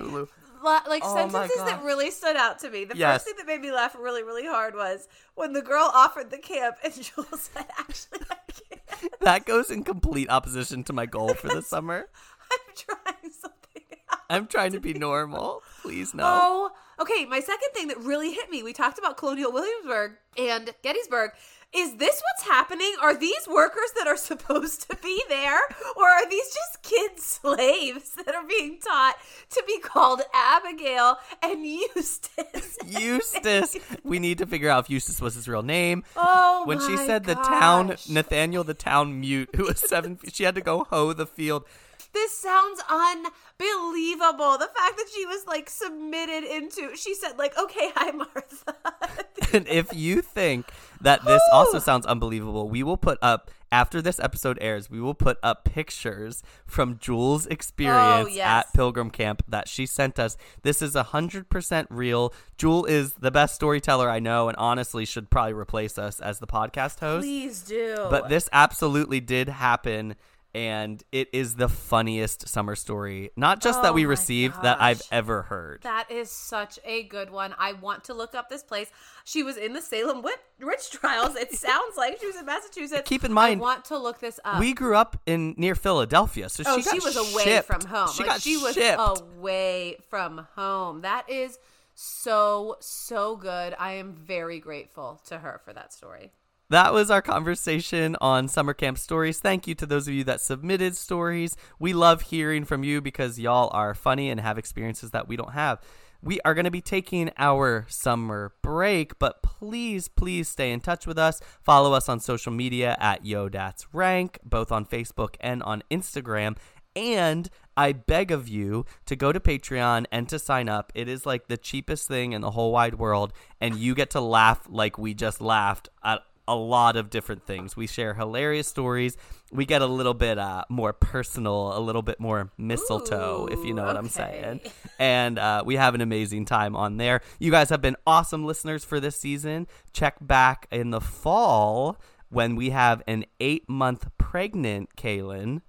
La- 0.61 0.81
Like 0.89 1.03
Oh 1.05 1.15
sentences 1.15 1.55
that 1.57 1.83
really 1.83 2.11
stood 2.11 2.35
out 2.35 2.59
to 2.59 2.69
me. 2.69 2.83
The 2.83 2.97
Yes. 2.97 3.23
first 3.23 3.25
thing 3.27 3.35
that 3.37 3.47
made 3.47 3.61
me 3.61 3.71
laugh 3.71 3.95
really, 3.97 4.23
really 4.23 4.45
hard 4.45 4.75
was 4.75 5.07
when 5.35 5.53
the 5.53 5.61
girl 5.61 5.89
offered 5.93 6.31
the 6.31 6.37
camp 6.37 6.75
and 6.83 6.93
Jules 6.93 7.49
said, 7.53 7.65
"Actually, 7.79 8.19
I 8.29 8.35
can't. 8.51 9.19
That 9.21 9.45
goes 9.45 9.71
in 9.71 9.83
complete 9.85 10.29
opposition 10.29 10.83
to 10.85 10.93
my 10.93 11.05
goal 11.05 11.33
for 11.33 11.47
the 11.47 11.61
summer. 11.61 12.09
I'm 12.51 12.75
trying 12.75 13.31
something 13.31 13.83
out." 14.11 14.19
I'm 14.29 14.47
trying 14.47 14.73
to 14.73 14.81
be 14.81 14.93
normal. 14.93 15.63
Please 15.81 16.13
no. 16.13 16.23
Oh, 16.25 16.71
okay. 16.99 17.25
My 17.25 17.39
second 17.39 17.69
thing 17.73 17.87
that 17.89 17.97
really 17.99 18.31
hit 18.31 18.49
me, 18.49 18.63
we 18.63 18.73
talked 18.73 18.99
about 18.99 19.17
Colonial 19.17 19.51
Williamsburg 19.51 20.13
and 20.37 20.73
Gettysburg. 20.83 21.31
Is 21.71 21.97
this 21.97 22.19
what's 22.19 22.47
happening? 22.49 22.95
Are 22.99 23.15
these 23.15 23.47
workers 23.47 23.91
that 23.97 24.07
are 24.07 24.17
supposed 24.29 24.89
to 24.89 24.95
be 24.97 25.21
there? 25.29 25.59
Or 25.95 26.07
are 26.07 26.27
these 26.27 26.47
just 26.47 26.81
kid 26.81 27.19
slaves 27.19 28.11
that 28.25 28.33
are 28.33 28.45
being 28.45 28.79
taught 28.79 29.17
to 29.51 29.63
be 29.67 29.79
called 29.79 30.21
Abigail 30.33 31.17
and 31.43 31.65
Eustace? 31.65 32.77
Eustace. 32.87 33.77
We 34.03 34.17
need 34.17 34.39
to 34.39 34.47
figure 34.47 34.69
out 34.69 34.85
if 34.85 34.89
Eustace 34.89 35.21
was 35.21 35.35
his 35.35 35.47
real 35.47 35.61
name. 35.61 36.03
Oh, 36.15 36.63
when 36.65 36.79
she 36.79 36.97
said 36.97 37.25
the 37.25 37.35
town. 37.35 37.95
Nathaniel 38.09 38.63
the 38.63 38.73
town 38.73 39.19
mute, 39.19 39.49
who 39.55 39.65
was 39.65 39.79
seven, 39.79 40.15
feet, 40.15 40.33
she 40.33 40.45
had 40.45 40.55
to 40.55 40.61
go 40.61 40.85
hoe 40.85 41.13
the 41.13 41.27
field. 41.27 41.65
This 42.13 42.35
sounds 42.37 42.81
unbelievable. 42.89 44.57
The 44.57 44.69
fact 44.75 44.97
that 44.97 45.05
she 45.13 45.25
was 45.25 45.45
like 45.47 45.69
submitted 45.69 46.43
into, 46.43 46.95
she 46.95 47.13
said, 47.13 47.37
like, 47.37 47.57
okay, 47.57 47.91
hi, 47.95 48.11
Martha. 48.11 48.75
And 49.51 49.67
if 49.67 49.95
you 49.95 50.21
think 50.21 50.67
that 51.01 51.25
this 51.25 51.41
also 51.51 51.79
sounds 51.79 52.05
unbelievable, 52.05 52.69
we 52.69 52.83
will 52.83 52.97
put 52.97 53.17
up 53.19 53.49
after 53.71 53.99
this 53.99 54.19
episode 54.19 54.59
airs, 54.61 54.91
we 54.91 55.01
will 55.01 55.15
put 55.15 55.39
up 55.41 55.63
pictures 55.65 56.43
from 56.67 56.99
Jules' 56.99 57.47
experience 57.47 58.27
Oh, 58.29 58.31
yes. 58.31 58.45
at 58.67 58.73
Pilgrim 58.75 59.09
Camp 59.09 59.41
that 59.47 59.67
she 59.67 59.87
sent 59.87 60.19
us. 60.19 60.37
This 60.61 60.83
is 60.83 60.93
hundred 60.95 61.49
percent 61.49 61.87
real. 61.89 62.31
Jewel 62.57 62.85
is 62.85 63.13
the 63.13 63.31
best 63.31 63.55
storyteller 63.55 64.07
I 64.07 64.19
know, 64.19 64.49
and 64.49 64.57
honestly 64.57 65.03
should 65.05 65.31
probably 65.31 65.53
replace 65.53 65.97
us 65.97 66.19
as 66.19 66.37
the 66.37 66.47
podcast 66.47 66.99
host. 66.99 67.23
Please 67.23 67.61
do. 67.61 67.95
But 68.11 68.29
this 68.29 68.49
absolutely 68.53 69.19
did 69.19 69.49
happen. 69.49 70.15
And 70.55 71.03
it 71.11 71.29
is 71.31 71.55
the 71.55 71.69
funniest 71.69 72.47
summer 72.47 72.75
story, 72.75 73.29
not 73.35 73.61
just 73.61 73.83
that 73.83 73.91
Oh 73.91 73.93
we 73.93 74.03
my 74.03 74.09
received, 74.09 74.61
that 74.63 74.81
I've 74.81 75.01
ever 75.11 75.43
heard. 75.43 75.81
That 75.83 76.09
is 76.09 76.31
such 76.31 76.79
a 76.83 77.03
good 77.03 77.29
one. 77.29 77.53
I 77.59 77.73
want 77.73 78.05
to 78.05 78.15
look 78.15 78.33
up 78.33 78.49
this 78.49 78.63
place. 78.63 78.89
She 79.25 79.43
was 79.43 79.57
in 79.57 79.73
the 79.73 79.81
Salem 79.81 80.23
wit- 80.23 80.41
witch 80.59 80.89
trials. 80.89 81.35
It 81.35 81.53
sounds 81.67 81.97
like 81.97 82.19
she 82.19 82.25
was 82.25 82.35
in 82.35 82.45
Massachusetts. 82.47 83.07
Keep 83.07 83.25
in 83.25 83.33
mind, 83.33 83.59
I 83.59 83.63
want 83.63 83.85
to 83.85 83.97
look 83.99 84.19
this 84.19 84.39
up. 84.43 84.59
we 84.59 84.73
grew 84.73 84.95
up 84.95 85.19
in 85.27 85.53
near 85.57 85.75
Philadelphia, 85.75 86.49
so 86.49 86.63
oh, 86.65 86.77
she, 86.79 86.83
got 86.83 86.93
she 86.93 86.99
was 86.99 87.15
away 87.15 87.43
shipped. 87.43 87.67
from 87.67 87.81
home. 87.81 88.09
She 88.11 88.23
like 88.23 88.29
got 88.31 88.41
she 88.41 88.57
was 88.57 88.73
shipped. 88.73 88.99
away 88.99 89.97
from 90.09 90.47
home. 90.55 91.01
That 91.01 91.29
is 91.29 91.59
so 91.93 92.77
so 92.79 93.35
good. 93.35 93.75
I 93.77 93.93
am 93.93 94.13
very 94.13 94.59
grateful 94.59 95.21
to 95.27 95.37
her 95.37 95.61
for 95.63 95.73
that 95.73 95.93
story. 95.93 96.31
That 96.71 96.93
was 96.93 97.09
our 97.09 97.23
conversation 97.23 98.15
on 98.21 98.47
summer 98.47 98.75
camp 98.75 98.99
stories. 98.99 99.39
Thank 99.39 99.65
you 99.65 99.73
to 99.73 99.87
those 99.87 100.07
of 100.07 100.13
you 100.13 100.23
that 100.25 100.39
submitted 100.39 100.95
stories. 100.95 101.57
We 101.79 101.93
love 101.93 102.21
hearing 102.21 102.63
from 102.63 102.83
you 102.83 103.01
because 103.01 103.39
y'all 103.39 103.71
are 103.73 103.95
funny 103.95 104.29
and 104.29 104.39
have 104.39 104.59
experiences 104.59 105.09
that 105.09 105.27
we 105.27 105.35
don't 105.35 105.53
have. 105.53 105.81
We 106.21 106.39
are 106.45 106.53
going 106.53 106.65
to 106.65 106.71
be 106.71 106.79
taking 106.79 107.31
our 107.39 107.87
summer 107.89 108.53
break, 108.61 109.17
but 109.17 109.41
please, 109.41 110.09
please 110.09 110.47
stay 110.47 110.71
in 110.71 110.79
touch 110.79 111.07
with 111.07 111.17
us. 111.17 111.41
Follow 111.63 111.93
us 111.93 112.07
on 112.07 112.19
social 112.19 112.51
media 112.51 112.95
at 112.99 113.25
Yo 113.25 113.49
That's 113.49 113.91
Rank, 113.91 114.37
both 114.43 114.71
on 114.71 114.85
Facebook 114.85 115.37
and 115.39 115.63
on 115.63 115.81
Instagram. 115.89 116.55
And 116.95 117.49
I 117.75 117.93
beg 117.93 118.29
of 118.29 118.47
you 118.47 118.85
to 119.07 119.15
go 119.15 119.31
to 119.31 119.39
Patreon 119.39 120.05
and 120.11 120.29
to 120.29 120.37
sign 120.37 120.69
up. 120.69 120.91
It 120.93 121.07
is 121.07 121.25
like 121.25 121.47
the 121.47 121.57
cheapest 121.57 122.07
thing 122.07 122.33
in 122.33 122.41
the 122.41 122.51
whole 122.51 122.71
wide 122.71 122.95
world, 122.95 123.33
and 123.59 123.75
you 123.75 123.95
get 123.95 124.11
to 124.11 124.21
laugh 124.21 124.67
like 124.69 124.99
we 124.99 125.15
just 125.15 125.41
laughed 125.41 125.89
at 126.03 126.21
a 126.49 126.55
lot 126.55 126.95
of 126.97 127.09
different 127.09 127.45
things. 127.45 127.77
We 127.77 127.87
share 127.87 128.13
hilarious 128.13 128.67
stories. 128.67 129.15
We 129.51 129.65
get 129.65 129.81
a 129.81 129.85
little 129.87 130.13
bit 130.13 130.37
uh, 130.37 130.65
more 130.69 130.93
personal, 130.93 131.77
a 131.77 131.79
little 131.79 132.01
bit 132.01 132.19
more 132.19 132.51
mistletoe, 132.57 133.47
if 133.51 133.63
you 133.65 133.73
know 133.73 133.83
what 133.85 133.97
I'm 133.97 134.09
saying. 134.09 134.61
And 134.99 135.39
uh, 135.39 135.63
we 135.65 135.75
have 135.75 135.95
an 135.95 136.01
amazing 136.01 136.45
time 136.45 136.75
on 136.75 136.97
there. 136.97 137.21
You 137.39 137.51
guys 137.51 137.69
have 137.69 137.81
been 137.81 137.95
awesome 138.05 138.45
listeners 138.45 138.83
for 138.83 138.99
this 138.99 139.15
season. 139.15 139.67
Check 139.93 140.15
back 140.21 140.67
in 140.71 140.89
the 140.91 141.01
fall 141.01 141.97
when 142.29 142.55
we 142.55 142.69
have 142.71 143.01
an 143.07 143.25
eight 143.39 143.67
month 143.69 144.07
pregnant 144.17 144.95
Kaylin. 144.95 145.61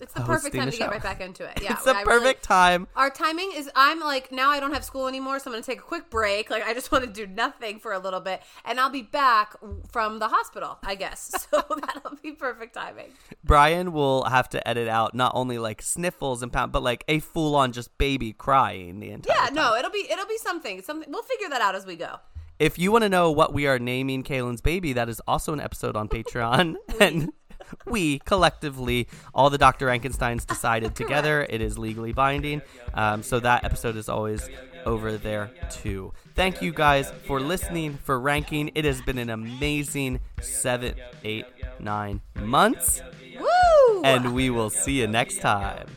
It's 0.00 0.12
the 0.14 0.20
perfect 0.22 0.54
time 0.54 0.70
to 0.70 0.76
get 0.76 0.86
show. 0.86 0.90
right 0.90 1.02
back 1.02 1.20
into 1.20 1.44
it. 1.44 1.58
Yeah, 1.62 1.74
it's 1.74 1.84
the 1.84 1.94
I 1.94 2.02
really- 2.02 2.20
perfect 2.20 2.42
time. 2.42 2.86
Our 2.96 3.10
timing 3.10 3.52
is 3.54 3.70
I'm 3.76 4.00
like 4.00 4.32
now 4.32 4.50
I 4.50 4.58
don't 4.60 4.72
have 4.72 4.84
school 4.84 5.08
anymore, 5.08 5.38
so 5.38 5.50
I'm 5.50 5.52
gonna 5.54 5.62
take 5.62 5.78
a 5.80 5.82
quick 5.82 6.08
break. 6.10 6.50
Like 6.50 6.64
I 6.66 6.72
just 6.74 6.90
want 6.90 7.04
to 7.04 7.10
do 7.10 7.26
nothing 7.26 7.78
for 7.80 7.92
a 7.92 7.98
little 7.98 8.20
bit, 8.20 8.42
and 8.64 8.80
I'll 8.80 8.90
be 8.90 9.02
back 9.02 9.54
from 9.92 10.18
the 10.18 10.28
hospital, 10.28 10.78
I 10.84 10.94
guess. 10.94 11.46
So 11.50 11.62
that'll 11.80 12.16
be 12.22 12.32
perfect 12.32 12.74
timing. 12.74 13.08
Brian 13.44 13.92
will 13.92 14.24
have 14.24 14.48
to 14.50 14.66
edit 14.68 14.88
out 14.88 15.14
not 15.14 15.32
only 15.34 15.58
like 15.58 15.82
sniffles 15.82 16.42
and 16.42 16.52
pound, 16.52 16.70
but 16.72 16.82
like 16.82 17.04
a 17.08 17.18
full 17.18 17.56
on 17.56 17.72
just 17.72 17.96
baby 17.98 18.32
crying 18.32 19.00
the 19.00 19.10
entire 19.10 19.36
Yeah, 19.36 19.44
time. 19.46 19.54
no, 19.54 19.74
it'll 19.76 19.90
be 19.90 20.06
it'll 20.10 20.26
be 20.26 20.36
something. 20.38 20.82
Something 20.82 21.10
we'll 21.10 21.22
figure 21.22 21.48
that 21.48 21.60
out 21.60 21.74
as 21.74 21.84
we 21.86 21.96
go. 21.96 22.16
If 22.58 22.78
you 22.78 22.92
want 22.92 23.02
to 23.04 23.08
know 23.08 23.30
what 23.30 23.54
we 23.54 23.66
are 23.66 23.78
naming 23.78 24.22
Kaylin's 24.22 24.60
baby, 24.60 24.92
that 24.92 25.08
is 25.08 25.20
also 25.26 25.52
an 25.54 25.60
episode 25.60 25.96
on 25.96 26.08
Patreon. 26.08 26.76
and 27.00 27.32
we 27.86 28.18
collectively, 28.20 29.08
all 29.34 29.50
the 29.50 29.58
Dr. 29.58 29.86
Rankensteins 29.86 30.46
decided 30.46 30.94
together. 30.94 31.46
It 31.50 31.60
is 31.60 31.78
legally 31.78 32.12
binding. 32.12 32.62
Um, 32.94 33.22
so 33.22 33.40
that 33.40 33.64
episode 33.64 33.96
is 33.96 34.08
always 34.08 34.48
over 34.86 35.16
there 35.16 35.50
too. 35.68 36.12
Thank 36.34 36.62
you 36.62 36.72
guys 36.72 37.12
for 37.26 37.40
listening, 37.40 37.98
for 38.04 38.20
ranking. 38.20 38.70
It 38.74 38.84
has 38.84 39.02
been 39.02 39.18
an 39.18 39.30
amazing 39.30 40.20
seven, 40.40 40.94
eight, 41.24 41.46
nine 41.80 42.20
months. 42.36 43.02
Woo! 43.38 44.02
And 44.04 44.34
we 44.34 44.50
will 44.50 44.70
see 44.70 45.00
you 45.00 45.06
next 45.06 45.40
time. 45.40 45.88